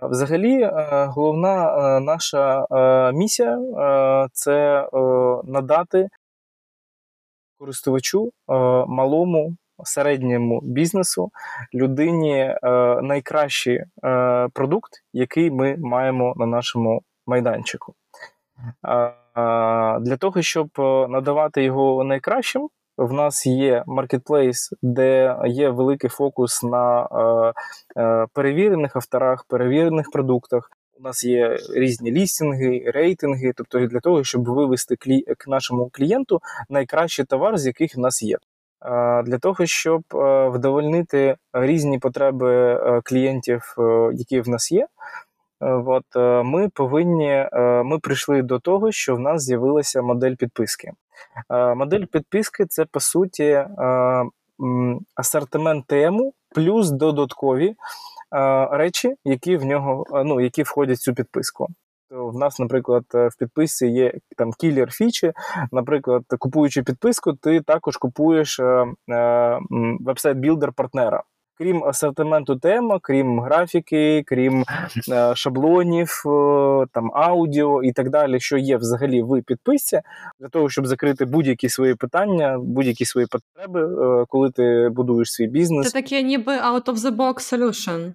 Взагалі, 0.02 0.62
е, 0.62 1.06
головна 1.16 2.00
наша 2.00 2.66
місія 3.14 3.60
це 4.34 4.90
надати 5.44 6.08
користувачу 7.60 8.32
малому 8.88 9.56
середньому 9.84 10.62
бізнесу, 10.64 11.32
людині 11.74 12.36
е, 12.40 12.58
найкращий 13.02 13.76
е, 13.76 14.48
продукт, 14.54 14.92
який 15.14 15.52
ми 15.52 15.76
маємо 15.78 16.34
на 16.38 16.46
нашому 16.46 17.02
майданчику. 17.28 17.94
Для 20.02 20.18
того, 20.18 20.42
щоб 20.42 20.70
е, 20.80 21.08
надавати 21.08 21.64
його 21.64 22.04
найкращим, 22.04 22.70
в 22.98 23.14
нас 23.14 23.46
є 23.46 23.84
маркетплейс, 23.88 24.74
де 24.82 25.38
є 25.46 25.70
великий 25.70 26.10
фокус 26.10 26.64
на 26.64 27.08
перевірених 28.34 28.96
авторах, 28.96 29.46
перевірених 29.48 30.12
продуктах. 30.12 30.72
У 31.00 31.04
нас 31.04 31.24
є 31.24 31.58
різні 31.76 32.12
лістинги, 32.12 32.84
рейтинги, 32.94 33.54
тобто 33.56 33.80
для 33.80 34.00
того, 34.00 34.24
щоб 34.24 34.50
вивести 34.50 34.96
к 35.38 35.48
нашому 35.48 35.90
клієнту 35.94 36.42
найкращий 36.70 37.26
товар, 37.26 37.58
з 37.58 37.66
яких 37.66 37.96
в 37.96 38.00
нас 38.00 38.24
є. 38.24 38.38
Для 39.26 39.38
того, 39.42 39.66
щоб 39.66 40.02
е, 40.16 40.50
вдовольнити 40.50 41.36
різні 41.54 42.00
потреби 42.00 42.54
е, 42.54 43.02
клієнтів, 43.04 43.76
е, 43.78 44.12
які 44.14 44.42
в 44.42 44.50
нас 44.50 44.72
є, 44.72 44.88
от, 45.62 46.06
ми 46.46 46.70
повинні, 46.70 47.48
ми 47.86 48.00
прийшли 48.00 48.42
до 48.42 48.60
того, 48.60 48.92
що 48.92 49.16
в 49.16 49.20
нас 49.20 49.44
з'явилася 49.44 50.02
модель 50.02 50.36
підписки. 50.36 50.92
Модель 51.76 52.06
підписки 52.06 52.66
це 52.66 52.86
по 52.86 53.00
суті 53.00 53.66
асортимент 55.16 55.86
тему 55.88 56.34
плюс 56.56 56.92
додаткові 56.92 57.76
речі, 58.72 59.16
які 59.26 59.58
в 59.58 59.66
нього 59.66 60.06
ну, 60.26 60.42
які 60.42 60.64
входять 60.64 60.98
в 60.98 61.02
цю 61.02 61.14
підписку. 61.14 61.68
В 62.10 62.38
нас, 62.38 62.60
наприклад, 62.60 63.04
в 63.14 63.32
підписці 63.40 63.88
є 63.88 64.14
там 64.38 64.54
кілер 64.54 64.92
фічі. 64.92 65.34
Наприклад, 65.72 66.24
купуючи 66.40 66.84
підписку, 66.84 67.34
ти 67.34 67.62
також 67.62 67.98
купуєш 67.98 68.60
вебсайт-білдер 70.00 70.72
партнера 70.72 71.24
крім 71.60 71.84
асортименту 71.84 72.56
тема, 72.56 73.00
крім 73.02 73.40
графіки, 73.40 74.24
крім 74.26 74.66
е, 75.12 75.36
шаблонів, 75.36 76.24
е, 76.26 76.86
там 76.92 77.12
аудіо 77.14 77.84
і 77.84 77.92
так 77.92 78.10
далі, 78.10 78.40
що 78.40 78.58
є 78.58 78.78
взагалі 78.78 79.22
в 79.22 79.42
підписці, 79.42 80.02
для 80.40 80.48
того, 80.48 80.70
щоб 80.70 80.88
закрити 80.88 81.26
будь-які 81.26 81.70
свої 81.70 81.96
питання, 81.96 82.60
будь-які 82.60 83.06
свої 83.06 83.28
потреби, 83.28 83.82
е, 83.82 84.26
коли 84.30 84.52
ти 84.52 84.90
будуєш 84.92 85.34
свій 85.34 85.48
бізнес. 85.48 85.88
Це 85.88 86.02
таке, 86.02 86.22
ніби 86.22 86.52
out 86.52 86.84
of 86.84 86.96
the 86.96 87.16
box 87.16 87.34
solution. 87.34 88.14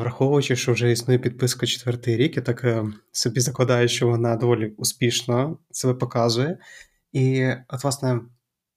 Враховуючи, 0.00 0.56
що 0.56 0.72
вже 0.72 0.90
існує 0.90 1.18
підписка 1.18 1.66
четвертий 1.66 2.16
рік, 2.16 2.36
я 2.36 2.42
так 2.42 2.84
собі 3.12 3.40
закладаю, 3.40 3.88
що 3.88 4.08
вона 4.08 4.36
доволі 4.36 4.74
успішно 4.76 5.58
себе 5.70 5.94
показує. 5.94 6.58
І, 7.12 7.48
от, 7.68 7.84
власне, 7.84 8.20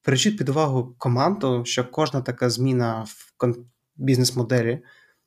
Бережіть 0.05 0.37
під 0.37 0.49
увагу 0.49 0.95
команду, 0.97 1.65
що 1.65 1.91
кожна 1.91 2.21
така 2.21 2.49
зміна 2.49 3.05
в 3.39 3.55
бізнес-моделі 3.95 4.83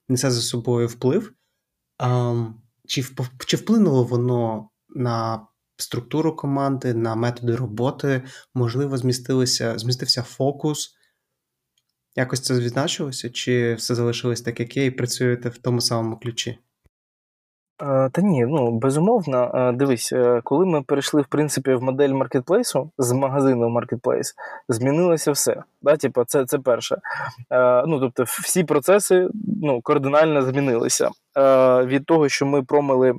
несе 0.08 0.30
за 0.30 0.40
собою 0.40 0.88
вплив. 0.88 1.32
Чи 2.86 3.04
чи 3.46 3.56
вплинуло 3.56 4.04
воно 4.04 4.70
на 4.88 5.46
структуру 5.76 6.36
команди, 6.36 6.94
на 6.94 7.14
методи 7.14 7.56
роботи? 7.56 8.22
Можливо, 8.54 8.98
змістилися, 8.98 9.78
змістився 9.78 10.22
фокус? 10.22 10.94
Якось 12.16 12.40
це 12.40 12.54
відзначилося, 12.54 13.30
чи 13.30 13.74
все 13.74 13.94
залишилось 13.94 14.40
так, 14.40 14.60
як 14.60 14.76
є, 14.76 14.86
і 14.86 14.90
працюєте 14.90 15.48
в 15.48 15.58
тому 15.58 15.80
самому 15.80 16.18
ключі? 16.18 16.58
Е, 17.82 18.10
та 18.12 18.22
ні, 18.22 18.46
ну 18.46 18.70
безумовно, 18.70 19.50
е, 19.54 19.72
дивись, 19.72 20.12
е, 20.12 20.40
коли 20.44 20.66
ми 20.66 20.82
перейшли 20.82 21.22
в 21.22 21.26
принципі 21.26 21.74
в 21.74 21.82
модель 21.82 22.08
маркетплейсу 22.08 22.90
з 22.98 23.12
магазину 23.12 23.66
в 23.66 23.70
маркетплейс, 23.70 24.34
змінилося 24.68 25.32
все. 25.32 25.62
Да? 25.82 25.96
Типу, 25.96 26.24
це 26.24 26.46
це 26.46 26.58
перше. 26.58 26.96
Ну 27.86 28.00
тобто, 28.00 28.22
всі 28.22 28.64
процеси 28.64 29.28
ну, 29.62 29.80
кардинально 29.80 30.42
змінилися 30.42 31.10
від 31.84 32.06
того, 32.06 32.28
що 32.28 32.46
ми 32.46 32.62
промотили 32.62 33.14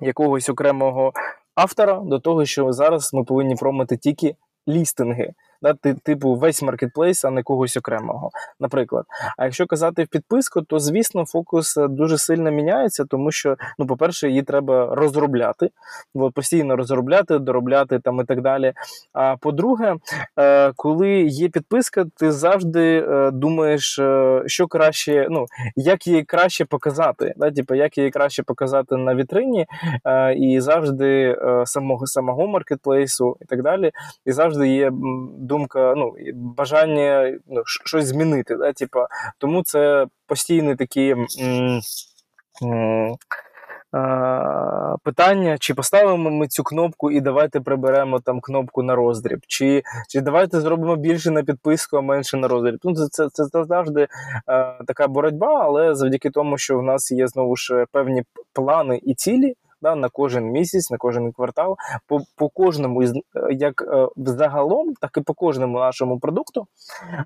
якогось 0.00 0.48
окремого 0.48 1.12
автора, 1.54 2.00
до 2.04 2.18
того, 2.18 2.44
що 2.44 2.72
зараз 2.72 3.14
ми 3.14 3.24
повинні 3.24 3.54
промотити 3.54 3.96
тільки 3.96 4.36
лістинги 4.68 5.32
да, 5.62 5.74
типу 6.02 6.34
весь 6.34 6.62
маркетплейс, 6.62 7.24
а 7.24 7.30
не 7.30 7.42
когось 7.42 7.76
окремого. 7.76 8.30
Наприклад. 8.60 9.04
А 9.36 9.44
якщо 9.44 9.66
казати 9.66 10.04
в 10.04 10.08
підписку, 10.08 10.62
то 10.62 10.78
звісно 10.78 11.24
фокус 11.26 11.76
е, 11.76 11.88
дуже 11.88 12.18
сильно 12.18 12.50
міняється, 12.50 13.04
тому 13.04 13.32
що, 13.32 13.56
ну, 13.78 13.86
по-перше, 13.86 14.28
її 14.28 14.42
треба 14.42 14.94
розробляти, 14.94 15.70
от, 16.14 16.34
постійно 16.34 16.76
розробляти, 16.76 17.38
доробляти 17.38 17.98
там 17.98 18.20
і 18.20 18.24
так 18.24 18.40
далі. 18.40 18.72
А 19.12 19.36
по-друге, 19.36 19.96
е, 20.38 20.72
коли 20.76 21.10
є 21.22 21.48
підписка, 21.48 22.06
ти 22.16 22.32
завжди 22.32 23.06
е, 23.08 23.30
думаєш, 23.30 24.00
що 24.46 24.66
краще, 24.68 25.26
ну 25.30 25.46
як 25.76 26.06
її 26.06 26.22
краще 26.24 26.64
показати, 26.64 27.34
да, 27.36 27.50
типу, 27.50 27.74
як 27.74 27.98
її 27.98 28.10
краще 28.10 28.42
показати 28.42 28.96
на 28.96 29.14
вітрині, 29.14 29.66
і 30.36 30.60
завжди 30.60 31.36
самого 31.64 32.06
самого 32.06 32.46
маркетплейсу 32.46 33.36
і 33.40 33.44
так 33.44 33.62
далі, 33.62 33.90
і 34.26 34.32
завжди 34.32 34.68
є 34.68 34.90
думка, 35.52 35.94
ну 35.96 36.14
бажання 36.34 37.38
ну, 37.46 37.62
щось 37.64 38.06
змінити. 38.06 38.56
Да? 38.56 38.72
Типа, 38.72 39.06
тому 39.38 39.62
це 39.62 40.06
постійний 40.26 40.76
такі. 40.76 41.16
Питання, 45.04 45.58
чи 45.58 45.74
поставимо 45.74 46.30
ми 46.30 46.48
цю 46.48 46.62
кнопку 46.62 47.10
і 47.10 47.20
давайте 47.20 47.60
приберемо 47.60 48.20
там 48.20 48.40
кнопку 48.40 48.82
на 48.82 48.94
роздріб, 48.94 49.40
чи 49.46 49.82
чи 50.08 50.20
давайте 50.20 50.60
зробимо 50.60 50.96
більше 50.96 51.30
на 51.30 51.42
підписку, 51.42 51.96
а 51.96 52.00
менше 52.00 52.36
на 52.36 52.48
роздріб. 52.48 52.80
Ну, 52.84 52.94
Це 52.94 53.06
це, 53.10 53.28
це, 53.32 53.44
це 53.52 53.64
завжди 53.64 54.02
е, 54.02 54.08
така 54.86 55.08
боротьба, 55.08 55.60
але 55.64 55.94
завдяки 55.94 56.30
тому, 56.30 56.58
що 56.58 56.78
в 56.78 56.82
нас 56.82 57.12
є 57.12 57.28
знову 57.28 57.56
ж 57.56 57.84
певні 57.92 58.22
плани 58.52 59.00
і 59.02 59.14
цілі, 59.14 59.54
да, 59.82 59.94
на 59.94 60.08
кожен 60.08 60.44
місяць, 60.44 60.90
на 60.90 60.98
кожен 60.98 61.32
квартал, 61.32 61.76
по 62.06 62.20
по 62.36 62.48
кожному 62.48 63.02
із 63.02 63.12
як 63.50 63.82
е, 63.82 64.08
загалом, 64.16 64.94
так 65.00 65.10
і 65.16 65.20
по 65.20 65.34
кожному 65.34 65.78
нашому 65.78 66.18
продукту 66.18 66.66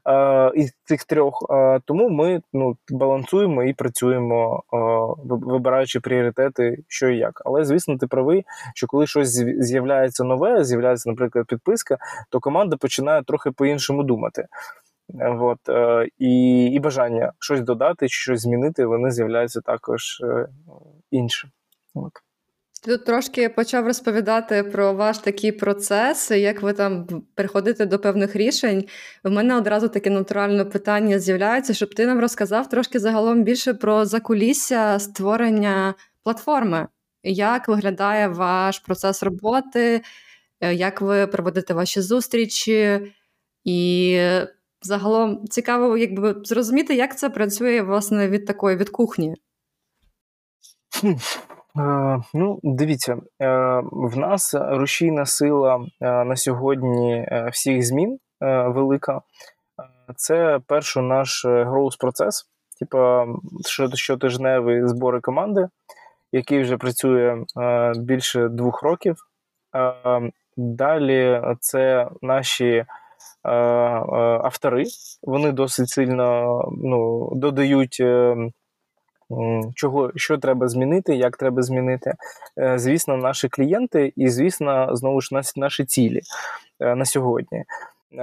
е, 0.08 0.50
із 0.54 0.72
цих 0.84 1.04
трьох. 1.04 1.46
Е, 1.50 1.80
тому 1.84 2.08
ми 2.08 2.40
ну, 2.52 2.76
балансуємо 2.90 3.62
і 3.62 3.72
працюємо, 3.72 4.62
е, 4.72 4.76
вибираючи 5.24 6.00
пріоритети, 6.00 6.78
що 6.88 7.08
і 7.08 7.18
як. 7.18 7.42
Але 7.44 7.64
звісно, 7.64 7.98
ти 7.98 8.06
правий, 8.06 8.44
що 8.74 8.86
коли 8.86 9.06
щось 9.06 9.28
з'являється 9.58 10.24
нове, 10.24 10.64
з'являється, 10.64 11.10
наприклад, 11.10 11.46
підписка, 11.46 11.98
то 12.30 12.40
команда 12.40 12.76
починає 12.76 13.22
трохи 13.22 13.50
по-іншому 13.50 14.02
думати. 14.02 14.46
От, 15.20 15.68
е, 15.68 16.08
І 16.18 16.64
і 16.66 16.78
бажання 16.78 17.32
щось 17.38 17.60
додати 17.60 18.08
щось 18.08 18.40
змінити, 18.40 18.86
вони 18.86 19.10
з'являються 19.10 19.60
також 19.60 20.20
е, 20.20 20.48
інші. 21.10 21.48
От. 21.94 22.12
Ти 22.86 22.92
тут 22.92 23.04
трошки 23.04 23.48
почав 23.48 23.86
розповідати 23.86 24.62
про 24.62 24.94
ваш 24.94 25.18
такий 25.18 25.52
процес, 25.52 26.30
як 26.30 26.62
ви 26.62 26.72
там 26.72 27.06
приходите 27.34 27.86
до 27.86 27.98
певних 27.98 28.36
рішень. 28.36 28.84
У 29.24 29.30
мене 29.30 29.56
одразу 29.56 29.88
таке 29.88 30.10
натуральне 30.10 30.64
питання 30.64 31.18
з'являється, 31.18 31.74
щоб 31.74 31.94
ти 31.94 32.06
нам 32.06 32.20
розказав 32.20 32.68
трошки 32.68 32.98
загалом 32.98 33.42
більше 33.42 33.74
про 33.74 34.04
закулісся 34.04 34.98
створення 34.98 35.94
платформи. 36.22 36.88
Як 37.22 37.68
виглядає 37.68 38.28
ваш 38.28 38.78
процес 38.78 39.22
роботи, 39.22 40.02
е, 40.60 40.74
як 40.74 41.00
ви 41.00 41.26
проводите 41.26 41.74
ваші 41.74 42.00
зустрічі, 42.00 43.12
і 43.64 44.20
загалом 44.82 45.48
цікаво, 45.48 45.96
якби 45.96 46.36
зрозуміти, 46.44 46.94
як 46.94 47.18
це 47.18 47.30
працює 47.30 47.82
власне 47.82 48.28
від 48.28 48.46
такої 48.46 48.76
від 48.76 48.90
кухні. 48.90 49.34
Е, 51.78 52.20
ну, 52.34 52.60
дивіться, 52.62 53.12
е, 53.12 53.48
в 53.92 54.16
нас 54.16 54.54
рушійна 54.54 55.26
сила 55.26 55.86
е, 56.00 56.24
на 56.24 56.36
сьогодні 56.36 57.28
всіх 57.52 57.86
змін 57.86 58.18
велика. 58.40 59.20
Це 60.16 60.60
перший 60.66 61.02
наш 61.02 61.44
гроус 61.46 61.96
процес, 61.96 62.44
типу 62.78 62.98
щотижневі 63.94 64.86
збори 64.86 65.20
команди, 65.20 65.68
який 66.32 66.62
вже 66.62 66.76
працює 66.76 67.44
більше 67.96 68.48
двох 68.48 68.82
років. 68.82 69.16
Далі 70.56 71.42
це 71.60 72.08
наші 72.22 72.84
автори. 73.42 74.84
Вони 75.22 75.52
досить 75.52 75.88
сильно 75.88 76.60
ну, 76.82 77.30
додають 77.34 78.02
чого 79.74 80.12
що 80.16 80.38
треба 80.38 80.68
змінити, 80.68 81.16
як 81.16 81.36
треба 81.36 81.62
змінити. 81.62 82.14
Е, 82.58 82.78
звісно, 82.78 83.16
наші 83.16 83.48
клієнти, 83.48 84.12
і 84.16 84.28
звісно, 84.28 84.88
знову 84.92 85.20
ж 85.20 85.30
наші 85.56 85.84
цілі 85.84 86.20
е, 86.80 86.94
на 86.94 87.04
сьогодні. 87.04 87.58
Е, 87.58 88.22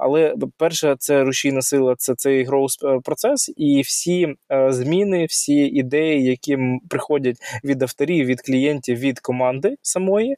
але 0.00 0.34
перше, 0.56 0.96
це 0.98 1.24
рушійна 1.24 1.62
сила, 1.62 1.94
це 1.98 2.14
цей 2.14 2.44
гроус 2.44 2.78
процес, 3.04 3.52
і 3.56 3.80
всі 3.80 4.34
зміни, 4.68 5.24
всі 5.24 5.54
ідеї, 5.54 6.24
які 6.24 6.58
приходять 6.88 7.36
від 7.64 7.82
авторів, 7.82 8.26
від 8.26 8.42
клієнтів, 8.42 8.98
від 8.98 9.20
команди 9.20 9.76
самої, 9.82 10.36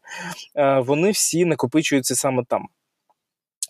вони 0.78 1.10
всі 1.10 1.44
накопичуються 1.44 2.14
саме 2.14 2.44
там. 2.48 2.66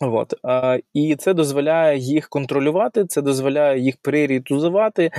От. 0.01 0.35
А, 0.43 0.79
І 0.95 1.17
це 1.17 1.35
дозволяє 1.35 1.99
їх 1.99 2.29
контролювати, 2.29 3.05
це 3.05 3.23
дозволяє 3.23 3.81
їх 3.81 3.97
пріоритизувати. 4.03 5.11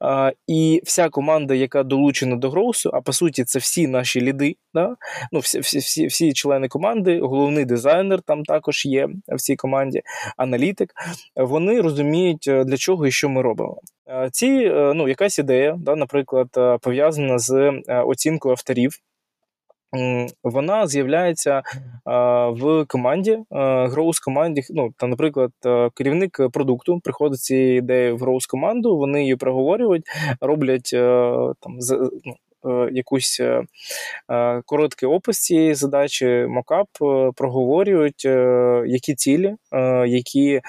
А, 0.00 0.32
І 0.46 0.80
вся 0.84 1.08
команда, 1.08 1.54
яка 1.54 1.82
долучена 1.82 2.36
до 2.36 2.50
Гроусу, 2.50 2.90
а 2.94 3.00
по 3.00 3.12
суті, 3.12 3.44
це 3.44 3.58
всі 3.58 3.88
наші 3.88 4.20
ліди, 4.20 4.56
да? 4.74 4.96
ну, 5.32 5.38
всі 5.38 5.60
всі, 5.60 6.06
всі, 6.06 6.32
члени 6.32 6.68
команди, 6.68 7.20
головний 7.20 7.64
дизайнер 7.64 8.20
там 8.22 8.44
також 8.44 8.86
є 8.86 9.08
в 9.28 9.40
цій 9.40 9.56
команді, 9.56 10.02
аналітик. 10.36 10.90
Вони 11.36 11.80
розуміють, 11.80 12.48
е, 12.48 12.64
для 12.64 12.76
чого 12.76 13.06
і 13.06 13.10
що 13.10 13.28
ми 13.28 13.42
робимо. 13.42 13.80
Ці 14.32 14.46
е, 14.46 14.92
ну, 14.94 15.08
якась 15.08 15.38
ідея, 15.38 15.76
да, 15.78 15.96
наприклад, 15.96 16.48
е, 16.56 16.78
пов'язана 16.82 17.38
з 17.38 17.72
оцінкою 17.88 18.52
авторів 18.52 18.92
вона 20.42 20.86
з'являється 20.86 21.62
в 22.50 22.84
команді, 22.88 23.38
гроус 23.50 24.20
команді. 24.20 24.62
Ну 24.70 24.90
там, 24.96 25.10
наприклад, 25.10 25.50
керівник 25.94 26.40
продукту 26.52 27.00
приходить 27.04 27.38
з 27.38 27.42
цією 27.42 27.76
ідеєю 27.76 28.16
в 28.16 28.20
гроус 28.20 28.46
команду. 28.46 28.96
Вони 28.96 29.20
її 29.20 29.36
проговорюють, 29.36 30.04
роблять 30.40 30.90
там 31.60 31.78
ну, 32.24 32.34
якусь 32.92 33.40
короткий 34.66 35.08
опис 35.08 35.38
цієї 35.38 35.74
задачі, 35.74 36.46
мокап, 36.48 36.88
проговорюють, 37.36 38.24
які 38.86 39.14
цілі, 39.14 39.54
які 40.06 40.60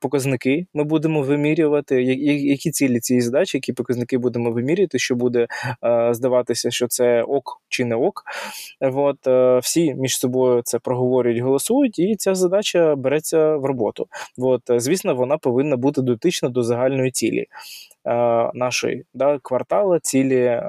показники 0.00 0.66
ми 0.74 0.84
будемо 0.84 1.22
вимірювати, 1.22 2.02
які 2.02 2.70
цілі 2.70 3.00
цієї 3.00 3.20
задачі, 3.20 3.56
які 3.56 3.72
показники 3.72 4.18
будемо 4.18 4.50
вимірювати, 4.50 4.98
що 4.98 5.14
буде 5.14 5.46
здаватися, 6.10 6.70
що 6.70 6.86
це 6.88 7.22
ок 7.22 7.62
чи 7.68 7.84
не 7.84 7.94
ок. 7.96 8.22
От, 8.80 9.18
Всі 9.64 9.94
між 9.94 10.18
собою 10.18 10.62
це 10.64 10.78
проговорюють, 10.78 11.42
голосують, 11.42 11.98
і 11.98 12.16
ця 12.16 12.34
задача 12.34 12.96
береться 12.96 13.56
в 13.56 13.64
роботу. 13.64 14.06
От, 14.38 14.62
Звісно, 14.68 15.14
вона 15.14 15.38
повинна 15.38 15.76
бути 15.76 16.02
дотична 16.02 16.48
до 16.48 16.62
загальної 16.62 17.10
цілі. 17.10 17.46
Е, 18.04 18.50
нашої 18.54 19.04
да, 19.14 19.38
квартала, 19.42 20.00
цілі 20.00 20.44
е, 20.44 20.60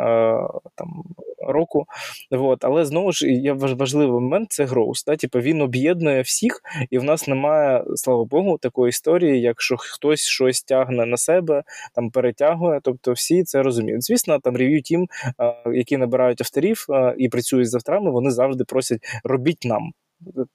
там, 0.75 1.03
року. 1.47 1.85
Вот. 2.31 2.65
Але 2.65 2.85
знову 2.85 3.11
ж 3.11 3.27
є 3.27 3.53
важливий 3.53 4.21
момент 4.21 4.51
це 4.51 4.65
гроус. 4.65 5.03
Да? 5.05 5.15
Типу, 5.15 5.39
він 5.39 5.61
об'єднує 5.61 6.21
всіх, 6.21 6.61
і 6.89 6.99
в 6.99 7.03
нас 7.03 7.27
немає, 7.27 7.83
слава 7.95 8.25
Богу, 8.25 8.57
такої 8.57 8.89
історії, 8.89 9.41
якщо 9.41 9.75
хтось 9.77 10.21
щось 10.21 10.63
тягне 10.63 11.05
на 11.05 11.17
себе, 11.17 11.63
там 11.95 12.11
перетягує. 12.11 12.79
Тобто 12.83 13.11
всі 13.11 13.43
це 13.43 13.63
розуміють. 13.63 14.03
Звісно, 14.03 14.39
там 14.39 14.57
рев'ю 14.57 14.81
тім, 14.81 15.07
е, 15.39 15.55
які 15.73 15.97
набирають 15.97 16.41
авторів 16.41 16.85
і 17.17 17.29
працюють 17.29 17.69
з 17.69 17.75
авторами, 17.75 18.11
вони 18.11 18.31
завжди 18.31 18.63
просять 18.63 18.99
робіть 19.23 19.65
нам 19.65 19.91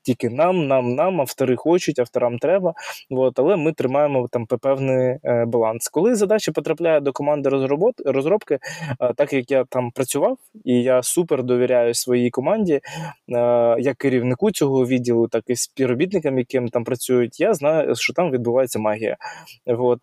тільки 0.02 0.30
нам, 0.30 0.66
нам, 0.66 0.94
нам, 0.94 1.20
автори 1.20 1.56
хочуть, 1.56 1.98
авторам 1.98 2.38
треба. 2.38 2.74
От, 3.10 3.38
але 3.38 3.56
ми 3.56 3.72
тримаємо 3.72 4.28
там 4.28 4.46
певний 4.46 5.18
е, 5.24 5.44
баланс. 5.46 5.88
Коли 5.88 6.14
задача 6.14 6.52
потрапляє 6.52 7.00
до 7.00 7.12
команди 7.12 7.50
розробки, 8.04 8.58
е, 9.00 9.12
так 9.16 9.32
як 9.32 9.50
я 9.50 9.64
там 9.64 9.90
працював, 9.90 10.38
і 10.64 10.82
я 10.82 11.02
супер 11.02 11.42
довіряю 11.42 11.94
своїй 11.94 12.30
команді, 12.30 12.72
е, 12.74 12.80
як 13.78 13.96
керівнику 13.96 14.50
цього 14.50 14.86
відділу, 14.86 15.28
так 15.28 15.44
і 15.46 15.56
співробітникам, 15.56 16.38
яким 16.38 16.68
там 16.68 16.84
працюють, 16.84 17.40
я 17.40 17.54
знаю, 17.54 17.96
що 17.96 18.12
там 18.12 18.30
відбувається 18.30 18.78
магія. 18.78 19.16
От, 19.66 20.00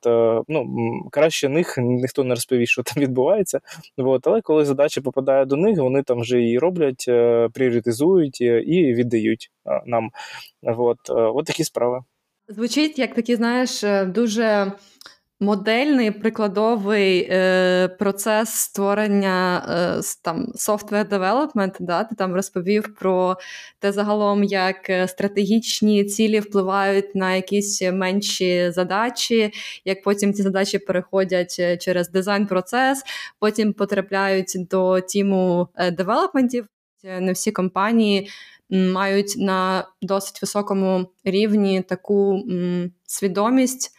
ну, 0.48 0.66
Краще 1.12 1.50
них 1.50 1.78
ніхто 1.78 2.24
не 2.24 2.30
розповість, 2.30 2.72
що 2.72 2.84
там 2.84 3.04
відбувається. 3.04 3.60
От, 3.98 4.28
але 4.28 4.42
коли 4.42 4.66
задача 4.66 5.02
попадає 5.02 5.46
до 5.46 5.56
них, 5.56 5.78
вони 5.78 6.04
там 6.04 6.20
вже 6.20 6.40
її 6.40 6.60
роблять, 6.60 7.06
пріоритизують 7.54 8.42
і 8.42 8.94
віддають 8.94 9.52
нам. 9.86 10.12
От, 10.64 11.00
от 11.10 11.46
такі 11.46 11.64
справи. 11.64 12.04
Звучить 12.48 13.00
як 13.00 13.14
такий, 13.14 13.36
знаєш, 13.36 13.84
е, 13.84 14.06
дуже 14.06 14.72
модельний 15.40 16.12
прикладовий 16.12 17.28
е, 17.30 17.88
процес 17.88 18.50
створення 18.50 19.66
е, 19.70 20.02
там 20.24 20.46
software 20.56 21.10
development, 21.10 21.76
да? 21.80 22.04
Ти 22.04 22.16
там 22.16 22.34
розповів 22.34 22.96
про 22.96 23.38
те 23.80 23.92
загалом, 23.92 24.44
як 24.44 24.90
е, 24.90 25.08
стратегічні 25.08 26.04
цілі 26.04 26.40
впливають 26.40 27.16
на 27.16 27.36
якісь 27.36 27.82
менші 27.82 28.72
задачі, 28.72 29.52
як 29.86 30.04
потім 30.04 30.34
ці 30.34 30.44
задачі 30.44 30.80
переходять 30.80 31.56
е, 31.60 31.78
через 31.78 32.10
дизайн-процес, 32.10 33.04
потім 33.40 33.74
потрапляють 33.74 34.68
до 34.70 35.00
тіму 35.00 35.68
девелопментів. 35.92 36.68
Не 37.20 37.32
всі 37.32 37.52
компанії 37.52 38.30
мають 38.70 39.36
на 39.38 39.88
досить 40.02 40.42
високому 40.42 41.12
рівні 41.24 41.82
таку 41.82 42.34
м, 42.50 42.92
свідомість 43.06 43.92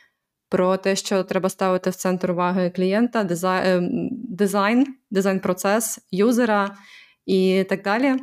про 0.48 0.76
те, 0.76 0.96
що 0.96 1.22
треба 1.24 1.48
ставити 1.48 1.90
в 1.90 1.94
центр 1.94 2.30
уваги 2.30 2.70
клієнта, 2.70 3.24
дизайн, 3.24 4.08
дизайн, 4.12 4.86
дизайн-процес 5.10 5.98
юзера 6.10 6.76
і 7.26 7.64
так 7.68 7.82
далі. 7.82 8.14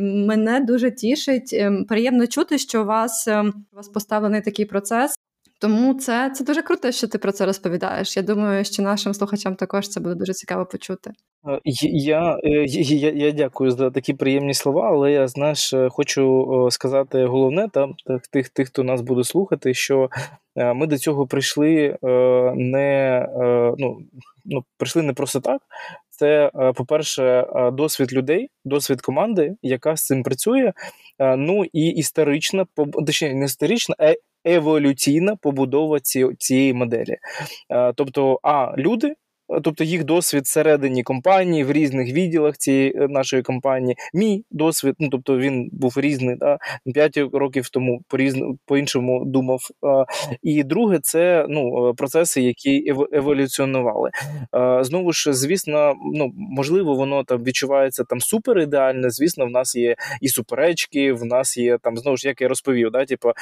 Мене 0.00 0.60
дуже 0.60 0.90
тішить. 0.90 1.52
Ем, 1.52 1.84
приємно 1.84 2.26
чути, 2.26 2.58
що 2.58 2.82
у 2.82 2.86
вас 2.86 3.28
ем, 3.28 3.66
у 3.72 3.76
вас 3.76 3.88
поставлений 3.88 4.40
такий 4.40 4.64
процес. 4.64 5.14
Тому 5.60 5.94
це 5.94 6.30
це 6.30 6.44
дуже 6.44 6.62
круто, 6.62 6.92
що 6.92 7.08
ти 7.08 7.18
про 7.18 7.32
це 7.32 7.46
розповідаєш. 7.46 8.16
Я 8.16 8.22
думаю, 8.22 8.64
що 8.64 8.82
нашим 8.82 9.14
слухачам 9.14 9.54
також 9.54 9.88
це 9.88 10.00
буде 10.00 10.14
дуже 10.14 10.32
цікаво 10.32 10.66
почути. 10.66 11.10
Е, 11.48 11.60
я 11.92 12.38
е, 12.44 12.64
я, 12.68 13.10
я 13.10 13.32
дякую 13.32 13.70
за 13.70 13.90
такі 13.90 14.14
приємні 14.14 14.54
слова, 14.54 14.88
але 14.88 15.12
я 15.12 15.28
знаєш, 15.28 15.72
е, 15.72 15.88
хочу 15.90 16.68
сказати 16.70 17.24
головне 17.24 17.68
там 17.72 17.94
тих, 18.30 18.48
тих, 18.48 18.68
хто 18.68 18.84
нас 18.84 19.00
буде 19.00 19.24
слухати, 19.24 19.74
що 19.74 20.10
ми 20.74 20.86
до 20.86 20.98
цього 20.98 21.26
прийшли 21.26 21.98
не 22.56 23.26
ну, 23.78 23.98
ну, 24.44 24.64
прийшли 24.78 25.02
не 25.02 25.12
просто 25.12 25.40
так. 25.40 25.62
Це, 26.10 26.50
по-перше, 26.74 27.46
досвід 27.72 28.12
людей, 28.12 28.48
досвід 28.64 29.00
команди, 29.00 29.56
яка 29.62 29.96
з 29.96 30.06
цим 30.06 30.22
працює. 30.22 30.72
Ну 31.18 31.64
і 31.72 31.88
історична, 31.88 32.66
точніше, 33.06 33.34
не 33.34 33.44
історична, 33.44 33.94
а 33.98 34.14
еволюційна 34.46 35.36
побудова 35.36 36.00
цієї 36.38 36.74
моделі. 36.74 37.16
Тобто, 37.94 38.40
а 38.42 38.74
люди 38.78 39.14
тобто 39.62 39.84
їх 39.84 40.04
досвід 40.04 40.44
всередині 40.44 41.02
компанії, 41.02 41.64
в 41.64 41.72
різних 41.72 42.12
відділах 42.12 42.56
цієї 42.56 42.96
е, 42.96 43.08
нашої 43.08 43.42
компанії. 43.42 43.96
Мій 44.14 44.44
досвід, 44.50 44.94
ну 44.98 45.08
тобто 45.08 45.38
він 45.38 45.68
був 45.72 45.94
різний, 45.96 46.36
да, 46.36 46.58
5 46.94 47.18
років 47.32 47.68
тому 47.68 48.02
по 48.08 48.18
по-іншому 48.66 49.24
думав. 49.24 49.60
І 50.42 50.64
друге, 50.64 50.98
це 51.02 51.46
ну, 51.48 51.88
е, 51.88 51.94
процеси, 51.94 52.42
які 52.42 52.94
еволюціонували. 53.12 54.10
Знову 54.80 55.12
ж, 55.12 55.32
звісно, 55.32 55.94
ну 56.14 56.32
можливо, 56.34 56.94
воно 56.94 57.24
там 57.24 57.44
відчувається 57.44 58.04
там 58.04 58.20
супер 58.20 58.58
ідеальне. 58.58 59.10
Звісно, 59.10 59.46
в 59.46 59.50
нас 59.50 59.76
є 59.76 59.94
і 60.20 60.28
суперечки, 60.28 61.12
в 61.12 61.24
нас 61.24 61.56
є 61.56 61.78
там 61.78 61.96
знову 61.96 62.16
ж 62.16 62.28
як 62.28 62.40
я 62.40 62.48
розповів, 62.48 62.90
да, 62.90 63.04
типу, 63.04 63.32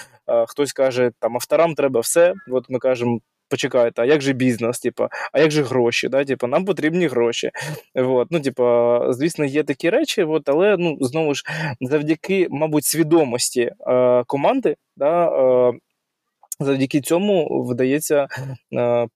хтось 0.49 0.73
каже, 0.73 1.11
там 1.21 1.37
авторам 1.37 1.75
треба 1.75 2.01
все. 2.01 2.35
От 2.51 2.71
ми 2.71 2.79
кажемо 2.79 3.21
почекайте, 3.55 4.03
а 4.03 4.05
як 4.05 4.21
же 4.21 4.33
бізнес? 4.33 4.81
Типу, 4.81 5.09
а 5.33 5.41
як 5.41 5.51
же 5.51 5.63
гроші? 5.63 6.09
Да? 6.09 6.25
Типу, 6.25 6.47
нам 6.47 6.65
потрібні 6.65 7.07
гроші. 7.07 7.51
От. 7.95 8.29
Ну, 8.31 8.41
типу, 8.41 8.65
звісно, 9.09 9.45
є 9.45 9.63
такі 9.63 9.91
речі, 9.91 10.23
от, 10.23 10.49
але 10.49 10.77
ну, 10.79 10.97
знову 11.01 11.35
ж 11.35 11.43
завдяки, 11.81 12.47
мабуть, 12.51 12.85
свідомості 12.85 13.71
е, 13.87 14.25
команди. 14.27 14.77
да, 14.97 15.27
е, 15.27 15.73
Завдяки 16.61 17.01
цьому 17.01 17.63
вдається 17.63 18.27
е, 18.79 19.09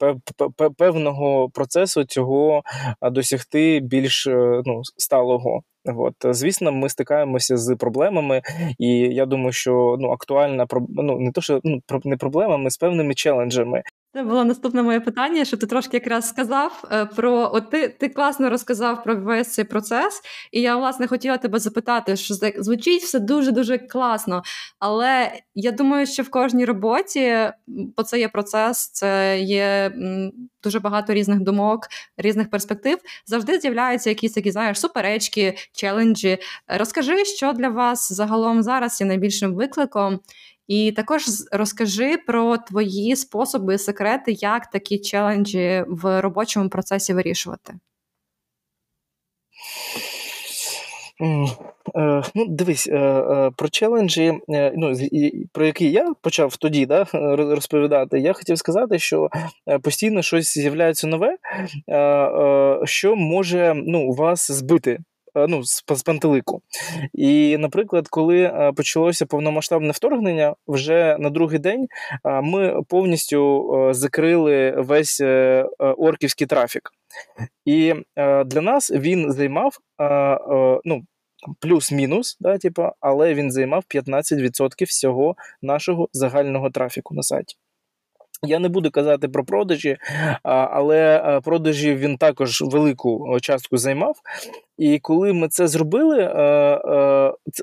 певного 0.78 1.50
процесу 1.50 2.04
цього 2.04 2.62
досягти 3.02 3.80
більш 3.80 4.26
е, 4.26 4.62
ну, 4.64 4.80
сталого. 4.96 5.62
От, 5.84 6.14
звісно, 6.24 6.72
ми 6.72 6.88
стикаємося 6.88 7.56
з 7.56 7.76
проблемами, 7.76 8.42
і 8.78 8.88
я 8.98 9.26
думаю, 9.26 9.52
що 9.52 9.96
ну 10.00 10.10
актуальна 10.10 10.66
ну, 10.88 11.18
не 11.18 11.32
то, 11.32 11.40
що 11.40 11.60
ну 11.64 11.80
не 12.04 12.16
проблемами 12.16 12.70
з 12.70 12.76
певними 12.76 13.14
челенджами, 13.14 13.82
це 14.12 14.22
було 14.22 14.44
наступне 14.44 14.82
моє 14.82 15.00
питання, 15.00 15.44
що 15.44 15.56
ти 15.56 15.66
трошки 15.66 15.96
якраз 15.96 16.28
сказав 16.28 16.84
е, 16.92 17.06
про 17.06 17.50
от 17.52 17.70
ти 17.70 17.88
ти 17.88 18.08
класно 18.08 18.50
розказав 18.50 19.04
про 19.04 19.16
весь 19.16 19.52
цей 19.52 19.64
процес, 19.64 20.20
і 20.52 20.60
я 20.60 20.76
власне 20.76 21.06
хотіла 21.06 21.38
тебе 21.38 21.58
запитати, 21.58 22.16
що 22.16 22.34
звучить 22.58 23.02
все 23.02 23.18
дуже 23.18 23.52
дуже 23.52 23.78
класно. 23.78 24.42
Але 24.78 25.32
я 25.54 25.70
думаю, 25.72 26.06
що 26.06 26.22
в 26.22 26.30
кожній 26.30 26.64
роботі, 26.64 27.36
бо 27.66 28.02
це 28.02 28.18
є 28.18 28.28
процес, 28.28 28.90
це 28.90 29.40
є 29.40 29.92
дуже 30.62 30.80
багато 30.80 31.14
різних 31.14 31.40
думок, 31.40 31.88
різних 32.16 32.50
перспектив. 32.50 32.98
Завжди 33.26 33.58
з'являються 33.58 34.10
якісь 34.10 34.32
такі, 34.32 34.50
знаєш, 34.50 34.80
суперечки, 34.80 35.56
челенджі. 35.72 36.38
Розкажи, 36.68 37.24
що 37.24 37.52
для 37.52 37.68
вас 37.68 38.12
загалом 38.12 38.62
зараз 38.62 39.00
є 39.00 39.06
найбільшим 39.06 39.54
викликом. 39.54 40.20
І 40.68 40.92
також 40.92 41.22
розкажи 41.52 42.16
про 42.16 42.58
твої 42.58 43.16
способи, 43.16 43.78
секрети, 43.78 44.32
як 44.32 44.70
такі 44.70 44.98
челенджі 44.98 45.84
в 45.88 46.20
робочому 46.20 46.68
процесі 46.68 47.12
вирішувати. 47.12 47.74
Е, 51.96 52.22
ну, 52.34 52.46
Дивись, 52.48 52.88
е, 52.88 52.96
е, 52.96 53.50
про 53.56 53.68
челенджі, 53.68 54.40
ну, 54.48 54.94
про 55.52 55.66
які 55.66 55.90
я 55.90 56.14
почав 56.22 56.56
тоді 56.56 56.86
да, 56.86 57.06
розповідати, 57.34 58.20
я 58.20 58.32
хотів 58.32 58.58
сказати, 58.58 58.98
що 58.98 59.28
постійно 59.82 60.22
щось 60.22 60.54
з'являється 60.54 61.06
нове, 61.06 61.36
що 62.84 63.16
може 63.16 63.74
ну, 63.76 64.12
вас 64.12 64.50
збити 64.50 64.98
ну, 65.34 65.64
з 65.64 66.02
пантелику. 66.04 66.62
І, 67.14 67.56
наприклад, 67.58 68.08
коли 68.08 68.42
е, 68.42 68.72
почалося 68.76 69.26
повномасштабне 69.26 69.90
вторгнення, 69.90 70.54
вже 70.66 71.16
на 71.18 71.30
другий 71.30 71.58
день 71.58 71.86
е, 72.24 72.40
ми 72.40 72.82
повністю 72.88 73.68
закрили 73.90 74.70
весь 74.70 75.20
орківський 75.78 76.46
трафік. 76.46 76.90
І 77.64 77.94
для 78.46 78.60
нас 78.60 78.90
він 78.90 79.32
займав 79.32 79.78
ну, 80.84 81.02
плюс-мінус, 81.60 82.36
да, 82.40 82.58
типу, 82.58 82.88
але 83.00 83.34
він 83.34 83.50
займав 83.50 83.84
15% 83.94 84.84
всього 84.84 85.36
нашого 85.62 86.08
загального 86.12 86.70
трафіку 86.70 87.14
на 87.14 87.22
сайті. 87.22 87.56
Я 88.46 88.58
не 88.58 88.68
буду 88.68 88.90
казати 88.90 89.28
про 89.28 89.44
продажі, 89.44 89.96
але 90.42 91.40
продажі 91.44 91.94
він 91.94 92.16
також 92.16 92.62
велику 92.62 93.40
частку 93.40 93.76
займав. 93.76 94.16
І 94.78 94.98
коли 94.98 95.32
ми 95.32 95.48
це 95.48 95.68
зробили, 95.68 96.32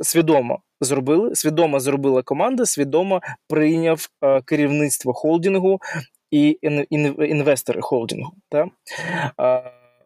свідомо 0.01 0.59
зробили, 0.81 1.35
свідомо 1.35 1.79
зробила 1.79 2.21
команда, 2.21 2.65
свідомо 2.65 3.21
прийняв 3.49 4.07
керівництво 4.45 5.13
холдингу 5.13 5.79
і 6.31 6.57
інвестори 7.19 7.81
холдингу. 7.81 8.31
Так? 8.49 8.67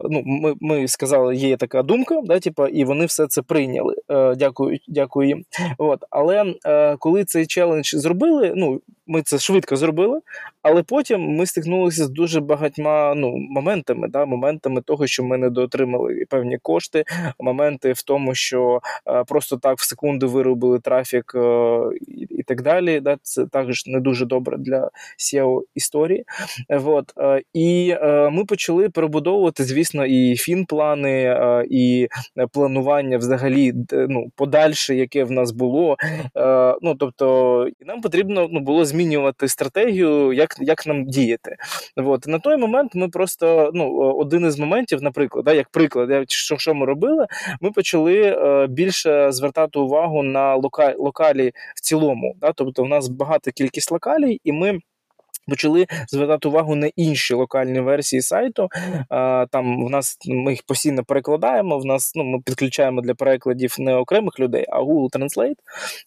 Ну, 0.10 0.22
Ми 0.26 0.56
ми 0.62 0.88
сказали, 0.88 1.36
є 1.36 1.58
така 1.58 1.84
думка, 1.84 2.22
да, 2.24 2.40
типу, 2.40 2.68
і 2.68 2.84
вони 2.84 3.06
все 3.06 3.28
це 3.28 3.42
прийняли. 3.42 3.96
Е, 4.12 4.36
Дякую 4.36 4.80
дякую 4.88 5.28
їм. 5.28 5.46
От. 5.78 6.04
Але 6.10 6.54
е, 6.66 6.98
коли 6.98 7.26
цей 7.26 7.46
челендж 7.46 7.96
зробили, 7.96 8.54
ну, 8.56 8.82
ми 9.10 9.22
це 9.22 9.40
швидко 9.40 9.76
зробили, 9.76 10.20
але 10.62 10.84
потім 10.84 11.22
ми 11.22 11.46
стикнулися 11.46 12.06
з 12.06 12.10
дуже 12.10 12.42
багатьма 12.42 13.14
ну, 13.16 13.38
моментами, 13.38 14.08
да, 14.08 14.26
моментами 14.26 14.82
того, 14.82 15.08
що 15.08 15.24
ми 15.24 15.38
не 15.38 15.50
доотримали 15.50 16.26
певні 16.30 16.58
кошти, 16.58 17.04
моменти 17.40 17.94
в 17.94 18.02
тому, 18.02 18.36
що 18.36 18.82
е, 19.08 19.24
просто 19.24 19.58
так 19.58 19.78
в 19.78 19.90
секунду 19.90 20.30
виробили 20.30 20.80
трафік 20.80 21.32
е, 21.36 21.80
і, 22.30 22.44
так 22.44 22.62
далі. 22.62 23.00
Да, 23.00 23.18
Це 23.22 23.46
також 23.46 23.86
не 23.86 24.00
дуже 24.00 24.26
добре 24.26 24.58
для 24.58 24.90
SEO 25.18 25.62
історії. 25.76 26.26
От. 26.70 27.14
Е, 27.18 27.42
і 27.54 27.96
е, 28.02 28.30
ми 28.30 28.46
почали 28.46 28.90
перебудовувати, 28.90 29.64
звісно, 29.64 29.89
і 29.96 30.36
фінплани, 30.36 31.24
е, 31.24 31.66
і 31.70 32.08
планування 32.54 33.18
взагалі 33.18 33.74
ну, 33.92 34.32
подальше, 34.36 34.96
яке 34.96 35.24
в 35.24 35.32
нас 35.32 35.52
було. 35.52 35.98
Е, 36.38 36.76
ну, 36.82 36.96
Тобто, 36.96 37.68
нам 37.86 38.02
потрібно 38.02 38.48
ну, 38.52 38.60
було 38.60 38.86
змінювати 38.86 39.48
стратегію, 39.48 40.34
як 40.34 40.56
як 40.60 40.88
нам 40.88 41.06
діяти. 41.06 41.56
От. 41.96 42.28
На 42.28 42.40
той 42.40 42.58
момент 42.58 42.96
ми 42.96 43.10
просто 43.10 43.72
ну, 43.74 43.98
один 43.98 44.46
із 44.46 44.60
моментів, 44.60 45.02
наприклад, 45.02 45.46
да, 45.46 45.54
як 45.54 45.70
приклад, 45.70 46.32
що 46.32 46.58
що 46.58 46.74
ми 46.74 46.86
робили, 46.86 47.28
ми 47.62 47.72
почали 47.72 48.22
е, 48.22 48.68
більше 48.68 49.32
звертати 49.32 49.80
увагу 49.80 50.24
на 50.24 50.56
лока, 50.56 50.96
локалі 50.98 51.52
в 51.76 51.82
цілому. 51.82 52.36
Да? 52.42 52.52
Тобто, 52.52 52.84
в 52.84 52.88
нас 52.88 53.08
багата 53.08 53.52
кількість 53.52 53.92
локалій, 53.92 54.42
і 54.44 54.52
ми 54.52 54.80
почали 55.50 55.88
звертати 56.08 56.48
увагу 56.48 56.76
на 56.76 56.90
інші 56.96 57.34
локальні 57.34 57.80
версії 57.80 58.22
сайту. 58.22 58.70
Там 59.52 59.86
в 59.86 59.90
нас 59.90 60.18
ми 60.28 60.52
їх 60.52 60.64
постійно 60.64 61.04
перекладаємо. 61.04 61.80
В 61.80 61.86
нас 61.86 62.12
ну 62.16 62.24
ми 62.24 62.42
підключаємо 62.42 63.02
для 63.02 63.14
перекладів 63.14 63.76
не 63.80 63.96
окремих 63.96 64.40
людей, 64.40 64.66
а 64.70 64.82
Google 64.82 65.10
Translate. 65.10 65.56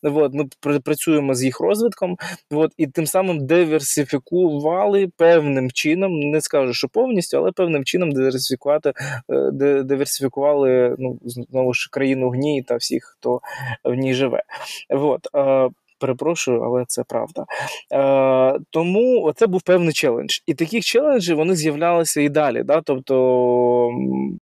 От, 0.03 0.35
Ми 0.35 0.81
працюємо 0.81 1.35
з 1.35 1.45
їх 1.45 1.61
розвитком. 1.61 2.17
От, 2.51 2.73
і 2.77 2.87
тим 2.87 3.07
самим 3.07 3.47
диверсифікували 3.47 5.09
певним 5.17 5.71
чином. 5.71 6.21
Не 6.21 6.41
скажу, 6.41 6.75
що 6.75 6.89
повністю, 6.89 7.37
але 7.37 7.53
певним 7.53 7.85
чином 7.85 8.13
диверсифікувати 8.13 8.93
е, 9.31 9.83
диверсифікували 9.83 10.97
ну 10.99 11.19
знову 11.25 11.75
ж 11.75 11.89
країну 11.91 12.31
гній 12.31 12.63
та 12.63 12.77
всіх, 12.77 13.17
хто 13.19 13.41
в 13.85 13.95
ній 13.95 14.15
живе. 14.15 14.43
От 14.89 15.27
перепрошую, 16.03 16.61
але 16.63 16.85
це 16.89 17.05
правда. 17.09 17.45
Е, 17.93 18.59
Тому 18.71 19.33
це 19.37 19.47
був 19.47 19.63
певний 19.63 19.93
челендж. 19.93 20.39
І 20.47 20.55
таких 20.55 20.85
челенджів 20.85 21.37
вони 21.37 21.55
з'являлися 21.57 22.21
і 22.21 22.29
далі. 22.29 22.63
Да? 22.63 22.81
Тобто, 22.81 23.15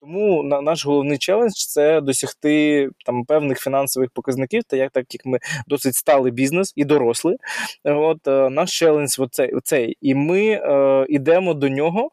Тому 0.01 0.43
наш 0.43 0.85
головний 0.85 1.17
челендж 1.17 1.53
це 1.53 2.01
досягти 2.01 2.89
там 3.05 3.25
певних 3.25 3.59
фінансових 3.59 4.09
показників, 4.13 4.63
та 4.63 4.77
як 4.77 4.91
так 4.91 5.13
як 5.13 5.25
ми 5.25 5.39
досить 5.67 5.95
стали 5.95 6.31
бізнес 6.31 6.73
і 6.75 6.85
доросли. 6.85 7.35
От 7.83 8.27
е, 8.27 8.49
Наш 8.49 8.79
челендж 8.79 9.19
оцей, 9.19 9.51
оцей. 9.51 9.97
І 10.01 10.15
ми 10.15 10.41
е, 10.41 11.05
йдемо 11.09 11.53
до 11.53 11.69
нього. 11.69 12.11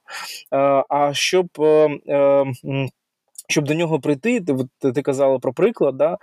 Е, 0.52 0.84
а 0.88 1.10
щоб. 1.14 1.46
Е, 1.60 2.44
щоб 3.48 3.64
до 3.64 3.74
нього 3.74 4.00
прийти, 4.00 4.40
ти, 4.80 4.92
ти 4.92 5.02
казала 5.02 5.38
про 5.38 5.52
приклад. 5.52 5.96
Да? 5.96 6.18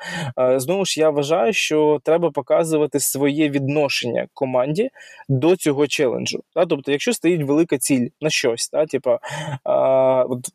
Знову 0.59 0.85
ж 0.85 0.99
я 0.99 1.09
вважаю, 1.09 1.53
що 1.53 1.99
треба 2.03 2.31
показувати 2.31 2.99
своє 2.99 3.49
відношення 3.49 4.27
команді 4.33 4.89
до 5.29 5.55
цього 5.55 5.87
челенджу. 5.87 6.43
Да? 6.55 6.65
Тобто, 6.65 6.91
якщо 6.91 7.13
стоїть 7.13 7.43
велика 7.43 7.77
ціль 7.77 8.07
на 8.21 8.29
щось, 8.29 8.69
да? 8.73 8.85
Типа, 8.85 9.19
а, 9.63 10.23
от, 10.29 10.49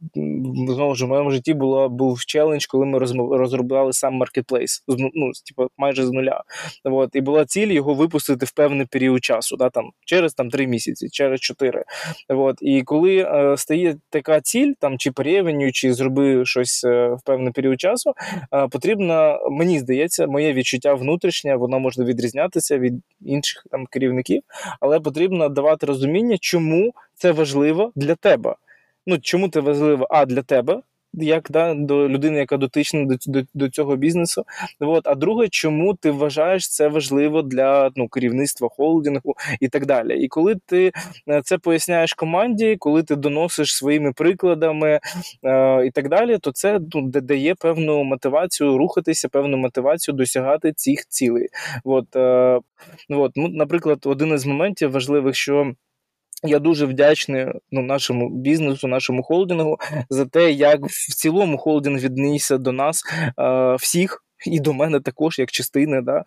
знову 0.69 0.95
ж 0.95 1.05
в 1.05 1.09
моєму 1.09 1.31
житті 1.31 1.55
була, 1.55 1.89
був 1.89 2.25
челендж, 2.25 2.67
коли 2.67 2.87
ми 2.87 2.99
розробляли 3.39 3.93
сам 3.93 4.15
маркетплейс, 4.15 4.85
ну, 4.89 5.33
типу, 5.49 5.71
майже 5.79 6.07
з 6.07 6.11
нуля. 6.11 6.43
От, 6.85 7.11
І 7.13 7.21
була 7.21 7.45
ціль 7.45 7.69
його 7.69 7.95
випустити 7.95 8.47
в 8.47 8.53
певний 8.53 8.87
період 8.87 9.25
часу, 9.25 9.57
да? 9.57 9.71
там, 9.71 9.91
через 10.05 10.35
там, 10.35 10.51
3 10.51 10.67
місяці, 10.67 11.09
через 11.09 11.41
4. 11.41 11.85
От, 12.29 12.57
І 12.61 12.83
коли 12.83 13.17
е, 13.17 13.57
стає 13.57 13.97
така 14.11 14.41
ціль, 14.41 14.73
там, 14.81 14.99
чи 14.99 15.13
по 15.13 15.23
ревеню, 15.23 15.73
чи 15.73 15.93
зроби 15.93 16.47
щось 16.47 16.60
щось 16.65 16.85
е, 16.85 17.09
в 17.09 17.23
певний 17.25 17.53
період 17.53 17.81
часу, 17.81 18.15
потрібно, 18.71 19.41
мені 19.51 19.79
здається, 19.79 20.27
моє 20.27 20.53
відчуття 20.53 20.95
внутрішнє, 20.95 21.57
воно 21.57 21.81
може 21.81 22.05
відрізнятися 22.05 22.79
від 22.79 22.95
інших 23.21 23.67
там 23.71 23.87
керівників, 23.87 24.43
але 24.81 25.01
потрібно 25.01 25.49
давати 25.49 25.87
розуміння, 25.87 26.37
чому 26.41 26.93
це 27.15 27.33
важливо 27.33 27.93
для 27.95 28.15
тебе. 28.15 28.55
Ну, 29.07 29.19
чому 29.19 29.49
це 29.49 29.61
важливо 29.61 30.07
а 30.11 30.27
для 30.27 30.43
тебе, 30.43 30.83
як 31.13 31.51
да, 31.51 31.75
до 31.75 32.09
людини, 32.09 32.39
яка 32.39 32.57
дотична 32.57 33.05
до 33.05 33.17
до, 33.27 33.43
до 33.55 33.69
цього 33.69 33.97
бізнесу. 33.97 34.45
От. 34.81 35.07
А 35.07 35.15
друге, 35.15 35.49
чому 35.49 35.95
ти 35.95 36.11
вважаєш 36.11 36.71
це 36.71 36.89
важливо 36.89 37.43
для 37.43 37.91
ну, 37.97 38.09
керівництва 38.09 38.69
холдингу 38.69 39.35
і 39.61 39.69
так 39.69 39.87
далі. 39.87 40.25
І 40.25 40.29
коли 40.29 40.57
ти 40.67 40.93
е, 41.29 41.43
це 41.45 41.59
поясняєш 41.59 42.15
команді, 42.15 42.77
коли 42.79 43.03
ти 43.03 43.17
доносиш 43.17 43.75
своїми 43.75 44.13
прикладами 44.13 45.01
е, 45.45 45.87
і 45.87 45.91
так 45.91 46.09
далі, 46.09 46.39
то 46.39 46.53
це 46.53 46.81
ну, 46.95 47.03
дає 47.03 47.55
певну 47.55 48.05
мотивацію 48.05 48.79
рухатися, 48.79 49.29
певну 49.29 49.57
мотивацію 49.57 50.15
досягати 50.15 50.73
цих 50.73 51.07
цілей. 51.09 51.49
От, 51.85 52.17
е, 52.17 52.61
от, 53.09 53.33
ну, 53.37 53.49
Наприклад, 53.49 53.99
один 54.05 54.35
із 54.35 54.47
моментів 54.47 54.91
важливих, 54.91 55.37
що. 55.37 55.75
Я 56.43 56.59
дуже 56.59 56.87
вдячний 56.87 57.47
ну, 57.71 57.83
нашому 57.83 58.31
бізнесу, 58.31 58.89
нашому 58.89 59.23
холдингу 59.23 59.79
за 60.11 60.27
те, 60.27 60.53
як 60.53 60.87
в 60.87 61.15
цілому 61.15 61.59
холдинг 61.59 62.01
віднісся 62.01 62.59
до 62.59 62.73
нас 62.73 63.03
е, 63.39 63.75
всіх. 63.75 64.25
І 64.47 64.61
до 64.61 64.73
мене 64.73 65.01
також, 65.01 65.39
як 65.39 65.51
частини, 65.51 66.03
да, 66.03 66.23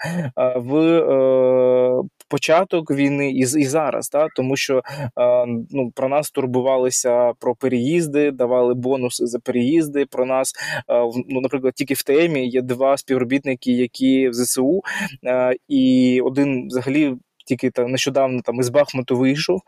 в 0.55 0.77
е, 0.77 2.03
початок 2.27 2.91
війни 2.91 3.31
і 3.31 3.39
і 3.39 3.65
зараз, 3.65 4.09
да, 4.09 4.27
тому 4.35 4.55
що 4.55 4.77
е, 4.77 5.45
ну, 5.71 5.91
про 5.95 6.09
нас 6.09 6.31
турбувалися 6.31 7.33
про 7.39 7.55
переїзди, 7.55 8.31
давали 8.31 8.73
бонуси 8.73 9.27
за 9.27 9.39
переїзди. 9.39 10.05
Про 10.05 10.25
нас, 10.25 10.53
е, 10.89 11.03
ну, 11.29 11.41
наприклад, 11.41 11.73
тільки 11.75 11.93
в 11.93 12.03
темі 12.03 12.47
є 12.47 12.61
два 12.61 12.97
співробітники, 12.97 13.71
які 13.71 14.29
в 14.29 14.33
ЗСУ, 14.33 14.81
е, 15.25 15.55
і 15.67 16.21
один 16.21 16.67
взагалі 16.67 17.15
тільки 17.45 17.71
там 17.71 17.91
нещодавно 17.91 18.41
там 18.41 18.59
із 18.59 18.69
Бахмуту 18.69 19.17
вийшов 19.17 19.61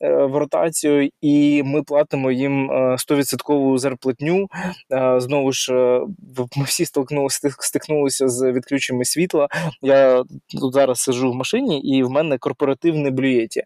е, 0.00 0.24
в 0.24 0.36
ротацію, 0.36 1.10
і 1.20 1.62
ми 1.62 1.82
платимо 1.82 2.30
їм 2.30 2.70
100% 2.70 3.74
е, 3.74 3.78
зарплатню. 3.78 4.48
Е, 4.92 5.20
знову 5.20 5.52
ж 5.52 5.74
е, 5.74 6.00
ми 6.56 6.64
всі 6.64 6.84
стикнулися, 6.84 7.50
стикнулися 7.58 8.28
з 8.28 8.52
відключеннями 8.52 9.04
світла. 9.04 9.48
Я 9.82 10.24
тут 10.60 10.74
зараз 10.74 11.00
сижу 11.00 11.30
в 11.30 11.34
машині, 11.34 11.80
і 11.80 12.02
в 12.02 12.10
мене 12.10 12.38
корпоративне 12.38 13.10
блюєті 13.10 13.62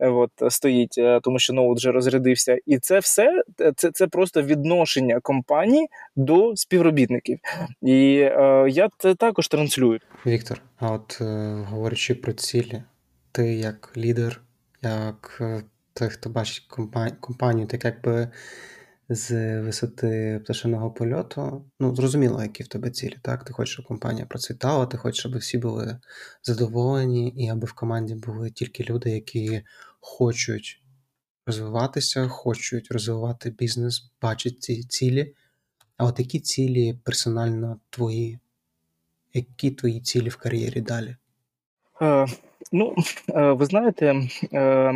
е, 0.00 0.08
от, 0.08 0.30
стоїть, 0.48 0.94
е, 0.98 1.20
тому 1.22 1.38
що 1.38 1.52
ноут 1.52 1.78
вже 1.78 1.92
розрядився. 1.92 2.58
І 2.66 2.78
це 2.78 2.98
все 2.98 3.42
це, 3.76 3.90
це 3.90 4.06
просто 4.06 4.42
відношення 4.42 5.20
компанії 5.20 5.88
до 6.16 6.56
співробітників. 6.56 7.38
І 7.82 7.98
я 8.68 8.88
це 8.98 9.14
також 9.14 9.48
транслюю. 9.48 10.00
Віктор, 10.26 10.60
а 10.78 10.90
от 10.90 11.20
говорячи 11.70 12.14
про 12.14 12.32
цілі 12.32 12.82
ти 13.36 13.54
як 13.54 13.92
лідер, 13.96 14.42
як 14.82 15.38
е, 15.40 15.62
той, 15.92 16.08
хто 16.08 16.30
бачить 16.30 16.66
компанію, 17.20 17.66
так 17.66 17.84
якби 17.84 18.28
з 19.08 19.60
висоти 19.60 20.40
пташиного 20.44 20.90
польоту. 20.90 21.64
Ну, 21.80 21.96
зрозуміло, 21.96 22.42
які 22.42 22.62
в 22.62 22.68
тебе 22.68 22.90
цілі. 22.90 23.16
так? 23.22 23.44
Ти 23.44 23.52
хочеш, 23.52 23.72
щоб 23.72 23.86
компанія 23.86 24.26
процвітала, 24.26 24.86
ти 24.86 24.96
хочеш, 24.96 25.20
щоб 25.20 25.36
всі 25.36 25.58
були 25.58 25.98
задоволені, 26.42 27.28
і 27.28 27.48
аби 27.48 27.66
в 27.66 27.72
команді 27.72 28.14
були 28.14 28.50
тільки 28.50 28.84
люди, 28.84 29.10
які 29.10 29.62
хочуть 30.00 30.82
розвиватися, 31.46 32.28
хочуть 32.28 32.90
розвивати 32.90 33.50
бізнес, 33.50 34.10
бачать 34.22 34.62
ці 34.62 34.82
цілі. 34.82 35.34
А 35.96 36.04
от 36.04 36.18
які 36.18 36.40
цілі 36.40 37.00
персонально 37.04 37.80
твої? 37.90 38.38
Які 39.34 39.70
твої 39.70 40.00
цілі 40.00 40.28
в 40.28 40.36
кар'єрі 40.36 40.80
далі? 40.80 41.16
Ну, 42.72 42.94
е, 43.34 43.52
ви 43.52 43.66
знаєте, 43.66 44.14
е, 44.52 44.92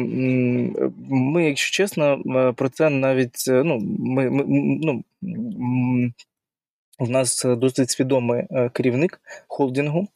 ми, 1.08 1.44
якщо 1.44 1.70
чесно, 1.70 2.22
е, 2.26 2.52
про 2.52 2.68
це 2.68 2.90
навіть 2.90 3.44
ну, 3.48 3.78
ми, 3.98 4.30
ми 4.30 4.44
ну, 4.82 5.02
у 6.98 7.06
нас 7.06 7.44
досить 7.44 7.90
свідомий 7.90 8.42
керівник 8.72 9.20
холдингу, 9.48 10.08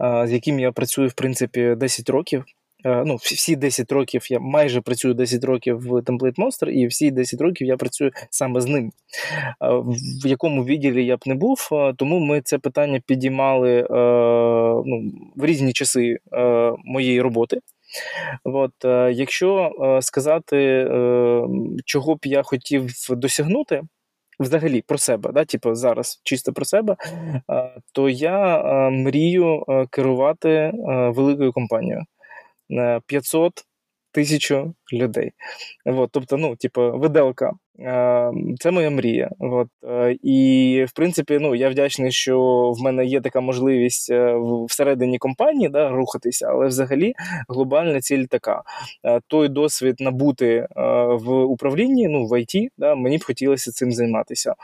з 0.00 0.32
яким 0.32 0.60
я 0.60 0.72
працюю 0.72 1.08
в 1.08 1.12
принципі 1.12 1.74
10 1.74 2.10
років. 2.10 2.44
Е, 2.84 3.02
ну, 3.06 3.16
всі 3.16 3.56
10 3.56 3.92
років 3.92 4.32
я 4.32 4.40
майже 4.40 4.80
працюю 4.80 5.14
10 5.14 5.44
років 5.44 5.78
в 5.80 5.92
Template 5.92 6.34
Monster, 6.34 6.68
і 6.68 6.86
всі 6.86 7.10
10 7.10 7.40
років 7.40 7.66
я 7.66 7.76
працюю 7.76 8.10
саме 8.30 8.60
з 8.60 8.66
ним. 8.66 8.86
Е, 8.86 8.92
в 10.24 10.26
якому 10.26 10.64
відділі 10.64 11.06
я 11.06 11.16
б 11.16 11.20
не 11.26 11.34
був, 11.34 11.68
е, 11.72 11.94
тому 11.96 12.18
ми 12.18 12.40
це 12.40 12.58
питання 12.58 13.00
підіймали 13.06 13.86
ну, 14.86 15.12
в 15.36 15.44
різні 15.44 15.72
часи 15.72 16.18
моєї 16.84 17.20
роботи. 17.20 17.58
От, 18.44 18.72
Якщо 19.12 19.72
сказати, 20.02 20.84
чого 21.84 22.14
б 22.14 22.18
я 22.24 22.42
хотів 22.42 22.86
досягнути, 23.10 23.82
взагалі 24.40 24.82
про 24.86 24.98
себе, 24.98 25.30
да, 25.32 25.44
типу 25.44 25.74
зараз 25.74 26.20
чисто 26.24 26.52
про 26.52 26.64
себе, 26.64 26.96
то 27.92 28.08
я 28.08 28.62
мрію 28.90 29.64
керувати 29.90 30.72
великою 31.14 31.52
компанією. 31.52 32.04
500 33.06 33.64
тисячу 34.12 34.74
людей. 34.92 35.32
От, 35.84 36.10
Тобто, 36.12 36.36
ну, 36.36 36.56
типу, 36.56 36.98
виделка. 36.98 37.52
Це 38.58 38.70
моя 38.70 38.90
мрія. 38.90 39.30
От. 39.38 39.68
І, 40.22 40.84
в 40.88 40.92
принципі, 40.92 41.38
ну, 41.40 41.54
я 41.54 41.70
вдячний, 41.70 42.12
що 42.12 42.38
в 42.70 42.82
мене 42.82 43.04
є 43.06 43.20
така 43.20 43.40
можливість 43.40 44.10
е, 44.10 44.34
всередині 44.68 45.18
компанії 45.18 45.68
да, 45.68 45.88
рухатися, 45.88 46.46
але 46.48 46.66
взагалі 46.66 47.12
глобальна 47.48 48.00
ціль 48.00 48.24
така: 48.24 48.62
той 49.26 49.48
досвід 49.48 49.96
набути 50.00 50.66
в 51.10 51.30
управлінні, 51.30 52.08
ну, 52.08 52.26
в 52.26 52.40
ІТ, 52.40 52.72
да, 52.78 52.94
мені 52.94 53.18
б 53.18 53.24
хотілося 53.24 53.72
цим 53.72 53.92
займатися. 53.92 54.54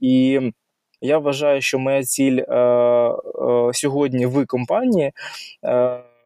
І 0.00 0.40
я 1.00 1.18
вважаю, 1.18 1.60
що 1.60 1.78
моя 1.78 2.02
ціль 2.02 2.40
сьогодні 3.72 4.26
в 4.26 4.46
компанії. 4.46 5.12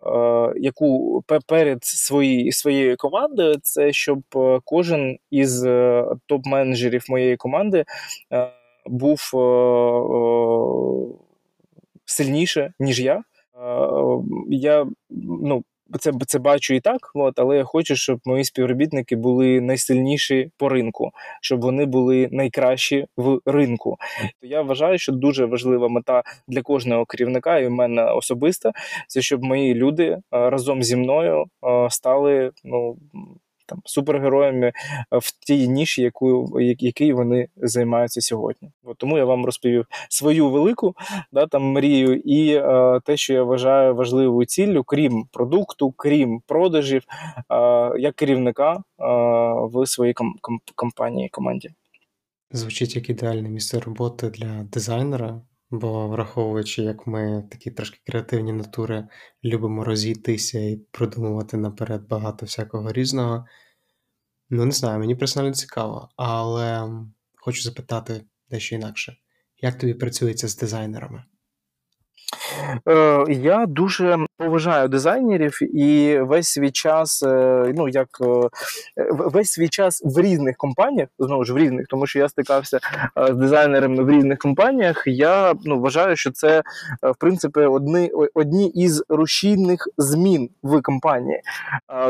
Е, 0.07 0.53
яку 0.57 1.23
перед 1.47 1.85
свої, 1.85 2.53
своєю 2.53 2.97
командою, 2.97 3.57
це 3.63 3.93
щоб 3.93 4.23
е, 4.37 4.61
кожен 4.65 5.19
із 5.31 5.65
е, 5.65 6.05
топ-менеджерів 6.29 7.05
моєї 7.09 7.37
команди 7.37 7.85
був 8.87 9.31
сильніше, 12.05 12.73
ніж 12.79 13.01
я. 13.01 13.23
Я 14.49 14.87
ну, 15.21 15.65
це 16.01 16.13
це 16.27 16.39
бачу 16.39 16.75
і 16.75 16.81
так, 16.81 17.11
от, 17.15 17.39
але 17.39 17.57
я 17.57 17.65
хочу, 17.65 17.97
щоб 17.97 18.21
мої 18.25 18.45
співробітники 18.45 19.17
були 19.17 19.61
найсильніші 19.61 20.51
по 20.57 20.69
ринку, 20.69 21.11
щоб 21.41 21.61
вони 21.61 21.87
були 21.87 22.29
найкращі 22.33 23.07
в 23.17 23.41
ринку. 23.47 23.97
То 24.41 24.47
я 24.47 24.63
вважаю, 24.63 24.99
що 24.99 25.13
дуже 25.13 25.47
важлива 25.47 25.89
мета 25.89 26.23
для 26.49 26.63
кожного 26.63 27.05
керівника 27.05 27.59
і 27.59 27.67
в 27.67 27.71
мене 27.71 28.05
особиста, 28.05 28.73
це 29.09 29.23
щоб 29.23 29.45
мої 29.45 29.75
люди 29.75 30.19
разом 30.31 30.83
зі 30.83 30.97
мною 30.97 31.45
стали 31.91 32.51
ну 32.65 32.97
там 33.67 33.83
супергероями 33.85 34.67
е, 34.67 34.73
в 35.13 35.31
тій 35.31 35.69
ніші, 35.69 36.03
яку 36.03 36.61
який 36.61 37.13
вони 37.13 37.49
займаються 37.57 38.21
сьогодні. 38.21 38.71
От 38.85 38.99
тому 38.99 39.19
я 39.19 39.25
вам 39.25 39.45
розповів 39.45 39.87
свою 40.09 40.51
велику 40.51 40.95
да, 41.33 41.47
там 41.47 41.63
мрію 41.63 42.17
і 42.17 42.55
е, 42.55 43.01
те, 43.05 43.17
що 43.17 43.33
я 43.33 43.43
вважаю 43.43 43.95
важливою 43.95 44.47
ціллю, 44.47 44.85
крім 44.85 45.25
продукту, 45.33 45.95
крім 45.97 46.41
продажів, 46.47 47.03
е, 47.03 47.99
як 47.99 48.15
керівника 48.15 48.73
е, 48.73 48.83
в 49.67 49.87
своїй 49.87 50.13
ком- 50.13 50.35
ком- 50.43 50.61
компанії 50.75 51.29
команді. 51.29 51.71
Звучить 52.51 52.97
як 52.97 53.11
ідеальне 53.11 53.49
місце 53.49 53.81
роботи 53.81 54.31
для 54.31 54.63
дизайнера. 54.73 55.41
Бо 55.71 56.09
враховуючи, 56.09 56.83
як 56.83 57.07
ми 57.07 57.49
такі 57.51 57.71
трошки 57.71 58.01
креативні 58.07 58.53
натури 58.53 59.09
любимо 59.45 59.85
розійтися 59.85 60.59
і 60.59 60.77
продумувати 60.77 61.57
наперед 61.57 62.09
багато 62.09 62.47
всякого 62.47 62.93
різного. 62.93 63.47
Ну, 64.51 64.65
не 64.65 64.73
знаю, 64.73 64.99
мені 64.99 65.15
персонально 65.15 65.55
цікаво, 65.55 66.09
але 66.17 66.91
хочу 67.37 67.63
запитати 67.63 68.25
дещо 68.51 68.75
інакше. 68.75 69.17
Як 69.59 69.79
тобі 69.79 69.95
працюється 69.95 70.49
з 70.49 70.57
дизайнерами? 70.57 71.25
Е, 72.89 73.27
я 73.33 73.67
дуже 73.67 74.26
поважаю 74.39 74.89
дизайнерів 74.89 75.77
і 75.77 76.19
весь 76.19 76.49
свій 76.49 76.71
час, 76.71 77.23
е, 77.23 77.73
ну 77.77 77.89
як 77.89 78.09
е, 78.21 78.49
весь 79.11 79.51
свій 79.51 79.69
час 79.69 80.03
в 80.05 80.21
різних 80.21 80.57
компаніях, 80.57 81.09
знову 81.19 81.45
ж 81.45 81.53
в 81.53 81.59
різних, 81.59 81.87
тому 81.87 82.07
що 82.07 82.19
я 82.19 82.29
стикався 82.29 82.79
з 83.17 83.35
дизайнерами 83.35 84.05
в 84.05 84.11
різних 84.11 84.39
компаніях. 84.39 85.03
Я 85.07 85.55
ну 85.65 85.81
вважаю, 85.81 86.17
що 86.17 86.31
це 86.31 86.63
в 87.03 87.15
принципі 87.19 87.61
одні 87.61 88.11
одні 88.35 88.69
із 88.69 89.05
рушійних 89.09 89.89
змін 89.99 90.51
в 90.63 90.83
компанії, 90.83 91.41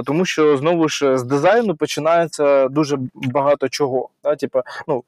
тому 0.05 0.25
що 0.25 0.57
знову 0.57 0.89
ж 0.89 1.19
з 1.19 1.23
дизайну 1.23 1.77
починається 1.77 2.69
дуже 2.69 2.99
багато 3.15 3.69
чого. 3.69 4.09
Да? 4.25 4.37
Типа, 4.37 4.63
ну 4.89 5.05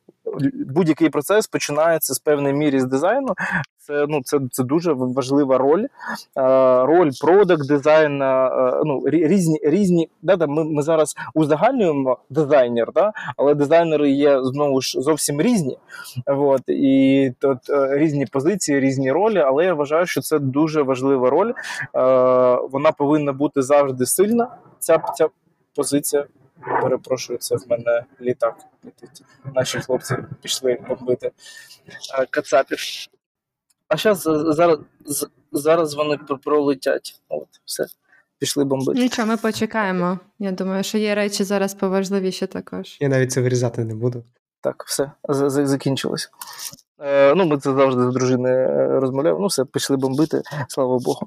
будь-який 0.54 1.08
процес 1.08 1.46
починається 1.46 2.14
з 2.14 2.18
певної 2.18 2.54
мірі 2.54 2.80
з 2.80 2.84
дизайну. 2.84 3.34
Це 3.78 4.06
ну 4.08 4.20
це 4.24 4.38
це 4.50 4.62
дуже 4.62 4.92
важлива 4.92 5.58
роль. 5.58 5.86
Роль 6.86 7.07
продакт 7.20 7.68
дизайна, 7.68 8.50
ну 8.84 9.02
різні 9.06 9.60
різні. 9.62 10.08
Да, 10.22 10.36
да, 10.36 10.46
Ми 10.46 10.64
ми 10.64 10.82
зараз 10.82 11.14
узагальнюємо 11.34 12.18
дизайнер, 12.30 12.92
да, 12.94 13.12
але 13.36 13.54
дизайнери 13.54 14.10
є 14.10 14.42
знову 14.42 14.80
ж 14.80 15.00
зовсім 15.00 15.40
різні. 15.40 15.78
От, 16.26 16.62
І 16.66 17.32
тут 17.38 17.58
е, 17.70 17.98
різні 17.98 18.26
позиції, 18.26 18.80
різні 18.80 19.12
ролі. 19.12 19.38
Але 19.38 19.64
я 19.64 19.74
вважаю, 19.74 20.06
що 20.06 20.20
це 20.20 20.38
дуже 20.38 20.82
важлива 20.82 21.30
роль. 21.30 21.52
Вона 22.70 22.92
повинна 22.98 23.32
бути 23.32 23.62
завжди 23.62 24.06
сильна. 24.06 24.48
Ця 24.78 24.98
ця 25.16 25.28
позиція. 25.74 26.26
Перепрошую, 26.82 27.38
це 27.38 27.56
в 27.56 27.64
мене 27.68 28.04
літак. 28.20 28.56
Наші 29.54 29.78
хлопці 29.78 30.16
пішли 30.42 30.78
бомбити 30.88 31.30
кацапів. 32.30 32.78
А 33.88 33.96
зараз 33.96 34.22
зараз 34.56 34.78
зараз 35.52 35.94
вони 35.94 36.16
пролетять. 36.16 37.20
От, 37.28 37.48
все. 37.64 37.86
Пішли 38.38 38.64
бомбити. 38.64 39.00
Нічого, 39.00 39.28
ми 39.28 39.36
почекаємо. 39.36 40.18
Я 40.38 40.52
думаю, 40.52 40.84
що 40.84 40.98
є 40.98 41.14
речі 41.14 41.44
зараз 41.44 41.74
поважливіші 41.74 42.46
також. 42.46 42.96
Я 43.00 43.08
навіть 43.08 43.32
це 43.32 43.40
вирізати 43.40 43.84
не 43.84 43.94
буду. 43.94 44.24
Так, 44.60 44.84
все, 44.86 45.12
закінчилось. 45.66 46.30
Е, 47.00 47.34
ну, 47.34 47.46
Ми 47.46 47.58
це 47.58 47.72
завжди 47.72 48.10
з 48.10 48.14
дружиною 48.14 48.68
е, 48.68 49.00
розмовляємо. 49.00 49.40
Ну, 49.40 49.46
все, 49.46 49.64
пішли 49.64 49.96
бомбити, 49.96 50.42
слава 50.68 50.98
Богу. 50.98 51.26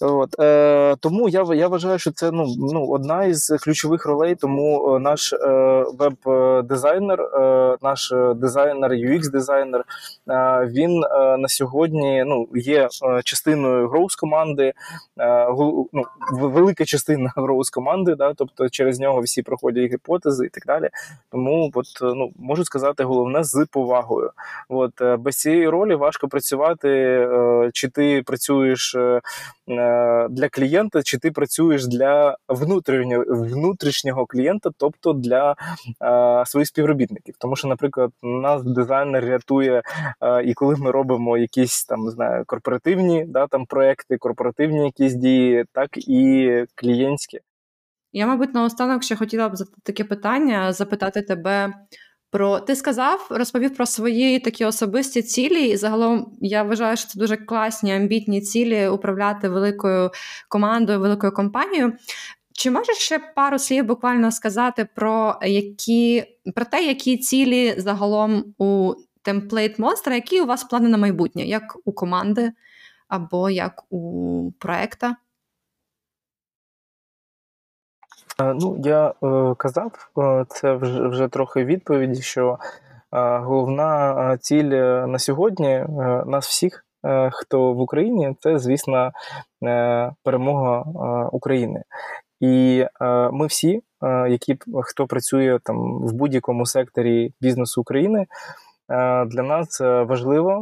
От. 0.00 0.40
Е, 0.40 0.96
Тому 1.00 1.28
я 1.28 1.44
я 1.54 1.68
вважаю, 1.68 1.98
що 1.98 2.12
це 2.12 2.30
ну, 2.30 2.46
ну, 2.72 2.86
одна 2.86 3.24
із 3.24 3.54
ключових 3.64 4.06
ролей. 4.06 4.34
Тому 4.34 4.94
е, 4.96 4.98
наш 4.98 5.32
е, 5.32 5.38
веб-дизайнер, 5.98 7.20
е, 7.20 7.76
наш 7.82 8.12
дизайнер, 8.36 8.90
UX-дизайнер, 8.90 9.80
е, 10.28 10.66
він 10.66 11.04
е, 11.04 11.36
на 11.36 11.48
сьогодні 11.48 12.24
ну, 12.26 12.48
є 12.54 12.88
частиною 13.24 13.88
гроус 13.88 14.16
команди, 14.16 14.72
ну, 15.92 16.04
велика 16.32 16.84
частина 16.84 17.32
гроус 17.36 17.70
команди, 17.70 18.14
да, 18.14 18.34
тобто 18.34 18.68
через 18.68 19.00
нього 19.00 19.20
всі 19.20 19.42
проходять 19.42 19.92
гіпотези 19.92 20.46
і 20.46 20.48
так 20.48 20.62
далі. 20.66 20.88
Тому 21.30 21.70
от, 21.74 21.86
ну, 22.02 22.30
можу 22.38 22.64
сказати, 22.64 23.04
головне 23.04 23.44
з 23.44 23.66
повагою. 23.70 24.30
От, 24.68 24.92
без 25.16 25.36
цієї 25.36 25.68
ролі 25.68 25.94
важко 25.94 26.28
працювати, 26.28 26.88
е, 26.88 27.70
чи 27.72 27.88
ти 27.88 28.22
працюєш 28.26 28.94
е, 28.94 29.00
е, 29.00 29.20
для 30.30 30.48
клієнта, 30.48 31.02
чи 31.02 31.18
ти 31.18 31.30
працюєш 31.30 31.86
для 31.86 32.36
внутрішнього 32.48 33.24
внутрішнього 33.28 34.26
клієнта, 34.26 34.70
тобто 34.78 35.12
для 35.12 35.56
своїх 36.46 36.68
співробітників. 36.68 37.34
Тому 37.38 37.56
що, 37.56 37.68
наприклад, 37.68 38.10
нас 38.22 38.62
дизайнер 38.62 39.24
рятує, 39.24 39.82
і 40.44 40.54
коли 40.54 40.76
ми 40.76 40.90
робимо 40.90 41.38
якісь 41.38 41.84
там 41.84 42.04
не 42.04 42.10
знаю, 42.10 42.44
корпоративні 42.46 43.24
да, 43.28 43.46
там 43.46 43.66
проекти, 43.66 44.16
корпоративні 44.16 44.84
якісь 44.84 45.14
дії, 45.14 45.64
так 45.72 45.88
і 45.96 46.64
клієнтські. 46.74 47.40
Я, 48.12 48.26
мабуть, 48.26 48.54
наостанок 48.54 49.02
ще 49.02 49.16
хотіла 49.16 49.48
б 49.48 49.56
за 49.56 49.64
таке 49.82 50.04
питання 50.04 50.72
запитати 50.72 51.22
тебе. 51.22 51.72
Про 52.30 52.60
ти 52.60 52.76
сказав, 52.76 53.26
розповів 53.30 53.76
про 53.76 53.86
свої 53.86 54.38
такі 54.38 54.64
особисті 54.64 55.22
цілі, 55.22 55.68
і 55.68 55.76
загалом 55.76 56.36
я 56.40 56.62
вважаю, 56.62 56.96
що 56.96 57.08
це 57.08 57.18
дуже 57.18 57.36
класні 57.36 57.94
амбітні 57.94 58.40
цілі 58.40 58.88
управляти 58.88 59.48
великою 59.48 60.10
командою, 60.48 61.00
великою 61.00 61.32
компанією. 61.32 61.92
Чи 62.52 62.70
можеш 62.70 62.96
ще 62.96 63.18
пару 63.18 63.58
слів 63.58 63.84
буквально 63.84 64.32
сказати 64.32 64.88
про 64.94 65.38
які 65.42 66.24
про 66.54 66.64
те, 66.64 66.84
які 66.84 67.16
цілі 67.16 67.74
загалом 67.76 68.54
у 68.58 68.94
темплейт 69.22 69.78
монстра, 69.78 70.14
які 70.14 70.40
у 70.40 70.46
вас 70.46 70.64
плани 70.64 70.88
на 70.88 70.98
майбутнє, 70.98 71.42
як 71.42 71.76
у 71.84 71.92
команди 71.92 72.52
або 73.08 73.50
як 73.50 73.84
у 73.90 74.52
проекта? 74.58 75.16
Ну, 78.44 78.80
я 78.84 79.14
е, 79.22 79.54
казав, 79.58 80.10
е, 80.18 80.44
це 80.48 80.74
вже 81.08 81.28
трохи 81.28 81.64
відповіді, 81.64 82.22
що 82.22 82.58
е, 83.12 83.38
головна 83.38 84.38
ціль 84.40 84.64
на 85.06 85.18
сьогодні 85.18 85.84
нас 86.26 86.46
всіх 86.46 86.84
хто 87.32 87.72
в 87.72 87.80
Україні, 87.80 88.36
це, 88.40 88.58
звісно, 88.58 89.10
перемога 90.24 90.84
України. 91.32 91.82
І 92.40 92.84
ми 93.32 93.46
всі, 93.46 93.82
які 94.28 94.58
хто 94.82 95.06
працює 95.06 95.58
там 95.64 96.06
в 96.06 96.12
будь-якому 96.12 96.66
секторі 96.66 97.32
бізнесу 97.40 97.80
України. 97.80 98.26
Для 99.26 99.42
нас 99.42 99.80
важливо 99.80 100.60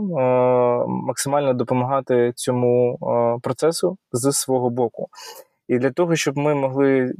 максимально 0.88 1.54
допомагати 1.54 2.32
цьому 2.36 2.98
процесу 3.42 3.96
з 4.12 4.32
свого 4.32 4.70
боку. 4.70 5.08
І 5.68 5.78
для 5.78 5.90
того, 5.90 6.16
щоб 6.16 6.38
ми 6.38 6.54
могли 6.54 7.12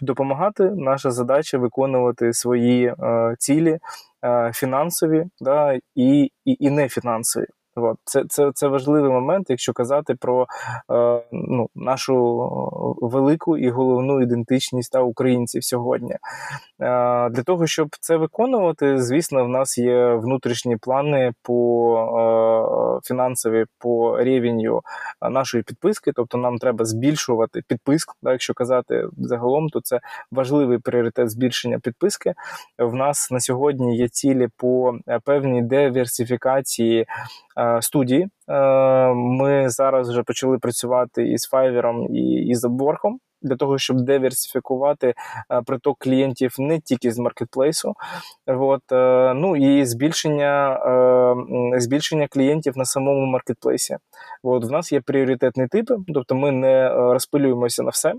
допомагати, 0.00 0.64
наша 0.64 1.10
задача 1.10 1.58
виконувати 1.58 2.32
свої 2.32 2.94
цілі 3.38 3.78
фінансові 4.54 5.24
да, 5.40 5.78
і, 5.94 6.30
і, 6.44 6.56
і 6.60 6.70
не 6.70 6.88
фінансові. 6.88 7.46
От. 7.76 7.96
Це 8.04 8.24
це, 8.28 8.50
це 8.54 8.68
важливий 8.68 9.10
момент, 9.10 9.46
якщо 9.50 9.72
казати 9.72 10.14
про 10.14 10.46
е, 10.92 11.22
ну, 11.32 11.68
нашу 11.74 12.14
велику 13.00 13.58
і 13.58 13.70
головну 13.70 14.22
ідентичність 14.22 14.92
та 14.92 15.00
українців 15.00 15.64
сьогодні. 15.64 16.12
Е, 16.12 16.18
Для 17.30 17.42
того, 17.46 17.66
щоб 17.66 17.88
це 18.00 18.16
виконувати, 18.16 18.98
звісно, 19.02 19.44
в 19.44 19.48
нас 19.48 19.78
є 19.78 20.14
внутрішні 20.14 20.76
плани 20.76 21.32
по 21.42 23.00
е, 23.02 23.06
фінансові 23.08 23.64
по 23.78 24.22
рівню 24.22 24.80
нашої 25.30 25.62
підписки, 25.62 26.12
тобто 26.14 26.38
нам 26.38 26.58
треба 26.58 26.84
збільшувати 26.84 27.62
підписку. 27.68 28.14
Так, 28.22 28.32
якщо 28.32 28.54
казати 28.54 29.08
загалом, 29.18 29.68
то 29.68 29.80
це 29.80 30.00
важливий 30.32 30.78
пріоритет 30.78 31.30
збільшення 31.30 31.78
підписки. 31.78 32.34
В 32.78 32.94
нас 32.94 33.30
на 33.30 33.40
сьогодні 33.40 33.96
є 33.96 34.08
цілі 34.08 34.48
по 34.56 34.94
е, 35.08 35.20
певній 35.24 35.62
диверсифікації. 35.62 37.06
Е, 37.64 37.82
студії. 37.82 38.28
Е, 38.48 39.14
ми 39.14 39.68
зараз 39.68 40.10
вже 40.10 40.22
почали 40.22 40.58
працювати 40.58 41.28
із 41.28 41.48
Fiverr 41.52 42.06
і 42.10 42.46
із 42.46 42.64
Upwork, 42.64 43.16
для 43.42 43.56
того, 43.56 43.78
щоб 43.78 44.00
диверсифікувати 44.00 45.14
е, 45.50 45.62
приток 45.66 45.96
клієнтів 45.98 46.54
не 46.58 46.80
тільки 46.80 47.12
з 47.12 47.18
маркетплейсу, 47.18 47.94
от, 48.46 48.82
ну 49.36 49.56
і 49.56 49.84
збільшення 49.84 50.78
збільшення 51.78 52.28
клієнтів 52.28 52.78
на 52.78 52.84
самому 52.84 53.26
маркетплейсі. 53.26 53.96
От, 54.42 54.64
В 54.64 54.70
нас 54.70 54.92
є 54.92 55.00
пріоритетні 55.00 55.66
типи, 55.68 55.96
тобто 56.14 56.34
ми 56.34 56.52
не 56.52 56.88
розпилюємося 56.88 57.82
на 57.82 57.90
все. 57.90 58.14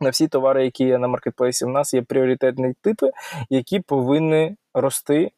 На 0.00 0.10
всі 0.10 0.28
товари, 0.28 0.64
які 0.64 0.84
є 0.84 0.98
на 0.98 1.08
маркетплейсі, 1.08 1.64
в 1.64 1.68
нас 1.68 1.94
є 1.94 2.02
пріоритетні 2.02 2.74
типи, 2.82 3.10
які 3.50 3.80
повинні 3.80 4.56
рости 4.74 5.30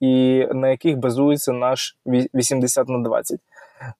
і 0.00 0.46
на 0.52 0.68
яких 0.68 0.98
базується 0.98 1.52
наш 1.52 1.98
80 2.06 2.88
на 2.88 2.98
20, 2.98 3.40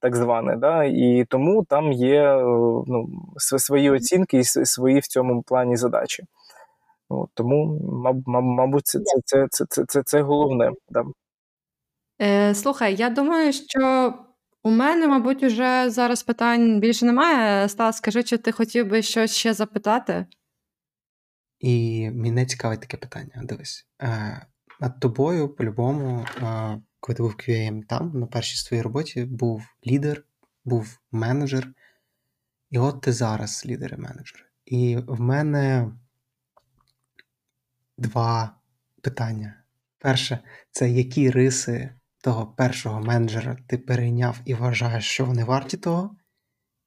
так 0.01 0.17
зване. 0.17 0.57
Да? 0.57 0.85
І 0.85 1.27
тому 1.29 1.65
там 1.65 1.93
є 1.93 2.23
е, 2.23 2.43
ну, 2.87 3.09
свої 3.39 3.91
оцінки 3.91 4.39
і 4.39 4.45
свої 4.45 4.99
в 4.99 5.07
цьому 5.07 5.43
плані 5.43 5.77
задачі. 5.77 6.25
От, 7.09 7.31
Тому, 7.35 7.81
мабуть, 8.27 8.87
це 8.87 8.99
це, 8.99 9.21
це, 9.25 9.47
це, 9.51 9.65
це, 9.69 9.85
це, 9.89 10.03
це 10.03 10.21
головне. 10.23 10.71
Да. 10.89 11.05
Е, 12.23 12.55
Слухай, 12.55 12.95
я 12.95 13.11
думаю, 13.11 13.53
що 13.53 14.15
у 14.63 14.71
мене, 14.71 15.09
мабуть, 15.09 15.45
вже 15.45 15.91
зараз 15.91 16.23
питань 16.23 16.81
більше 16.81 17.07
немає. 17.07 17.69
Стас, 17.69 17.97
скажи, 17.97 18.23
чи 18.23 18.39
ти 18.39 18.53
хотів 18.53 18.87
би 18.87 19.03
щось 19.03 19.35
ще 19.35 19.55
запитати? 19.55 20.27
І 21.61 22.11
мене 22.11 22.47
цікавить 22.47 22.81
таке 22.81 22.97
питання. 22.97 23.43
Дивись. 23.45 23.87
Над 24.81 25.01
тобою, 25.01 25.49
по-любому, 25.49 26.27
коли 27.01 27.17
ти 27.17 27.23
був 27.23 27.35
QA 27.35 27.87
там, 27.87 28.21
на 28.21 28.27
першій 28.27 28.57
своїй 28.57 28.83
роботі, 28.83 29.25
був 29.25 29.63
лідер, 29.87 30.25
був 30.65 30.99
менеджер. 31.13 31.73
І 32.71 32.79
от 32.79 33.01
ти 33.01 33.13
зараз 33.13 33.63
лідер 33.67 33.95
і 33.95 34.01
менеджер. 34.01 34.47
І 34.67 34.97
в 35.07 35.21
мене 35.21 35.93
два 37.99 38.57
питання. 39.03 39.55
Перше, 39.99 40.39
це 40.71 40.91
які 40.91 41.31
риси 41.31 41.91
того 42.23 42.47
першого 42.47 43.01
менеджера 43.01 43.57
ти 43.67 43.79
перейняв 43.79 44.41
і 44.45 44.55
вважаєш, 44.55 45.05
що 45.05 45.25
вони 45.25 45.45
варті 45.45 45.77
того, 45.77 46.17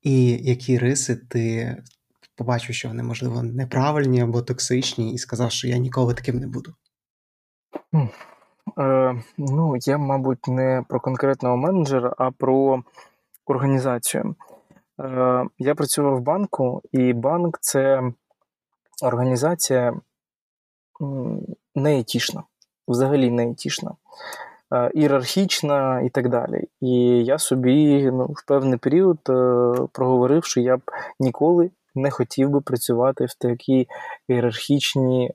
і 0.01 0.27
які 0.29 0.77
риси 0.77 1.15
ти 1.15 1.77
побачив, 2.35 2.75
що 2.75 2.87
вони, 2.87 3.03
можливо, 3.03 3.43
неправильні 3.43 4.21
або 4.21 4.41
токсичні, 4.41 5.13
і 5.13 5.17
сказав, 5.17 5.51
що 5.51 5.67
я 5.67 5.77
ніколи 5.77 6.13
таким 6.13 6.37
не 6.39 6.47
буду. 6.47 6.75
Е, 8.79 9.23
ну, 9.37 9.75
я, 9.81 9.97
мабуть, 9.97 10.47
не 10.47 10.83
про 10.89 10.99
конкретного 10.99 11.57
менеджера, 11.57 12.13
а 12.17 12.31
про 12.31 12.83
організацію. 13.45 14.35
Е, 14.99 15.45
Я 15.57 15.75
працював 15.75 16.17
в 16.17 16.21
банку, 16.21 16.81
і 16.91 17.13
банк 17.13 17.57
це 17.61 18.11
організація 19.01 19.93
етічна, 21.75 22.43
взагалі 22.87 23.31
не 23.31 23.49
етічна, 23.49 23.95
е, 24.73 24.91
ієрархічна 24.93 26.01
і 26.01 26.09
так 26.09 26.29
далі. 26.29 26.67
І 26.81 26.89
я 27.25 27.37
собі 27.37 28.11
ну, 28.11 28.25
в 28.25 28.45
певний 28.47 28.77
період 28.77 29.19
е, 29.29 29.73
проговорив, 29.91 30.45
що 30.45 30.61
я 30.61 30.77
б 30.77 30.81
ніколи 31.19 31.71
не 31.97 32.11
хотів 32.11 32.49
би 32.49 32.61
працювати 32.61 33.25
в 33.25 33.33
такій 33.33 33.87
ієрархічній 34.27 35.27
е, 35.29 35.33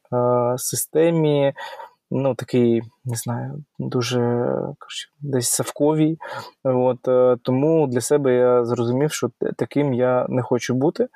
системі 0.59 1.55
ну, 2.13 2.35
такий, 2.35 2.83
не 3.05 3.17
знаю, 3.17 3.65
дуже 3.79 4.49
десь 5.21 5.49
савковий. 5.49 6.19
От, 6.65 7.09
е, 7.09 7.37
Тому 7.43 7.87
для 7.87 8.01
себе 8.01 8.35
я 8.35 8.65
зрозумів, 8.65 9.13
що 9.13 9.31
таким 9.57 9.95
я 9.95 10.27
не 10.29 10.43
хочу 10.43 10.75
бути. 10.75 11.09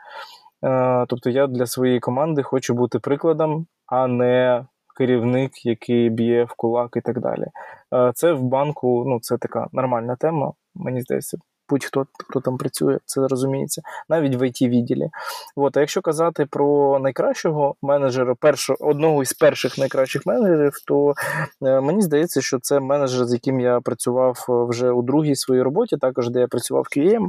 Е, 0.65 1.07
тобто 1.09 1.31
я 1.31 1.47
для 1.47 1.67
своєї 1.67 2.01
команди 2.01 2.43
хочу 2.43 2.75
бути 2.75 2.99
прикладом, 2.99 3.67
а 3.87 4.07
не 4.07 4.65
керівник, 4.99 5.67
який 5.67 6.11
б'є 6.11 6.45
в 6.45 6.55
кулак 6.57 6.91
і 6.97 7.01
так 7.01 7.21
далі. 7.21 7.47
Е, 7.95 8.13
це 8.15 8.33
в 8.33 8.43
банку 8.43 9.05
ну, 9.07 9.21
це 9.21 9.39
така 9.39 9.69
нормальна 9.73 10.17
тема, 10.17 10.53
мені 10.75 11.01
здається 11.01 11.39
будь-хто 11.69 12.07
хто 12.29 12.41
там 12.41 12.59
працює, 12.59 12.99
це 13.05 13.29
розуміється, 13.29 13.83
навіть 14.09 14.35
в 14.35 14.43
it 14.43 14.69
відділі. 14.69 15.11
От, 15.57 15.77
а 15.77 15.81
якщо 15.81 16.01
казати 16.01 16.47
про 16.47 16.99
найкращого 16.99 17.75
менеджера, 17.83 18.35
першого 18.35 18.89
одного 18.89 19.23
із 19.23 19.33
перших 19.33 19.79
найкращих 19.79 20.27
менеджерів, 20.27 20.73
то 20.87 21.15
е, 21.63 21.81
мені 21.81 22.03
здається, 22.03 22.41
що 22.41 22.59
це 22.59 22.81
менеджер, 22.81 23.27
з 23.27 23.33
яким 23.33 23.61
я 23.61 23.81
працював 23.81 24.47
е, 24.49 24.53
вже 24.53 24.91
у 24.91 25.03
другій 25.03 25.37
своїй 25.37 25.63
роботі, 25.63 25.97
також 25.97 26.31
де 26.31 26.41
я 26.41 26.49
працював 26.49 26.87
QM. 26.97 27.29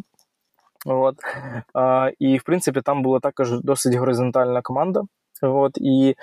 От. 0.86 1.16
А, 1.74 2.12
І 2.20 2.38
в 2.38 2.44
принципі 2.44 2.82
там 2.82 3.02
була 3.02 3.20
також 3.20 3.62
досить 3.62 3.96
горизонтальна 3.96 4.62
команда. 4.62 5.02
От, 5.42 5.78
І 5.78 6.16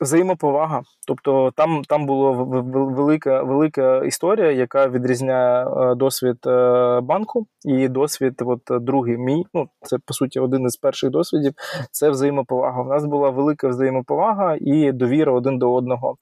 взаємоповага. 0.00 0.82
Тобто 1.06 1.52
там 1.56 1.82
там 1.88 2.06
була 2.06 2.30
велика 2.72 3.42
велика 3.42 4.04
історія, 4.04 4.50
яка 4.50 4.88
відрізняє 4.88 5.66
е, 5.66 5.94
досвід 5.94 6.36
е, 6.46 7.00
банку 7.00 7.46
і 7.64 7.88
досвід, 7.88 8.42
от 8.46 8.60
другий 8.70 9.18
мій. 9.18 9.44
Ну 9.54 9.68
це 9.82 9.98
по 10.06 10.14
суті 10.14 10.40
один 10.40 10.64
із 10.64 10.76
перших 10.76 11.10
досвідів. 11.10 11.52
Це 11.90 12.10
взаємоповага. 12.10 12.82
У 12.82 12.88
нас 12.88 13.04
була 13.04 13.30
велика 13.30 13.68
взаємоповага 13.68 14.56
і 14.60 14.92
довіра 14.92 15.32
один 15.32 15.58
до 15.58 15.74
одного. 15.74 16.16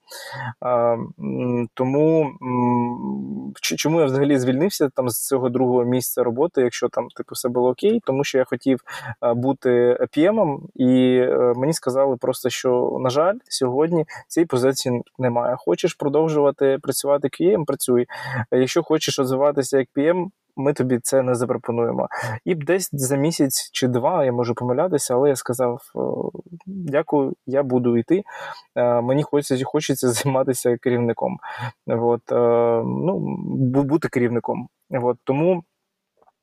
Тому 1.75 2.31
чому 3.77 4.01
я 4.01 4.07
взагалі 4.07 4.39
звільнився 4.39 4.89
там 4.89 5.09
з 5.09 5.27
цього 5.27 5.49
другого 5.49 5.85
місця 5.85 6.23
роботи, 6.23 6.61
якщо 6.61 6.89
там 6.89 7.09
типу 7.09 7.35
все 7.35 7.49
було 7.49 7.71
окей, 7.71 8.01
тому 8.05 8.25
що 8.25 8.39
я 8.39 8.45
хотів 8.45 8.81
е, 9.23 9.35
бути 9.35 9.99
PM, 10.17 10.59
і 10.75 11.21
мені 11.57 11.73
сказали 11.73 12.17
просто, 12.17 12.51
що 12.51 12.99
на 13.01 13.11
жаль, 13.11 13.35
сьогодні 13.49 13.68
цієї 14.29 14.47
позиції 14.47 15.03
немає. 15.19 15.57
Хочеш 15.59 15.95
продовжувати 15.95 16.79
працювати 16.83 17.29
QM, 17.29 17.65
працюй. 17.65 18.07
Якщо 18.53 18.83
хочеш 18.83 19.19
розвиватися 19.19 19.79
як 19.79 19.89
PM, 19.97 20.27
ми 20.59 20.73
тобі 20.73 20.99
це 21.03 21.23
не 21.23 21.35
запропонуємо. 21.35 22.09
І 22.45 22.55
десь 22.55 22.89
за 22.93 23.17
місяць 23.17 23.71
чи 23.73 23.89
два 23.89 24.25
я 24.25 24.33
можу 24.33 24.55
помилятися, 24.55 25.15
але 25.15 25.29
я 25.29 25.37
сказав: 25.37 25.81
дякую, 26.67 27.35
я 27.47 27.63
буду 27.63 27.97
йти. 27.97 28.23
Е, 28.77 29.01
мені 29.01 29.23
хочеться 29.23 29.65
хочеться 29.65 30.09
займатися 30.09 30.77
керівником. 30.77 31.39
От, 31.87 32.33
е, 32.33 32.83
ну, 32.85 33.19
Бути 33.85 34.09
керівником. 34.09 34.69
От, 34.91 35.19
Тому. 35.25 35.63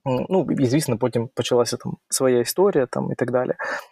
Ну 0.06 0.48
і 0.60 0.66
звісно, 0.66 0.98
потім 0.98 1.30
почалася 1.36 1.78
там 1.78 1.98
своя 2.10 2.40
історія, 2.40 2.86
там 2.86 3.12
і 3.12 3.16
так 3.16 3.32
далі. 3.32 3.52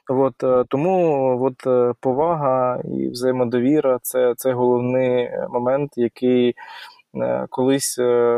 От 0.10 0.44
е, 0.44 0.66
тому 0.70 1.44
от 1.44 1.68
е, 1.68 1.94
повага 2.00 2.82
і 2.86 3.10
взаємодовіра 3.10 4.00
це 4.02 4.34
це 4.38 4.54
головний 4.54 5.30
момент, 5.50 5.92
який 5.96 6.56
е, 7.16 7.48
колись 7.50 7.96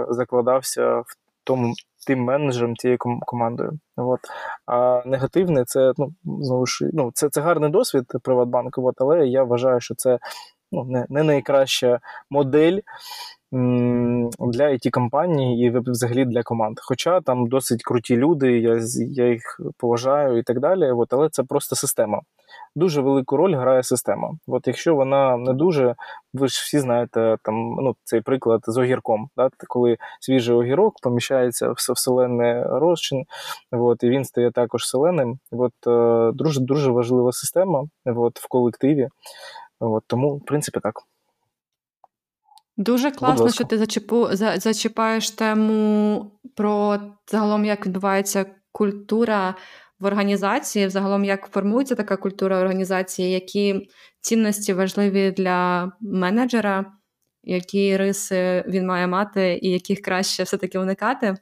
закладався 0.10 1.00
в 1.00 1.06
тому 1.44 1.74
тим 2.08 2.20
менеджером 2.20 2.76
тією 2.76 2.98
командою. 3.26 3.80
От. 3.98 4.20
А 4.66 5.02
негативне 5.06 5.66
це 5.66 5.94
ну 5.98 6.14
знову 6.24 6.66
ж 6.66 6.90
ну 6.94 7.12
це 7.14 7.30
це 7.30 7.42
гарний 7.42 7.70
досвід 7.70 8.06
Приватбанку, 8.24 8.88
от, 8.88 8.96
але 8.98 9.28
я 9.28 9.44
вважаю, 9.44 9.82
що 9.82 9.96
це 9.96 10.20
ну, 10.72 10.84
не, 10.84 11.06
не 11.10 11.24
найкраща 11.24 12.00
модель 12.30 12.80
для 13.56 14.70
it 14.70 14.90
компаній 14.90 15.60
і 15.60 15.70
взагалі 15.70 16.26
для 16.26 16.44
команд. 16.44 16.78
Хоча 16.82 17.22
там 17.22 17.48
досить 17.48 17.84
круті 17.84 18.18
люди, 18.18 18.60
я 18.60 18.80
я 18.98 19.30
їх 19.30 19.62
поважаю 19.78 20.38
і 20.38 20.44
так 20.44 20.60
далі. 20.60 20.92
От, 20.92 21.14
але 21.14 21.30
це 21.30 21.44
просто 21.44 21.76
система. 21.76 22.22
Дуже 22.76 23.02
велику 23.02 23.38
роль 23.38 23.56
грає 23.56 23.84
система. 23.84 24.34
От 24.48 24.68
якщо 24.68 24.96
вона 24.96 25.38
не 25.38 25.54
дуже, 25.54 25.96
ви 26.34 26.48
ж 26.48 26.62
всі 26.64 26.80
знаєте, 26.80 27.38
там 27.44 27.56
ну 27.56 27.96
цей 28.04 28.22
приклад 28.22 28.62
з 28.68 28.78
огірком, 28.78 29.30
да, 29.38 29.50
коли 29.68 29.98
свіжий 30.20 30.56
огірок 30.56 30.94
поміщається 31.04 31.70
в 31.70 31.76
вселенний 31.94 32.64
розчин, 32.64 33.26
от, 33.72 34.04
і 34.04 34.10
він 34.10 34.26
стає 34.26 34.52
також 34.52 34.88
селеним. 34.88 35.40
От, 35.52 35.74
е, 35.88 36.32
дуже 36.34 36.62
дуже 36.62 36.92
важлива 36.92 37.32
система 37.32 37.86
от, 38.06 38.40
в 38.40 38.48
колективі. 38.48 39.08
От, 39.80 40.04
Тому, 40.08 40.36
в 40.36 40.46
принципі, 40.46 40.80
так. 40.80 41.15
Дуже 42.78 43.12
класно, 43.12 43.52
що 43.52 43.64
ти 43.64 43.78
зачіпу, 43.78 44.28
за, 44.32 44.58
зачіпаєш 44.58 45.30
тему 45.30 46.32
про 46.56 47.00
загалом, 47.32 47.66
як 47.66 47.86
відбувається 47.86 48.46
культура 48.72 49.56
в 50.00 50.06
організації, 50.06 50.90
загалом, 50.90 51.24
як 51.26 51.48
формується 51.48 51.96
така 51.96 52.18
культура 52.18 52.60
організації, 52.60 53.32
які 53.32 53.90
цінності 54.22 54.74
важливі 54.74 55.32
для 55.32 55.92
менеджера, 56.02 56.86
які 57.44 57.98
риси 57.98 58.64
він 58.68 58.88
має 58.88 59.08
мати, 59.08 59.60
і 59.62 59.70
яких 59.70 60.02
краще 60.02 60.44
все-таки 60.44 60.80
уникати. 60.80 61.36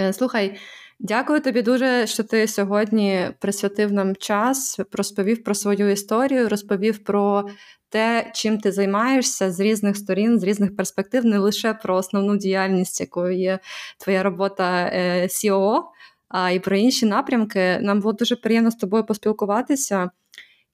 Е, 0.00 0.12
слухай, 0.12 0.58
дякую 1.00 1.40
тобі 1.40 1.62
дуже, 1.62 2.06
що 2.06 2.22
ти 2.22 2.48
сьогодні 2.48 3.30
присвятив 3.40 3.92
нам 3.92 4.16
час, 4.16 4.80
розповів 4.92 5.44
про 5.44 5.54
свою 5.54 5.90
історію, 5.90 6.48
розповів 6.48 7.04
про 7.04 7.48
те, 7.88 8.30
чим 8.34 8.58
ти 8.58 8.72
займаєшся 8.72 9.52
з 9.52 9.60
різних 9.60 9.96
сторін, 9.96 10.40
з 10.40 10.42
різних 10.42 10.76
перспектив, 10.76 11.24
не 11.24 11.38
лише 11.38 11.74
про 11.74 11.96
основну 11.96 12.36
діяльність, 12.36 13.00
якою 13.00 13.38
є 13.38 13.58
твоя 13.98 14.22
робота 14.22 14.90
COO, 15.24 15.78
е, 15.78 15.82
а 16.28 16.50
й 16.50 16.58
про 16.58 16.76
інші 16.76 17.06
напрямки. 17.06 17.78
Нам 17.80 18.00
було 18.00 18.12
дуже 18.12 18.36
приємно 18.36 18.70
з 18.70 18.76
тобою 18.76 19.06
поспілкуватися. 19.06 20.10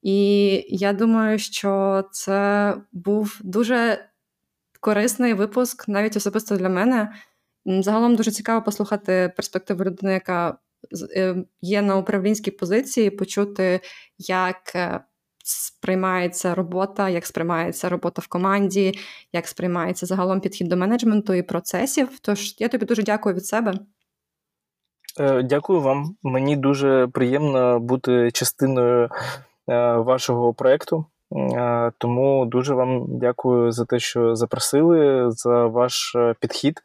І 0.02 0.54
я 0.68 0.92
думаю, 0.92 1.38
що 1.38 2.04
це 2.12 2.74
був 2.92 3.40
дуже 3.44 4.08
корисний 4.80 5.34
випуск, 5.34 5.88
навіть 5.88 6.16
особисто 6.16 6.56
для 6.56 6.68
мене. 6.68 7.12
Загалом 7.66 8.16
дуже 8.16 8.30
цікаво 8.30 8.62
послухати 8.62 9.32
перспективу 9.36 9.84
людини, 9.84 10.12
яка 10.12 10.58
е, 11.16 11.36
є 11.62 11.82
на 11.82 11.96
управлінській 11.96 12.50
позиції, 12.50 13.10
почути, 13.10 13.80
як 14.18 14.72
е, 14.74 15.00
сприймається 15.44 16.54
робота, 16.54 17.08
як 17.08 17.26
сприймається 17.26 17.88
робота 17.88 18.22
в 18.22 18.26
команді, 18.26 18.98
як 19.32 19.46
сприймається 19.46 20.06
загалом 20.06 20.40
підхід 20.40 20.68
до 20.68 20.76
менеджменту 20.76 21.34
і 21.34 21.42
процесів. 21.42 22.08
Тож 22.20 22.54
я 22.58 22.68
тобі 22.68 22.86
дуже 22.86 23.02
дякую 23.02 23.34
від 23.34 23.46
себе. 23.46 23.74
Е, 25.20 25.42
дякую 25.42 25.80
вам. 25.80 26.16
Мені 26.22 26.56
дуже 26.56 27.08
приємно 27.12 27.80
бути 27.80 28.30
частиною 28.30 29.08
е, 29.68 29.96
вашого 29.96 30.54
проєкту. 30.54 31.06
Е, 31.34 31.92
тому 31.98 32.46
дуже 32.46 32.74
вам 32.74 33.04
дякую 33.08 33.72
за 33.72 33.84
те, 33.84 33.98
що 33.98 34.36
запросили, 34.36 35.30
за 35.30 35.66
ваш 35.66 36.16
підхід. 36.40 36.82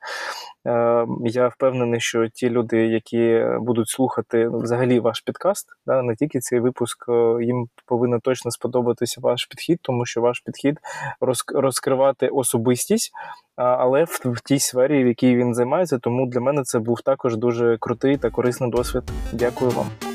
Е, 0.67 1.05
я 1.23 1.47
впевнений, 1.47 1.99
що 1.99 2.27
ті 2.27 2.49
люди, 2.49 2.87
які 2.87 3.45
будуть 3.59 3.89
слухати 3.89 4.47
взагалі 4.47 4.99
ваш 4.99 5.21
підкаст, 5.21 5.67
да, 5.85 6.01
не 6.01 6.15
тільки 6.15 6.39
цей 6.39 6.59
випуск, 6.59 7.05
е, 7.09 7.43
їм 7.43 7.67
повинен 7.85 8.19
точно 8.19 8.51
сподобатися 8.51 9.21
ваш 9.21 9.45
підхід, 9.45 9.79
тому 9.81 10.05
що 10.05 10.21
ваш 10.21 10.39
підхід 10.39 10.79
розкривати 11.55 12.27
особистість, 12.27 13.11
але 13.55 14.03
в 14.03 14.41
тій 14.45 14.59
сфері, 14.59 15.03
в 15.03 15.07
якій 15.07 15.35
він 15.35 15.55
займається. 15.55 15.99
Тому 15.99 16.25
для 16.27 16.39
мене 16.39 16.63
це 16.63 16.79
був 16.79 17.01
також 17.01 17.37
дуже 17.37 17.77
крутий 17.77 18.17
та 18.17 18.29
корисний 18.29 18.71
досвід. 18.71 19.03
Дякую 19.33 19.71
вам. 19.71 20.08